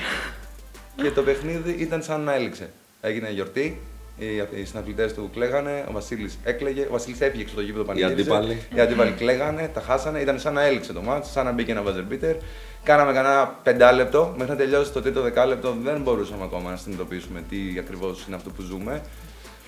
και 0.96 1.12
το 1.12 1.22
παιχνίδι 1.22 1.72
ήταν 1.72 2.04
σαν 2.04 2.22
να 2.22 2.34
έληξε. 2.34 2.70
Έγινε 3.02 3.32
γιορτή, 3.32 3.82
οι, 4.18 4.26
οι 4.62 4.66
συναθλητές 4.66 5.14
του 5.14 5.30
κλαίγανε, 5.34 5.86
ο 5.90 5.92
Βασίλης 5.92 6.38
έκλαιγε, 6.44 6.82
ο 6.82 6.92
Βασίλης 6.92 7.22
έφυγε 7.22 7.42
έξω 7.42 7.54
από 7.54 7.62
το 7.62 7.68
γήπεδο 7.68 7.84
πανηγύριζε. 7.84 8.22
αντίπαλοι. 8.22 8.62
Οι 8.76 8.80
αντίπαλοι 8.80 9.12
κλαίγανε, 9.12 9.72
τα 9.74 9.82
χάσανε, 9.82 10.20
ήταν 10.20 10.40
σαν 10.40 10.54
να 10.54 10.64
έληξε 10.64 10.94
το 10.94 11.02
μάτς, 11.02 11.32
σαν 11.32 11.46
να 11.46 11.52
μπήκε 11.52 11.72
ένα 11.72 11.84
buzzer 11.86 12.14
beater. 12.14 12.36
Κάναμε 12.84 13.14
κανένα 13.14 13.60
πεντάλεπτο, 13.64 14.34
μέχρι 14.38 14.52
να 14.52 14.58
τελειώσει 14.58 14.92
το 14.92 15.02
τρίτο 15.02 15.22
δεκάλεπτο 15.22 15.76
δεν 15.84 16.02
μπορούσαμε 16.02 16.44
ακόμα 16.44 16.70
να 16.70 16.76
συνειδητοποιήσουμε 16.76 17.44
τι 17.50 17.58
ακριβώς 17.80 18.26
είναι 18.28 18.36
αυτό 18.36 18.50
που 18.50 18.62
ζούμε. 18.62 19.02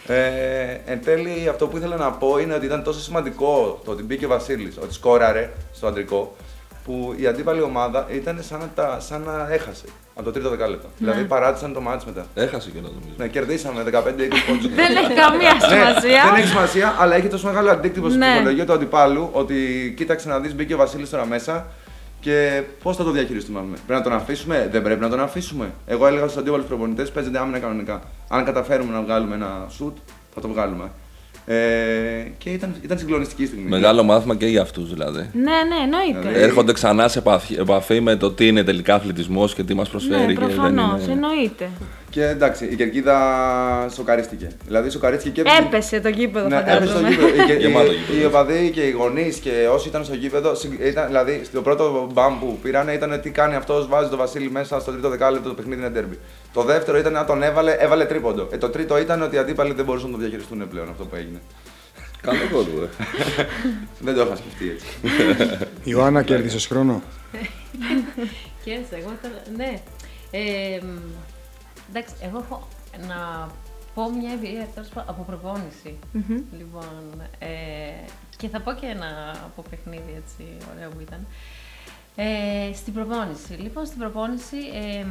Ε, 0.08 0.78
εν 0.86 1.04
τέλει, 1.04 1.48
αυτό 1.50 1.68
που 1.68 1.78
ήθελα 1.78 1.96
να 1.96 2.12
πω 2.12 2.38
είναι 2.40 2.54
ότι 2.54 2.66
ήταν 2.66 2.84
τόσο 2.84 3.00
σημαντικό 3.00 3.82
το 3.86 3.92
ότι 3.92 4.04
μπήκε 4.04 4.26
ο 4.26 4.28
Βασίλης, 4.28 4.78
ότι 4.84 4.94
σκόραρε 4.94 5.50
στο 5.74 5.88
αντρικό, 5.88 6.36
που 6.86 7.14
η 7.18 7.28
αντίπαλη 7.28 7.62
ομάδα 7.62 8.08
ήταν 8.12 8.40
σαν 8.42 8.60
να, 8.60 8.70
τα, 8.76 9.00
σαν 9.00 9.22
να 9.22 9.48
έχασε 9.54 9.86
από 10.16 10.26
το 10.26 10.32
τρίτο 10.32 10.50
δεκάλεπτο. 10.50 10.88
Δηλαδή 10.98 11.24
παράτησαν 11.24 11.74
το 11.74 11.82
μάτς 11.82 12.06
μετά. 12.06 12.26
Έχασε 12.36 12.70
και 12.70 12.76
να 12.82 12.88
νομίζω. 12.88 13.14
Ναι, 13.18 13.28
κερδίσαμε 13.28 13.84
15-20 13.84 13.90
πόντους. 14.48 14.68
Δεν 14.82 14.96
έχει 14.96 15.14
καμία 15.14 15.54
Ναι, 15.54 15.60
σημασία. 15.76 16.24
δεν 16.26 16.34
έχει 16.36 16.48
σημασία, 16.48 16.96
αλλά 17.00 17.16
έχει 17.16 17.28
τόσο 17.28 17.48
μεγάλο 17.48 17.70
αντίκτυπο 17.72 18.08
στην 18.08 18.20
Ναι. 18.20 18.28
ψυχολογία 18.32 18.66
του 18.66 18.74
αντιπάλου 18.74 19.30
ότι 19.32 19.94
κοίταξε 19.98 20.28
να 20.28 20.40
δεις, 20.40 20.56
μπήκε 20.56 20.74
ο 20.74 20.78
Βασίλης 20.78 21.10
τώρα 21.10 21.26
μέσα 21.26 21.66
και 22.28 22.64
πώς 22.84 22.96
θα 22.96 23.04
το 23.04 23.12
διαχειριστούμε. 23.12 23.60
Πρέπει 23.62 23.84
να 23.88 24.02
τον 24.02 24.14
αφήσουμε, 24.14 24.68
δεν 24.72 24.82
πρέπει 24.82 25.02
να 25.02 25.10
τον 25.10 25.20
αφήσουμε. 25.20 25.74
Εγώ 25.86 26.08
έλεγα 26.08 26.24
στους 26.24 26.38
αντίπαλους 26.38 26.66
προπονητές: 26.66 27.12
Παίζεται 27.12 27.40
άμυνα 27.40 27.60
κανονικά. 27.60 28.04
Αν 28.28 28.46
καταφέρουμε 28.46 28.94
να 28.94 29.02
βγάλουμε 29.02 29.36
ένα 29.36 29.66
σουτ, 29.70 29.98
θα 30.34 30.42
το 30.42 30.48
βγάλουμε. 30.48 30.92
Ε, 31.46 31.56
και 32.38 32.50
ήταν, 32.50 32.76
ήταν 32.82 32.98
συγκλονιστική 32.98 33.46
στιγμή. 33.46 33.70
Μεγάλο 33.70 34.04
μάθημα 34.04 34.36
και 34.36 34.46
για 34.46 34.62
αυτούς 34.62 34.94
δηλαδή. 34.94 35.30
Ναι, 35.34 35.42
ναι, 35.42 35.76
εννοείται. 35.84 36.40
Ε, 36.40 36.44
Έρχονται 36.44 36.74
ξανά 36.74 37.08
σε 37.08 37.20
επαφή, 37.20 37.56
επαφή 37.56 38.02
με 38.02 38.16
το 38.16 38.32
τι 38.32 38.48
είναι 38.48 38.64
τελικά 38.64 38.96
αθλητισμός 38.96 39.54
και 39.54 39.64
τι 39.64 39.74
μας 39.74 39.90
προσφέρει. 39.90 40.26
Ναι, 40.26 40.34
και 40.34 40.40
δεν 40.40 40.48
προφανώς, 40.48 41.04
είναι... 41.04 41.12
εννοείται. 41.12 41.70
Και 42.18 42.26
εντάξει, 42.28 42.66
η 42.66 42.76
κερκίδα 42.76 43.18
σοκαρίστηκε. 43.94 44.48
Δηλαδή, 44.66 44.90
σοκαρίστηκε 44.90 45.42
και. 45.42 45.50
Έπεσε 45.66 46.00
το 46.00 46.10
γήπεδο, 46.10 46.48
Ναι, 46.48 46.56
έπεσε 46.58 46.76
στο 46.86 46.86
φαντάζομαι. 46.86 47.10
γήπεδο. 47.10 47.28
Οι- 47.52 47.56
οι- 47.56 47.60
Γεμάτο 47.64 47.92
οι- 47.92 47.96
γήπεδο. 47.96 48.20
Οι 48.22 48.26
οπαδοί 48.26 48.70
και 48.74 48.82
οι 48.82 48.90
γονείς 48.92 49.38
και 49.38 49.68
όσοι 49.72 49.88
ήταν 49.88 50.04
στο 50.06 50.16
γήπεδο, 50.16 50.56
συγκ- 50.56 50.86
ήταν, 50.86 51.08
δηλαδή 51.08 51.42
στο 51.44 51.62
πρώτο 51.62 52.10
μπαμ 52.14 52.40
που 52.40 52.58
πήρανε 52.62 52.94
ήταν 52.94 53.22
τι 53.22 53.30
κάνει 53.30 53.56
αυτός, 53.56 53.88
βάζει 53.88 54.10
τον 54.10 54.18
Βασίλη 54.18 54.50
μέσα 54.52 54.80
στο 54.80 54.92
τρίτο 54.92 55.10
δεκάλεπτο 55.10 55.50
το 55.50 55.56
παιχνίδι 55.56 55.80
είναι 55.82 55.90
ντέρμπι. 55.90 56.20
Το 56.54 56.64
δεύτερο 56.64 56.98
ήταν 56.98 57.14
να 57.14 57.26
τον 57.26 57.44
έβαλε, 57.44 57.72
έβαλε 57.72 58.06
τρίποντο. 58.06 58.48
Ε, 58.52 58.58
το 58.58 58.70
τρίτο 58.70 58.98
ήταν 59.00 59.22
ότι 59.22 59.36
οι 59.36 59.40
αντίπαλοι 59.40 59.74
δεν 59.74 59.86
μπορούσαν 59.86 60.10
να 60.10 60.16
το 60.16 60.22
διαχειριστούν 60.22 60.68
πλέον 60.68 60.90
αυτό 60.90 61.04
που 61.06 61.16
έγινε. 61.16 61.42
Καλό 62.22 62.40
κόλπο, 62.52 62.82
ε. 62.84 62.88
δεν 64.06 64.16
το 64.16 64.22
είχα 64.22 64.36
σκεφτεί 64.36 64.70
έτσι. 64.70 64.88
Ιωάννα, 65.92 66.22
κέρδισες 66.24 66.66
χρόνο. 66.68 67.02
Κέρδισα, 68.64 68.96
εγώ 68.98 69.14
ήθελα. 69.18 69.42
Ναι. 69.58 69.80
Ε, 71.88 71.92
μ, 71.92 71.96
εντάξει, 71.96 72.14
εγώ 72.22 72.38
έχω 72.38 72.68
να 73.08 73.50
πω 73.94 74.10
μια 74.10 74.32
εμπειρία 74.32 74.66
τέλος 74.74 74.90
πάντων, 74.90 75.10
από 75.10 75.24
προπόνηση. 75.24 75.98
Λοιπόν, 76.58 77.22
ε, 77.40 77.48
και 78.38 78.48
θα 78.50 78.62
πω 78.62 78.72
και 78.74 78.86
ένα 78.86 79.32
από 79.46 79.62
παιχνίδι 79.70 80.14
έτσι 80.18 80.58
ωραίο 80.76 80.90
που 80.90 81.00
ήταν. 81.02 81.28
Ε, 82.20 82.74
στην 82.74 82.94
προπόνηση. 82.94 83.54
Λοιπόν, 83.54 83.86
στην 83.86 84.00
προπόνηση, 84.00 84.58
ε, 84.58 85.06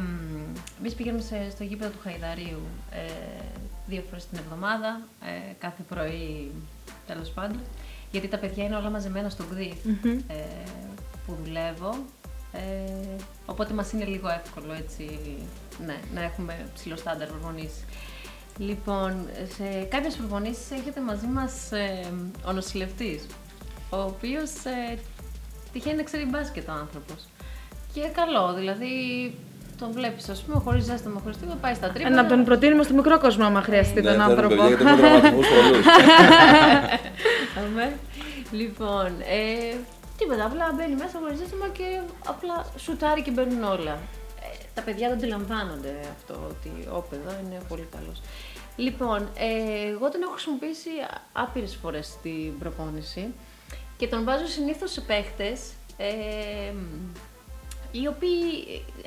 εμείς 0.79 0.93
πηγαίνουμε 0.95 1.23
σε- 1.23 1.49
στο 1.51 1.63
γήπεδο 1.63 1.91
του 1.91 1.99
Χαϊδαρίου 2.03 2.59
ε, 2.91 3.11
δύο 3.87 4.03
φορές 4.09 4.25
την 4.27 4.37
εβδομάδα, 4.37 5.01
ε, 5.25 5.53
κάθε 5.59 5.83
πρωί 5.89 6.51
τέλος 7.07 7.29
πάντων. 7.29 7.59
Γιατί 8.11 8.27
τα 8.27 8.37
παιδιά 8.37 8.63
είναι 8.63 8.75
όλα 8.75 8.89
μαζεμένα 8.89 9.29
στο 9.29 9.43
ΚΔΙΦ 9.43 9.85
ε, 10.27 10.33
που 11.25 11.37
δουλεύω. 11.43 11.95
Ε, 12.51 12.59
οπότε 13.45 13.73
μας 13.73 13.91
είναι 13.91 14.05
λίγο 14.05 14.27
εύκολο 14.29 14.73
έτσι, 14.73 15.19
ναι, 15.85 15.97
να 16.13 16.21
έχουμε 16.21 16.53
ψηλό 16.73 16.95
στάνταρ 16.95 17.27
προπονήσεις. 17.27 17.85
Λοιπόν, 18.57 19.27
σε 19.57 19.63
κάποιες 19.89 20.15
προπονήσεις 20.15 20.71
έρχεται 20.71 21.01
μαζί 21.01 21.27
μας 21.27 21.71
ε, 21.71 22.05
ο 22.45 22.51
νοσηλευτής, 22.51 23.25
ο 23.89 23.97
οποίος 24.01 24.49
ε, 24.65 24.97
τυχαίνει 25.73 25.95
να 25.95 26.03
ξέρει 26.03 26.25
μπάσκετ 26.25 26.67
ο 26.69 26.71
άνθρωπος. 26.71 27.27
Και 27.93 28.01
καλό, 28.01 28.53
δηλαδή 28.53 28.91
τον 29.79 29.91
βλέπεις, 29.91 30.29
ας 30.29 30.41
πούμε, 30.43 30.59
χωρίς 30.59 30.83
ζέσταμα, 30.83 31.19
χωρίς 31.23 31.37
τίποτα, 31.37 31.57
πάει 31.61 31.73
στα 31.73 31.87
τρίποντα. 31.89 32.19
Ε, 32.19 32.21
Να 32.21 32.27
τον 32.27 32.43
προτείνουμε 32.43 32.83
στο 32.83 32.93
μικρό 32.93 33.19
κόσμο, 33.19 33.45
άμα 33.45 33.61
χρειαστεί 33.61 34.01
Ναι, 34.01 34.11
τον 34.11 34.17
φέρνει 34.17 34.31
άνθρωπο. 34.31 34.47
παιδιά, 34.55 34.67
γιατί 34.67 34.83
έχουμε 34.83 34.97
τραυματισμούς 35.01 35.47
πολλούς. 35.47 35.85
Αμέ. 37.57 37.95
Λοιπόν, 38.51 39.05
ε, 39.07 39.75
τίποτα, 40.17 40.45
απλά 40.45 40.71
μπαίνει 40.75 40.95
μέσα 40.95 41.19
χωρίς 41.19 41.37
ζέσταμα 41.37 41.67
και 41.67 42.01
απλά 42.25 42.65
σουτάρει 42.77 43.21
και 43.21 43.31
μπαίνουν 43.31 43.63
όλα. 43.63 43.93
Ε, 44.41 44.63
τα 44.73 44.81
παιδιά 44.81 45.07
δεν 45.07 45.17
αντιλαμβάνονται 45.17 45.93
αυτό, 46.17 46.33
ότι 46.49 46.87
ο 46.91 47.05
παιδό 47.09 47.31
είναι 47.43 47.61
πολύ 47.67 47.87
καλός. 47.91 48.21
Λοιπόν, 48.75 49.29
ε, 49.37 49.89
εγώ 49.89 50.09
τον 50.09 50.21
έχω 50.21 50.31
χρησιμοποιήσει 50.31 50.89
άπειρες 51.33 51.75
φορές 51.75 52.05
στην 52.05 52.59
προπόνηση 52.59 53.33
και 53.97 54.07
τον 54.07 54.23
βάζω 54.23 54.47
συνήθως 54.47 54.91
σε 54.91 55.01
παίχτες 55.01 55.71
ε, 55.97 56.73
οι 57.91 58.07
οποίοι 58.07 58.31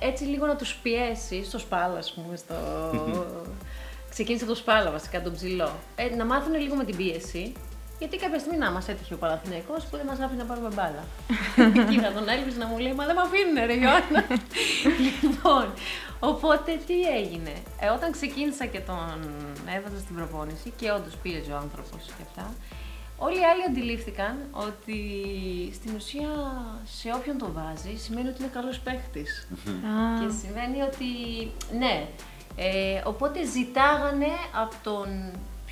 έτσι 0.01 0.25
λίγο 0.25 0.47
να 0.47 0.57
τους 0.57 0.75
πιέσει 0.75 1.45
στο 1.45 1.59
σπάλα, 1.59 1.99
ας 1.99 2.13
πούμε, 2.13 2.37
στο... 2.37 2.55
Ξεκίνησε 4.11 4.45
από 4.45 4.53
το 4.53 4.59
σπάλα 4.59 4.91
βασικά, 4.91 5.23
τον 5.23 5.33
ψηλό. 5.33 5.71
Ε, 5.97 6.15
να 6.15 6.25
μάθουν 6.25 6.55
λίγο 6.55 6.75
με 6.75 6.85
την 6.85 6.97
πίεση, 6.97 7.53
γιατί 8.01 8.17
κάποια 8.17 8.39
στιγμή 8.39 8.59
να 8.59 8.71
μας 8.71 8.89
έτυχε 8.89 9.15
ο 9.15 9.17
Παναθηναϊκός 9.17 9.85
που 9.85 9.97
δεν 9.97 10.07
μας 10.07 10.19
άφηνε 10.21 10.43
να 10.43 10.49
πάρουμε 10.49 10.71
μπάλα. 10.75 11.05
και 11.89 11.95
είχα 11.95 12.13
τον 12.13 12.29
Έλβης 12.29 12.57
να 12.57 12.67
μου 12.67 12.79
λέει, 12.79 12.93
μα 12.93 13.05
δεν 13.07 13.15
με 13.15 13.23
αφήνουν 13.29 13.57
ρε 13.67 13.77
Ιωάννα. 13.85 14.23
λοιπόν, 15.07 15.67
οπότε 16.21 16.71
τι 16.87 16.99
έγινε. 17.19 17.55
Ε, 17.81 17.89
όταν 17.97 18.13
ξεκίνησα 18.13 18.67
και 18.67 18.81
τον 18.81 19.19
έβαζα 19.77 19.99
στην 20.05 20.15
προπόνηση 20.17 20.73
και 20.77 20.91
όντως 20.91 21.17
πίεζε 21.23 21.53
ο 21.53 21.57
άνθρωπος 21.57 22.03
και 22.17 22.23
αυτά, 22.29 22.55
Όλοι 23.23 23.41
οι 23.41 23.45
άλλοι 23.45 23.65
αντιλήφθηκαν 23.69 24.37
ότι 24.51 25.01
στην 25.75 25.95
ουσία 25.95 26.29
σε 26.85 27.09
όποιον 27.15 27.39
το 27.39 27.53
βάζει 27.53 27.97
σημαίνει 27.97 28.29
ότι 28.29 28.43
είναι 28.43 28.51
καλός 28.53 28.79
παίχτης. 28.81 29.49
Και 30.21 30.29
σημαίνει 30.41 30.81
ότι 30.81 31.07
ναι. 31.79 32.07
Ε, 32.57 33.03
οπότε 33.05 33.45
ζητάγανε 33.45 34.33
από 34.63 34.75
τον 34.83 35.07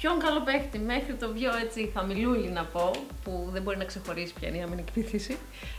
πιο 0.00 0.16
καλό 0.24 0.40
παίχτη 0.40 0.78
μέχρι 0.78 1.14
το 1.14 1.28
πιο 1.28 1.50
έτσι 1.64 1.92
χαμηλούλι 1.94 2.48
να 2.48 2.64
πω, 2.64 2.90
που 3.24 3.48
δεν 3.52 3.62
μπορεί 3.62 3.76
να 3.76 3.84
ξεχωρίσει 3.84 4.32
πια 4.40 4.48
είναι 4.48 4.56
η 4.58 4.62
άμυνη 4.62 4.84
εκπίθηση, 4.86 5.38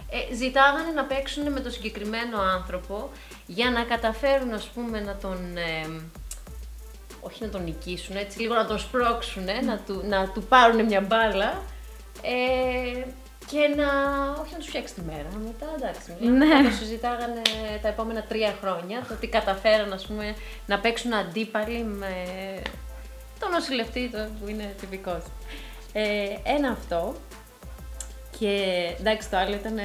ε, 0.09 0.35
ζητάγανε 0.35 0.91
να 0.95 1.03
παίξουν 1.03 1.51
με 1.51 1.59
τον 1.59 1.71
συγκεκριμένο 1.71 2.41
άνθρωπο 2.41 3.09
για 3.45 3.69
να 3.69 3.83
καταφέρουν 3.83 4.53
ας 4.53 4.65
πούμε 4.67 4.99
να 4.99 5.15
τον... 5.15 5.57
ε, 5.57 6.01
όχι 7.21 7.43
να 7.43 7.49
τον 7.49 7.63
νικήσουν, 7.63 8.15
έτσι 8.15 8.39
λίγο 8.41 8.53
να 8.53 8.65
τον 8.65 8.79
σπρώξουν, 8.79 9.43
να, 9.65 9.77
του, 9.77 10.03
να 10.05 10.29
του 10.29 10.43
πάρουν 10.43 10.85
μια 10.85 11.01
μπάλα 11.01 11.61
ε, 12.21 13.03
και 13.45 13.59
να, 13.75 13.87
όχι 14.41 14.51
να 14.51 14.57
τους 14.57 14.67
φτιάξει 14.67 14.93
τη 14.93 15.01
μέρα. 15.01 15.27
Μετά 15.45 15.65
εντάξει, 15.77 16.15
μιλάμε, 16.19 16.45
Ναι. 16.45 16.63
θα 16.63 16.69
το 16.69 16.75
συζητάγανε 16.75 17.41
τα 17.81 17.87
επόμενα 17.87 18.21
τρία 18.23 18.55
χρόνια, 18.61 19.05
το 19.07 19.13
ότι 19.13 19.27
καταφέραν 19.27 19.93
ας 19.93 20.05
πούμε, 20.05 20.35
να 20.65 20.79
παίξουν 20.79 21.13
αντίπαλοι 21.13 21.83
με 21.83 22.13
τον 23.39 23.49
νοσηλευτή 23.51 24.09
το, 24.11 24.17
που 24.41 24.49
είναι 24.49 24.73
τυπικός. 24.79 25.23
Ε, 25.93 26.03
ένα 26.55 26.69
αυτό 26.69 27.15
και 28.39 28.61
εντάξει 28.99 29.29
το 29.29 29.37
άλλο 29.37 29.53
ήταν 29.55 29.77
ε, 29.77 29.83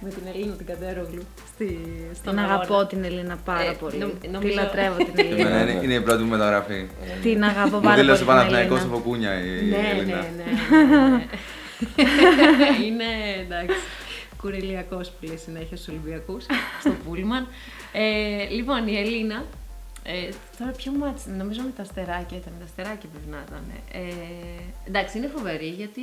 με 0.00 0.08
την 0.08 0.22
Ελίνα 0.34 0.54
την 0.54 0.66
Καντέρογλου 0.66 1.22
στη, 1.54 1.66
στον 2.14 2.34
Την 2.34 2.38
αγώνα. 2.42 2.54
αγαπώ 2.54 2.86
την 2.86 3.04
Ελίνα 3.04 3.36
πάρα 3.44 3.60
Ε, 3.70 3.72
πολύ. 3.80 3.96
νομ- 3.98 4.18
Τη 4.20 4.28
νομίζω- 4.28 4.54
λατρεύω 4.54 4.96
την 4.96 5.12
Εμένα 5.18 5.56
Ελίνα. 5.58 5.60
είναι, 5.72 5.80
είναι 5.84 5.94
η 5.94 6.00
πρώτη 6.00 6.22
μου 6.22 6.28
μεταγραφή. 6.28 6.88
την 7.22 7.44
αγαπώ 7.44 7.76
Μου 7.76 7.82
πάρα 7.82 7.94
πολύ. 7.94 8.00
δήλωσε 8.00 8.18
την 8.18 8.26
Παναθηναϊκός 8.26 8.78
Ελίνα. 8.78 8.94
από 8.94 9.02
κούνια 9.04 9.34
η 9.44 9.48
Ναι, 9.48 9.76
ναι, 9.76 9.88
Έλληνα. 9.88 10.16
ναι, 10.16 10.86
ναι, 10.86 11.08
ναι. 11.08 11.24
είναι 12.86 13.04
εντάξει. 13.40 13.76
Κουρελιακός 14.40 15.08
που 15.08 15.26
λέει 15.26 15.36
συνέχεια 15.36 15.76
στους 15.76 15.88
Ολυμπιακούς, 15.88 16.44
στο 16.80 16.92
Πούλμαν. 17.04 17.48
Ε, 17.92 18.44
λοιπόν, 18.50 18.86
η 18.86 18.96
Ελίνα, 18.98 19.44
ε, 20.04 20.28
τώρα 20.58 20.70
ποιο 20.72 20.92
μάτς, 20.92 21.26
νομίζω 21.26 21.60
με 21.62 21.72
τα 21.76 21.82
αστεράκια 21.82 22.36
ήταν, 22.36 22.52
με 22.52 22.58
τα 22.58 22.64
αστεράκια 22.64 23.08
πρέπει 23.12 23.28
να 23.30 23.38
ήταν. 23.48 23.64
Ε, 23.92 23.98
εντάξει, 24.88 25.18
είναι 25.18 25.30
φοβερή 25.36 25.66
γιατί 25.68 26.02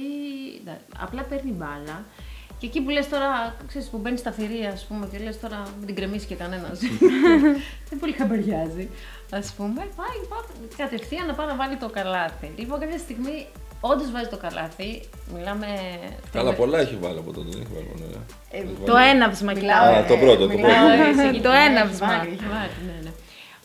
εντάξει, 0.61 0.83
απλά 0.99 1.21
παίρνει 1.21 1.51
μπάλα 1.51 2.03
και 2.59 2.65
εκεί 2.65 2.81
που 2.81 2.89
λες 2.89 3.09
τώρα, 3.09 3.55
ξέρεις, 3.67 3.87
που 3.87 3.97
μπαίνεις 3.97 4.19
στα 4.19 4.31
θηρία, 4.31 4.69
ας 4.71 4.85
πούμε, 4.85 5.07
και 5.11 5.17
λες 5.23 5.39
τώρα 5.39 5.63
μην 5.77 5.85
την 5.85 5.95
κρεμίσει 5.95 6.25
και 6.25 6.35
κανένας. 6.35 6.79
δεν 7.89 7.99
πολύ 7.99 8.13
χαμπαριάζει, 8.13 8.89
ας 9.31 9.53
πούμε. 9.57 9.81
Πάει, 9.99 10.17
πάει 10.31 10.67
κατευθείαν 10.77 11.25
να 11.27 11.33
πάει 11.33 11.47
να 11.47 11.55
βάλει 11.55 11.75
το 11.75 11.89
καλάθι. 11.89 12.51
Λοιπόν, 12.55 12.79
κάποια 12.79 12.97
στιγμή 12.97 13.47
όντως 13.81 14.11
βάζει 14.11 14.29
το 14.29 14.37
καλάθι. 14.37 15.01
Μιλάμε. 15.35 15.67
Καλά, 16.31 16.53
πολλά 16.53 16.79
έχει 16.79 16.95
βάλει 17.01 17.19
από 17.19 17.31
τότε. 17.33 17.49
δεν 17.51 17.61
έχει 17.61 17.71
βάλει 17.73 17.87
μόνο, 17.99 18.11
ε. 18.51 18.57
Ε, 18.57 18.61
Έχει 18.61 18.67
Το 18.85 18.91
βάλει. 18.91 19.09
έναυσμα 19.09 19.51
Μιλάω, 19.53 19.85
κοιτάω. 19.87 20.03
Α, 20.03 20.05
το 20.05 20.17
πρώτο, 20.17 20.47
το 20.47 20.53
μιλάω, 20.53 20.87
πρώτο. 20.87 21.21
ε, 21.21 21.31
σε- 21.33 21.41
Το 21.47 21.51
ναι, 21.51 21.63
έναυσμα. 21.65 22.07
έχει 22.13 22.17
βάλει, 22.17 22.31
έχει 22.33 22.47
βάλει, 22.55 22.75
ναι, 22.87 22.97
ναι. 23.03 23.11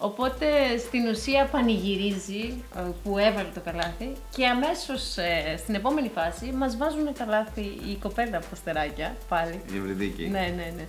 Οπότε 0.02 0.46
στην 0.78 1.06
ουσία 1.06 1.44
πανηγυρίζει 1.44 2.64
ε, 2.76 2.80
που 3.02 3.18
έβαλε 3.18 3.48
το 3.54 3.60
καλάθι 3.60 4.12
και 4.36 4.46
αμέσως 4.46 5.16
ε, 5.16 5.56
στην 5.58 5.74
επόμενη 5.74 6.10
φάση 6.14 6.52
μας 6.52 6.76
βάζουν 6.76 7.12
καλάθι 7.12 7.60
η 7.60 7.98
κοπέλα 8.00 8.36
από 8.36 8.46
τα 8.50 8.56
στεράκια 8.56 9.16
πάλι. 9.28 9.62
Η 9.72 9.76
Ευρυδίκη. 9.76 10.28
Ναι, 10.28 10.54
ναι, 10.56 10.72
ναι. 10.76 10.86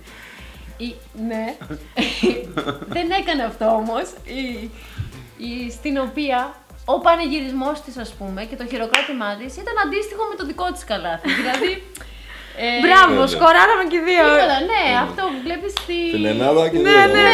Η, 0.76 0.94
ναι. 1.26 1.56
Δεν 2.96 3.10
έκανε 3.10 3.42
αυτό 3.42 3.66
όμως. 3.66 4.12
Η, 4.24 4.70
η, 5.36 5.70
στην 5.70 5.98
οποία 5.98 6.54
ο 6.84 7.00
πανηγυρισμός 7.00 7.80
της, 7.80 7.96
ας 7.96 8.12
πούμε, 8.14 8.44
και 8.44 8.56
το 8.56 8.66
χειροκρότημά 8.66 9.36
της 9.36 9.56
ήταν 9.56 9.74
αντίστοιχο 9.84 10.22
με 10.30 10.36
το 10.36 10.46
δικό 10.46 10.72
της 10.72 10.84
καλάθι. 10.84 11.28
δηλαδή... 11.30 11.82
ε, 12.62 12.66
Μπράβο, 12.84 13.12
Βέβαια. 13.20 13.32
σκοράραμε 13.34 13.84
και 13.92 14.00
δύο. 14.08 14.24
Τίποτα, 14.32 14.58
ναι, 14.72 14.82
αυτό 15.04 15.20
που 15.32 15.38
βλέπεις 15.46 15.72
στη... 15.82 15.96
Την 16.16 16.24
Ελλάδα 16.32 16.62
και 16.72 16.78
Ναι, 16.86 16.96
δύο. 17.04 17.14
ναι. 17.16 17.28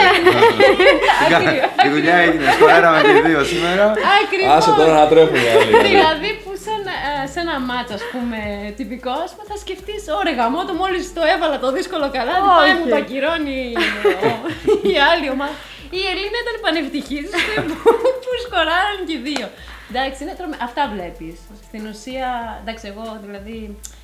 Η 1.86 1.88
δουλειά 1.94 2.16
έγινε. 2.24 2.44
Σκοράραμε 2.56 2.98
και 3.06 3.12
οι 3.18 3.22
δύο 3.28 3.40
σήμερα. 3.52 3.84
Ακριβώς. 4.22 4.52
Άσε 4.56 4.70
τώρα 4.80 4.92
να 5.00 5.06
τρέχουν 5.12 5.38
οι 5.44 5.48
άλλοι. 5.54 5.72
Δηλαδή 5.88 6.30
που 6.42 6.50
σε 6.64 6.70
ένα, 6.78 6.92
ε, 7.08 7.12
σε 7.32 7.38
ένα 7.44 7.54
μάτς, 7.68 7.90
ας 7.98 8.04
πούμε, 8.12 8.38
τυπικό, 8.78 9.14
ας 9.26 9.30
πούμε, 9.32 9.44
θα 9.50 9.56
σκεφτείς, 9.64 10.00
ωραία 10.20 10.34
γαμό 10.40 10.60
το 10.68 10.74
μόλις 10.82 11.02
το 11.16 11.22
έβαλα 11.34 11.56
το 11.64 11.68
δύσκολο 11.76 12.06
καλά, 12.16 12.34
Όχι. 12.40 12.50
πάει 12.58 12.72
μου 12.78 12.86
το 12.92 12.96
ακυρώνει 13.02 13.60
ο- 14.28 14.40
η 14.92 14.94
άλλη 15.10 15.26
ομάδα. 15.36 15.56
Η 16.00 16.02
Ελίνα 16.12 16.38
ήταν 16.44 16.56
πανευτυχής 16.64 17.28
που, 17.68 17.88
που 18.24 18.30
σκοράραν 18.44 18.98
και 19.08 19.14
οι 19.18 19.22
δύο. 19.28 19.46
Εντάξει, 19.90 20.18
είναι 20.22 20.34
τρομε... 20.38 20.56
αυτά 20.68 20.82
βλέπεις. 20.94 21.36
Στην 21.68 21.82
ουσία, 21.90 22.28
εντάξει, 22.62 22.84
εγώ 22.92 23.04
δηλαδή, 23.24 23.56
α, 23.64 23.68
μα 23.74 23.99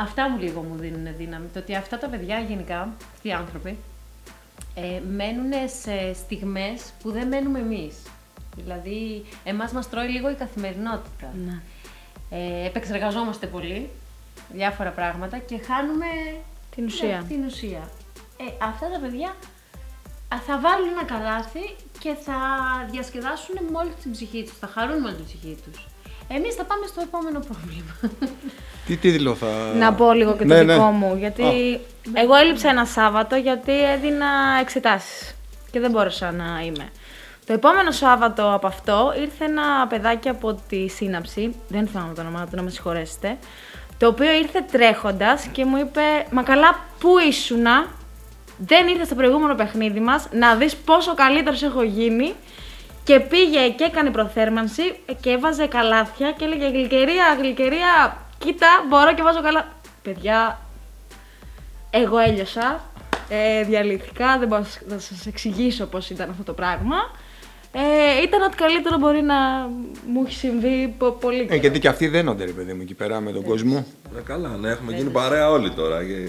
αυτά 0.00 0.30
μου 0.30 0.38
λίγο 0.38 0.62
μου 0.62 0.76
δίνουν 0.76 1.16
δύναμη. 1.16 1.46
Το 1.52 1.58
ότι 1.58 1.74
αυτά 1.74 1.98
τα 1.98 2.08
παιδιά 2.08 2.38
γενικά, 2.38 2.88
αυτοί 3.14 3.28
οι 3.28 3.32
άνθρωποι, 3.32 3.78
ε, 4.74 5.00
μένουν 5.10 5.52
σε 5.82 6.12
στιγμές 6.12 6.92
που 7.02 7.10
δεν 7.10 7.28
μένουμε 7.28 7.58
εμείς. 7.58 7.94
Δηλαδή, 8.56 9.24
εμάς 9.44 9.72
μας 9.72 9.88
τρώει 9.88 10.08
λίγο 10.08 10.30
η 10.30 10.34
καθημερινότητα. 10.34 11.32
Ναι. 11.44 11.60
Ε, 12.30 12.66
επεξεργαζόμαστε 12.66 13.46
πολύ 13.46 13.90
διάφορα 14.52 14.90
πράγματα 14.90 15.38
και 15.38 15.58
χάνουμε 15.58 16.06
Την 16.74 16.84
ουσία. 16.84 17.18
ναι, 17.20 17.24
την 17.28 17.44
ουσία. 17.44 17.90
Ε, 18.36 18.64
αυτά 18.64 18.88
τα 18.90 18.98
παιδιά 18.98 19.28
α, 20.34 20.40
θα 20.46 20.58
βάλουν 20.60 20.88
ένα 20.88 21.04
καλάθι 21.04 21.76
και 21.98 22.14
θα 22.24 22.36
διασκεδάσουν 22.90 23.54
με 23.70 23.78
όλη 23.78 23.90
την 24.02 24.10
ψυχή 24.12 24.42
τους, 24.42 24.58
θα 24.58 24.66
χαρούν 24.66 25.00
με 25.00 25.06
όλη 25.06 25.16
την 25.16 25.24
ψυχή 25.24 25.56
τους. 25.64 25.86
Εμείς 26.36 26.54
θα 26.54 26.64
πάμε 26.64 26.86
στο 26.86 27.00
επόμενο 27.00 27.40
πρόβλημα. 27.48 27.96
Τι 28.86 28.96
τίτλο 28.96 29.34
θα. 29.34 29.46
Να 29.78 29.92
πω 29.92 30.12
λίγο 30.12 30.32
και 30.32 30.38
το 30.38 30.44
Ναι, 30.44 30.62
ναι. 30.62 30.72
δικό 30.72 30.84
μου, 30.90 31.16
γιατί 31.18 31.44
εγώ 32.12 32.34
έλειψα 32.34 32.68
ένα 32.68 32.84
Σάββατο 32.84 33.36
γιατί 33.36 33.72
έδινα 33.84 34.26
εξετάσεις 34.60 35.34
και 35.70 35.80
δεν 35.80 35.90
μπόρεσα 35.90 36.32
να 36.32 36.62
είμαι. 36.64 36.88
Το 37.46 37.52
επόμενο 37.52 37.90
Σάββατο 37.90 38.52
από 38.54 38.66
αυτό 38.66 39.14
ήρθε 39.20 39.44
ένα 39.44 39.86
παιδάκι 39.88 40.28
από 40.28 40.60
τη 40.68 40.88
σύναψη, 40.88 41.54
δεν 41.68 41.86
θυμάμαι 41.86 42.14
το 42.14 42.20
όνομά 42.20 42.46
του, 42.46 42.56
να 42.56 42.62
με 42.62 42.70
συγχωρέσετε, 42.70 43.38
το 43.98 44.06
οποίο 44.06 44.32
ήρθε 44.32 44.64
τρέχοντας 44.72 45.46
και 45.52 45.64
μου 45.64 45.76
είπε 45.76 46.00
«Μα 46.30 46.42
καλά, 46.42 46.84
πού 46.98 47.18
ήσουνα» 47.28 47.86
δεν 48.66 48.88
ήρθες 48.88 49.06
στο 49.06 49.14
προηγούμενο 49.14 49.54
παιχνίδι 49.54 50.00
μας 50.00 50.28
να 50.32 50.54
δεις 50.54 50.76
πόσο 50.76 51.14
καλύτερος 51.14 51.62
έχω 51.62 51.82
γίνει. 51.82 52.34
Και 53.04 53.20
πήγε 53.20 53.68
και 53.68 53.84
έκανε 53.84 54.10
προθέρμανση 54.10 54.82
και 55.20 55.30
έβαζε 55.30 55.66
καλάθια 55.66 56.32
και 56.32 56.44
έλεγε 56.44 56.68
Γλυκερία, 56.68 57.36
γλυκερία, 57.38 58.16
κοίτα, 58.38 58.66
μπορώ 58.88 59.14
και 59.14 59.22
βάζω 59.22 59.42
καλά. 59.42 59.68
Παιδιά, 60.02 60.60
εγώ 61.90 62.18
έλειωσα. 62.18 62.80
Ε, 63.28 63.62
διαλύθηκα, 63.64 64.38
δεν 64.38 64.48
μπορώ 64.48 64.64
να 64.88 64.98
σας 64.98 65.26
εξηγήσω 65.26 65.86
πώς 65.86 66.10
ήταν 66.10 66.30
αυτό 66.30 66.42
το 66.42 66.52
πράγμα. 66.52 66.96
Ε, 67.72 68.22
ήταν 68.22 68.42
ό,τι 68.42 68.56
καλύτερο 68.56 68.98
μπορεί 68.98 69.22
να 69.22 69.34
μου 70.06 70.22
έχει 70.26 70.34
συμβεί 70.36 70.94
πο- 70.98 71.10
πολύ 71.10 71.40
Ε, 71.40 71.44
καιρό. 71.44 71.56
γιατί 71.60 71.78
και 71.78 71.88
αυτοί 71.88 72.08
δένονται, 72.08 72.44
ρε 72.44 72.50
παιδί 72.52 72.72
μου, 72.72 72.82
εκεί 72.82 72.94
πέρα 72.94 73.20
με 73.20 73.32
τον 73.32 73.42
κόσμο. 73.42 73.86
Ε, 74.16 74.20
καλά, 74.24 74.48
ναι, 74.48 74.68
έχουμε 74.70 74.92
γίνει 74.92 75.10
παρέα 75.10 75.50
όλοι 75.50 75.70
τώρα. 75.70 76.04
Και... 76.04 76.28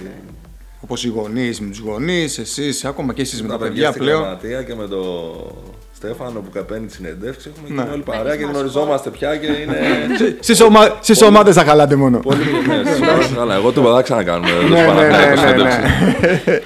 Όπως 0.84 1.04
οι 1.04 1.08
γονείς 1.08 1.60
με 1.62 1.70
τους 1.70 1.80
γονείς, 1.80 2.38
εσείς, 2.38 2.86
ακόμα 2.86 3.14
και 3.14 3.22
εσείς 3.22 3.42
με 3.42 3.48
τα 3.48 3.58
τα 3.58 3.64
παιδιά 3.66 3.90
στην 3.90 4.02
πλέον. 4.02 4.22
γραμματεία 4.22 4.64
και 4.64 4.76
με 4.76 4.88
τον 4.88 5.56
Στέφανο 6.04 6.40
που 6.40 6.50
καπαίνει 6.54 6.86
τη 6.88 6.94
συνεντεύξη 6.94 7.52
έχουμε 7.56 7.76
Ναι. 7.76 7.82
γίνει 7.82 7.94
όλοι 7.94 8.02
παρέα 8.02 8.36
και 8.36 8.44
γνωριζόμαστε 8.44 9.10
πια 9.10 9.36
και 9.38 9.46
είναι. 9.48 9.78
Στις 10.40 10.62
ομα... 10.62 10.98
στις 11.02 11.22
ομάδες 11.22 11.56
θα 11.56 11.64
χαλάτε 11.64 11.96
μόνο. 11.96 12.20
Πολύ 12.20 12.44
ναι, 12.68 12.84
στις 12.86 13.02
ομάδες 13.02 13.32
καλά. 13.36 13.56
Εγώ 13.56 13.72
το 13.72 13.82
είπα, 13.82 13.94
θα 13.94 14.02
ξανακάνουμε. 14.02 14.52
ναι, 14.52 14.82
ναι, 14.82 14.94
ναι, 14.94 15.26
ναι, 15.26 15.36
συνέντευξη. 15.38 15.80
ναι. 15.80 16.60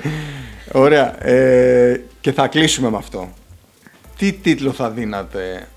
Ωραία. 0.83 1.25
Ε, 1.27 2.01
και 2.21 2.31
θα 2.31 2.47
κλείσουμε 2.47 2.89
με 2.89 2.97
αυτό. 2.97 3.29
Τι 4.17 4.33
τίτλο 4.33 4.71
θα 4.71 4.89
δίνατε 4.89 5.67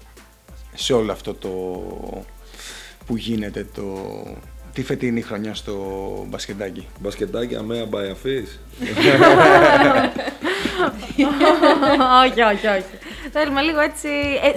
σε 0.74 0.92
όλο 0.92 1.12
αυτό 1.12 1.34
το 1.34 1.48
που 3.06 3.16
γίνεται 3.16 3.66
το, 3.74 3.82
τη 4.72 4.82
φετινή 4.82 5.20
χρονιά 5.22 5.54
στο 5.54 5.74
μπασκετάκι; 6.28 6.86
Μπασκετάκι 7.00 7.56
αμέα 7.56 7.84
μπαϊαφής. 7.84 8.61
όχι, 12.24 12.40
όχι, 12.42 12.66
όχι. 12.66 12.84
Θέλουμε 13.39 13.61
λίγο 13.62 13.80
έτσι. 13.80 14.09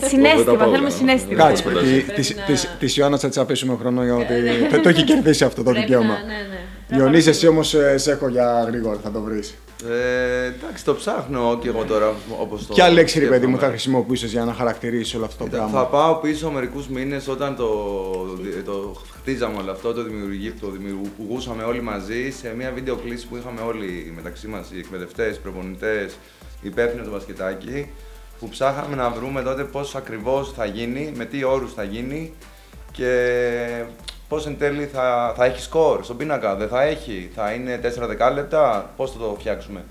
Ε, 0.03 0.07
συνέστημα, 0.07 0.43
πάω 0.45 0.55
θέλουμε 0.57 0.77
καλά. 0.77 0.89
συνέστημα. 0.89 1.43
Κάτσε, 1.43 1.63
Πρέπει 1.63 1.85
τη- 1.85 2.05
να- 2.07 2.13
της- 2.13 2.35
της- 2.45 2.69
της 2.79 2.97
Ιωάννας 2.97 3.21
θα 3.21 3.27
της 3.27 3.37
αφήσουμε 3.37 3.77
χρόνο 3.79 4.03
γιατί 4.03 4.33
το, 4.71 4.79
το 4.81 4.89
έχει 4.89 5.03
κερδίσει 5.03 5.43
αυτό 5.43 5.63
το 5.63 5.69
Πρέπει 5.71 5.85
δικαίωμα. 5.85 6.07
να- 6.07 6.13
ναι, 6.13 6.33
ναι. 6.49 6.97
Διονύση, 6.97 7.29
εσύ 7.29 7.47
όμως 7.47 7.73
ε, 7.73 7.97
σε 7.97 8.11
έχω 8.11 8.27
για 8.27 8.63
γρήγορα, 8.67 8.99
θα 9.03 9.11
το 9.11 9.21
βρεις. 9.21 9.53
Ε, 9.89 10.45
εντάξει, 10.45 10.85
το 10.85 10.93
ψάχνω 10.95 11.57
και 11.61 11.67
εγώ 11.67 11.83
τώρα 11.83 12.13
όπως 12.39 12.67
το 12.67 12.73
Ποια 12.73 12.89
λέξη, 12.89 13.19
ρε 13.19 13.25
παιδί 13.25 13.31
μου, 13.31 13.41
σκέφτομαι. 13.41 13.61
θα 13.65 13.69
χρησιμοποιήσεις 13.69 14.31
για 14.31 14.43
να 14.45 14.53
χαρακτηρίσεις 14.53 15.15
όλο 15.15 15.25
αυτό 15.25 15.37
το 15.37 15.43
Κοίτα, 15.43 15.57
πράγμα. 15.57 15.79
Θα 15.79 15.85
πάω 15.85 16.15
πίσω 16.15 16.49
μερικούς 16.51 16.87
μήνες 16.87 17.27
όταν 17.27 17.55
το, 17.55 17.67
το 18.65 18.95
χτίζαμε 19.19 19.57
όλο 19.57 19.71
αυτό, 19.71 19.93
το, 19.93 20.03
δημιουργή, 20.03 20.51
το 20.51 20.67
δημιουργούσαμε 20.69 21.63
όλοι 21.63 21.81
μαζί 21.81 22.31
σε 22.41 22.53
μια 22.57 22.71
βίντεο 22.75 22.95
κλήση 22.95 23.27
που 23.27 23.37
είχαμε 23.37 23.61
όλοι 23.61 24.13
μεταξύ 24.15 24.47
μας, 24.47 24.67
οι 24.73 24.77
εκπαιδευτές, 24.77 25.35
οι 25.35 25.39
προπονητές, 25.39 26.11
οι 26.61 26.67
υπεύθυνοι 26.67 27.03
του 27.03 27.09
μπασκετάκι, 27.11 27.89
που 28.41 28.49
ψάχαμε 28.49 28.95
να 28.95 29.09
βρούμε 29.09 29.41
τότε 29.41 29.63
πώς 29.63 29.95
ακριβώς 29.95 30.53
θα 30.53 30.65
γίνει, 30.65 31.11
με 31.15 31.25
τι 31.25 31.43
όρους 31.43 31.73
θα 31.73 31.83
γίνει 31.83 32.33
και 32.91 33.83
πώς 34.27 34.45
εν 34.45 34.57
τέλει 34.57 34.85
θα, 34.85 35.33
θα 35.37 35.45
έχει 35.45 35.61
σκορ 35.61 36.03
στον 36.03 36.17
πίνακα, 36.17 36.55
δεν 36.55 36.67
θα 36.67 36.81
έχει, 36.81 37.31
θα 37.35 37.51
είναι 37.51 37.79
4 38.03 38.07
δεκάλεπτα, 38.07 38.89
πώς 38.95 39.11
θα 39.11 39.19
το 39.19 39.35
φτιάξουμε. 39.39 39.83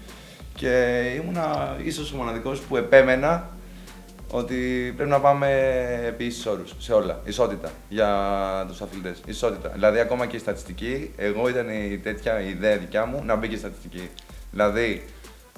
Και 0.55 1.03
ήμουνα 1.23 1.77
ίσως 1.85 2.13
ο 2.13 2.17
μοναδικός 2.17 2.61
που 2.61 2.77
επέμενα 2.77 3.49
ότι 4.31 4.93
πρέπει 4.97 5.11
να 5.11 5.21
πάμε 5.21 5.49
επί 6.07 6.25
ίσους 6.25 6.47
όρους 6.47 6.75
σε 6.79 6.93
όλα. 6.93 7.21
Ισότητα 7.25 7.71
για 7.89 8.09
τους 8.69 8.81
αθλητές. 8.81 9.23
Ισότητα. 9.27 9.69
Δηλαδή, 9.69 9.99
ακόμα 9.99 10.27
και 10.27 10.37
η 10.37 10.39
στατιστική, 10.39 11.13
εγώ 11.17 11.49
ήταν 11.49 11.69
η 11.69 11.99
τέτοια 11.99 12.41
η 12.41 12.49
ιδέα 12.49 12.77
δικιά 12.77 13.07
μου 13.07 13.23
να 13.25 13.37
μπει 13.37 13.49
και 13.49 13.55
η 13.55 13.59
στατιστική. 13.59 14.11
Δηλαδή, 14.51 15.05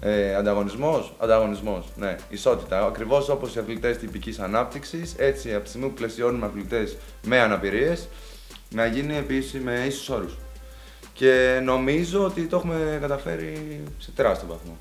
ε, 0.04 0.34
ανταγωνισμός, 0.34 1.14
ανταγωνισμός. 1.18 1.86
Ναι, 1.96 2.16
ισότητα. 2.28 2.86
Ακριβώς 2.86 3.28
όπως 3.28 3.54
οι 3.54 3.58
αθλητές 3.58 3.96
τυπικής 3.96 4.38
ανάπτυξης, 4.38 5.14
έτσι 5.18 5.54
από 5.54 5.62
τη 5.62 5.68
στιγμή 5.68 5.88
που 5.88 5.94
πλαισιώνουμε 5.94 6.46
αθλητές 6.46 6.96
με 7.26 7.40
αναπηρίες, 7.40 8.08
να 8.70 8.86
γίνει 8.86 9.16
επίσης 9.16 9.60
με 9.60 9.84
ίσους 9.86 10.08
όρους. 10.08 10.36
Και 11.12 11.60
νομίζω 11.64 12.24
ότι 12.24 12.46
το 12.46 12.56
έχουμε 12.56 12.98
καταφέρει 13.00 13.82
σε 13.98 14.10
τεράστιο 14.10 14.48
βαθμό. 14.48 14.78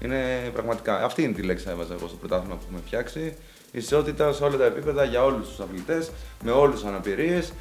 Είναι 0.00 0.50
πραγματικά. 0.52 1.04
Αυτή 1.04 1.22
είναι 1.22 1.32
τη 1.32 1.42
λέξη 1.42 1.64
που 1.64 1.70
έβαζα 1.70 1.94
εγώ 1.94 2.08
στο 2.08 2.16
πρωτάθλημα 2.16 2.54
που 2.54 2.62
έχουμε 2.66 2.80
φτιάξει. 2.86 3.36
Ισότητα 3.72 4.32
σε 4.32 4.44
όλα 4.44 4.56
τα 4.56 4.64
επίπεδα 4.64 5.04
για 5.04 5.24
όλους 5.24 5.48
τους 5.48 5.60
αθλητές, 5.60 6.10
με 6.44 6.50
όλους 6.50 6.80
τους 6.80 6.88
αναπηρίες. 6.88 7.52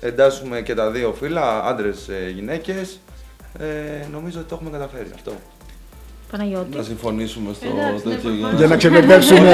Εντάσσουμε 0.00 0.62
και 0.62 0.74
τα 0.74 0.90
δύο 0.90 1.12
φύλλα, 1.12 1.64
άντρες 1.64 2.10
γυναίκες. 2.34 3.00
Ε, 3.58 4.06
νομίζω 4.12 4.38
ότι 4.38 4.48
το 4.48 4.54
έχουμε 4.54 4.70
καταφέρει 4.70 5.10
αυτό. 5.14 5.32
Παναγιώτη. 6.30 6.76
Να 6.76 6.82
συμφωνήσουμε 6.82 7.50
στο 7.54 7.66
Εντάξει, 7.78 8.06
ναι, 8.08 8.14
τέτοιο. 8.14 8.30
προφανώς. 8.30 8.58
Για 8.58 8.66
να 8.66 8.76
ξεπερδέψουμε. 8.76 9.50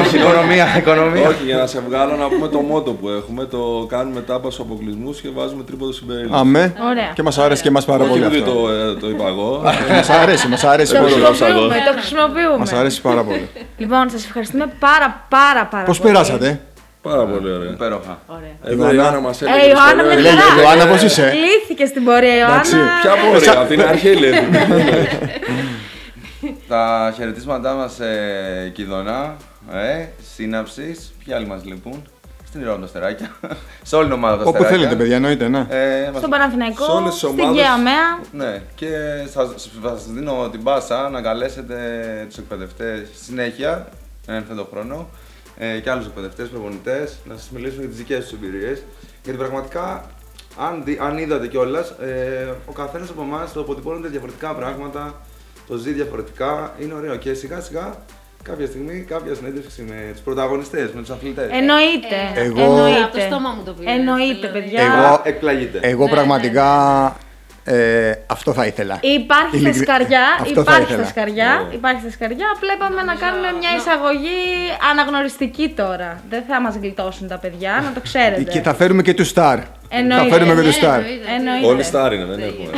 Όχι, 0.00 0.16
οικονομία, 0.16 0.66
οικονομία. 0.78 1.28
Όχι, 1.28 1.44
για 1.44 1.56
να 1.56 1.66
σε 1.66 1.82
βγάλω 1.88 2.16
να 2.16 2.28
πούμε 2.28 2.48
το 2.48 2.60
μότο 2.60 2.90
που 2.92 3.08
έχουμε. 3.08 3.44
Το 3.44 3.86
κάνουμε 3.88 4.20
τάπα 4.20 4.50
στους 4.50 4.64
αποκλεισμούς 4.66 5.20
και 5.20 5.28
βάζουμε 5.34 5.62
τρίποδο 5.62 5.92
συμπερίληψη. 5.92 6.34
Αμέ. 6.38 6.74
Ωραία. 6.90 7.10
Και 7.14 7.22
μας 7.22 7.38
αρέσει 7.38 7.62
και 7.62 7.68
εμάς 7.68 7.84
πάρα 7.84 8.02
Όχι 8.04 8.10
πολύ 8.12 8.24
ότι 8.24 8.36
αυτό. 8.38 8.52
το, 8.52 8.68
ε, 8.72 8.94
το 8.94 9.08
είπα 9.08 9.26
εγώ. 9.26 9.62
Μας 9.96 10.08
αρέσει, 10.10 10.48
μας 10.48 10.64
αρέσει 10.64 10.92
Το 10.94 10.98
Δεν 11.00 11.08
πολύ. 11.08 11.20
μπορώ 11.20 11.30
να 11.30 11.36
χρησιμοποιούμε, 11.36 11.68
ψαγώ. 11.74 11.84
το 11.92 11.98
χρησιμοποιούμε. 12.00 12.56
Μας 12.58 12.72
αρέσει 12.72 13.00
πάρα 13.00 13.22
πολύ. 13.22 13.48
Λοιπόν, 13.76 14.10
σας 14.10 14.24
ευχαριστούμε 14.24 14.66
πάρα 14.78 15.24
πάρα 15.28 15.66
πάρα 15.66 15.84
Πώς 15.84 15.98
πολύ. 16.00 16.12
περάσατε; 16.12 16.60
Πάρα 17.02 17.24
πολύ 17.26 17.52
ωραία. 17.52 17.70
Υπέροχα. 17.70 18.18
Ωραία. 18.26 18.54
Εδώ 18.72 18.92
η 18.92 18.96
Ιωάννα 18.96 19.20
μας 19.20 19.42
Ε, 19.42 19.44
έλεγε. 19.44 19.66
η 19.66 19.70
Ιωάννα 19.74 20.02
ιστορίες. 20.02 20.16
με 20.16 20.20
Λέγε, 20.30 20.40
χαρά. 20.42 20.62
Ιωάννα, 20.62 20.86
πώς 20.92 21.02
είσαι; 21.02 21.32
Λύθηκε 21.44 21.84
στην 21.86 22.04
πορεία, 22.04 22.34
η 22.34 22.38
Εντάξει. 22.38 22.76
Ιωάννα. 22.76 22.92
Ποια 23.02 23.12
πορεία, 23.30 23.52
από 23.60 23.68
την 23.68 23.80
αρχή 23.82 24.12
λέει. 24.22 24.32
Τα 26.70 27.12
χαιρετίσματά 27.16 27.74
μας 27.74 27.92
σε 27.94 28.04
Κιδωνά, 28.68 29.36
ε, 29.72 30.06
Σύναψης. 30.34 31.12
Ποιοι 31.24 31.34
άλλοι 31.34 31.46
μας 31.46 31.64
λείπουν; 31.64 32.02
Στην 32.46 32.60
Ηρώνη 32.60 32.80
τα 32.80 32.86
Στεράκια. 32.86 33.30
σε 33.82 33.96
όλη 33.96 34.04
την 34.04 34.14
ομάδα 34.14 34.36
τα 34.36 34.42
Όπου 34.42 34.50
Στεράκια. 34.50 34.76
θέλετε, 34.76 34.96
παιδιά, 34.96 35.16
εννοείται, 35.16 35.48
ναι. 35.48 35.66
Ε, 35.70 36.08
μας- 36.10 36.18
Στον 36.18 36.30
Παναθηναϊκό, 36.30 36.84
σε 36.84 36.90
όλες 36.90 37.10
τις 37.10 37.18
στην 37.28 37.40
ομάδες. 37.40 37.60
Γεαμαία. 37.60 38.20
Ναι, 38.32 38.62
και 38.74 38.88
σας, 39.30 39.70
σας 39.82 40.06
δίνω 40.12 40.48
την 40.50 40.62
πάσα 40.62 41.08
να 41.08 41.20
καλέσετε 41.20 41.76
τους 42.28 42.38
εκπαιδευτές 42.38 43.08
στη 43.14 43.24
συνέχεια, 43.24 43.88
έναν 44.26 44.44
το 44.56 44.68
χρόνο, 44.72 45.08
ε, 45.58 45.78
και 45.78 45.90
άλλους 45.90 46.06
εκπαιδευτές, 46.06 46.48
προπονητές, 46.48 47.16
να 47.24 47.34
σας 47.36 47.50
μιλήσουν 47.50 47.78
για 47.78 47.88
τις 47.88 47.96
δικές 47.96 48.18
τους 48.24 48.32
εμπειρίες. 48.32 48.82
Γιατί 49.24 49.38
πραγματικά, 49.38 50.04
αν, 50.58 50.82
δει- 50.84 50.98
αν 51.02 51.18
είδατε 51.18 51.46
κιόλας, 51.46 51.88
ε, 51.90 52.48
ο 52.66 52.72
καθένας 52.72 53.10
από 53.10 53.22
εμάς 53.22 53.52
το 53.52 53.60
αποτυπώνεται 53.60 54.08
διαφορετικά 54.08 54.54
πράγματα, 54.54 55.20
το 55.70 55.76
ζει 55.76 55.92
διαφορετικά, 55.92 56.74
είναι 56.82 56.94
ωραίο. 56.94 57.16
Και 57.16 57.34
σιγά 57.34 57.60
σιγά, 57.60 57.94
κάποια 58.42 58.66
στιγμή, 58.66 59.04
κάποια 59.08 59.34
συνέντευξη 59.34 59.82
με 59.88 59.94
τους 60.12 60.20
πρωταγωνιστές, 60.20 60.90
με 60.94 61.00
τους 61.00 61.10
αθλητές. 61.10 61.48
Εννοείται. 61.50 62.16
Εγώ- 62.34 62.60
Εννοείται. 62.60 63.02
Από 63.02 63.14
το 63.16 63.20
στόμα 63.20 63.50
μου 63.56 63.62
το 63.64 63.72
πήρε. 63.72 63.90
Εννοείται, 63.90 64.34
δηλαδή. 64.48 64.60
παιδιά. 64.60 64.82
Εγώ- 64.82 65.20
Εκπλαγείτε. 65.24 65.78
Εγώ 65.82 66.04
Ναι, 66.04 66.10
πραγματικά 66.10 66.68
ε, 67.74 68.12
αυτό 68.26 68.52
θα 68.52 68.64
ήθελα. 68.66 68.98
Υπάρχει 69.00 69.56
στα 69.58 69.68
Ειλικρι- 69.68 69.88
σκαριά, 69.88 70.24
Αυτό 70.40 70.54
θα 70.54 70.60
υπάρχει 70.60 70.82
ήθελα. 70.82 71.02
στα 71.02 71.08
σκαριά, 71.14 71.66
Ναι. 71.68 71.74
υπάρχει 71.74 72.00
στα 72.00 72.10
σκαριά. 72.10 72.46
Απλά 72.56 72.70
είπαμε 72.76 72.94
να 72.94 73.04
Νομίζω- 73.04 73.24
κάνουμε 73.24 73.48
μια 73.60 73.70
νο- 73.70 73.76
εισαγωγή 73.78 74.38
αναγνωριστική 74.90 75.66
τώρα. 75.76 76.10
Δεν 76.32 76.42
θα 76.48 76.60
μας 76.60 76.74
γλιτώσουν 76.80 77.28
τα 77.28 77.38
παιδιά, 77.38 77.72
να 77.86 77.92
το 77.92 78.00
ξέρετε. 78.00 78.42
Και 78.52 78.60
θα 78.60 78.74
φέρουμε 78.74 79.02
και 79.02 79.14
τους 79.14 79.28
Σταρ. 79.28 79.58
Εννοείται. 79.92 80.28
Θα 80.28 80.34
φέρουμε 80.34 80.54
και 80.54 80.60
τους 80.68 80.76
Ναι, 80.80 80.82
Σταρ. 80.82 80.98
εννοείται. 81.00 81.30
Εννοείται. 81.36 81.66
Όλοι 81.66 81.82
στάρ 81.82 82.12
είναι, 82.12 82.24
δεν 82.24 82.40
έχουμε. 82.48 82.70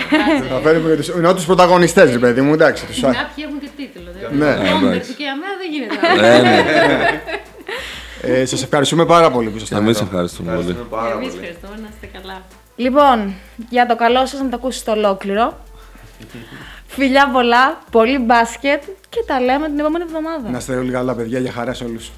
Θα 0.54 0.58
φέρουμε 0.64 0.88
και 0.90 0.96
τους... 0.96 1.08
Ενώ 1.08 1.34
τους 1.34 1.44
πρωταγωνιστές, 1.44 2.10
ρε 2.12 2.18
παιδί 2.18 2.40
μου, 2.40 2.52
εντάξει, 2.52 2.86
τους 2.86 2.96
Σταρ. 2.96 3.12
Κάποιοι 3.14 3.44
έχουν 3.46 3.58
και 3.60 3.68
τίτλο. 3.76 4.08
Ναι. 4.30 4.44
Ναι, 4.46 4.86
εντάξει. 4.86 5.12
και 5.12 5.24
αμέα 5.34 5.54
δεν 5.60 5.68
γίνεται. 5.72 6.20
Ναι, 6.20 6.50
ναι. 6.50 6.56
Ε, 8.24 8.44
σας 8.44 8.62
ευχαριστούμε 8.62 9.06
πάρα 9.06 9.30
πολύ 9.30 9.48
που 9.48 9.56
ήσασταν 9.56 9.78
Εμείς 9.82 9.96
εδώ. 9.96 10.04
ευχαριστούμε 10.10 10.48
πολύ. 10.54 10.60
Ευχαριστούμε 10.60 11.02
πάρα 11.02 11.12
Εμείς 11.14 11.28
πολύ. 11.28 11.38
ευχαριστούμε 11.38 11.74
να 11.82 11.88
είστε 11.92 12.18
καλά. 12.18 12.42
Λοιπόν, 12.82 13.34
για 13.70 13.86
το 13.86 13.96
καλό 13.96 14.26
σας 14.26 14.40
να 14.40 14.48
το 14.48 14.56
ακούσεις 14.56 14.84
το 14.84 14.92
ολόκληρο. 14.92 15.58
Φιλιά 16.86 17.30
πολλά, 17.32 17.78
πολύ 17.90 18.18
μπάσκετ 18.18 18.82
και 19.08 19.24
τα 19.26 19.40
λέμε 19.40 19.66
την 19.66 19.78
επόμενη 19.78 20.04
εβδομάδα. 20.04 20.50
Να 20.50 20.58
είστε 20.58 20.76
όλοι 20.76 20.90
καλά, 20.90 21.14
παιδιά, 21.14 21.38
για 21.38 21.52
χαράς 21.52 21.76
σε 21.76 21.84
όλους. 21.84 22.10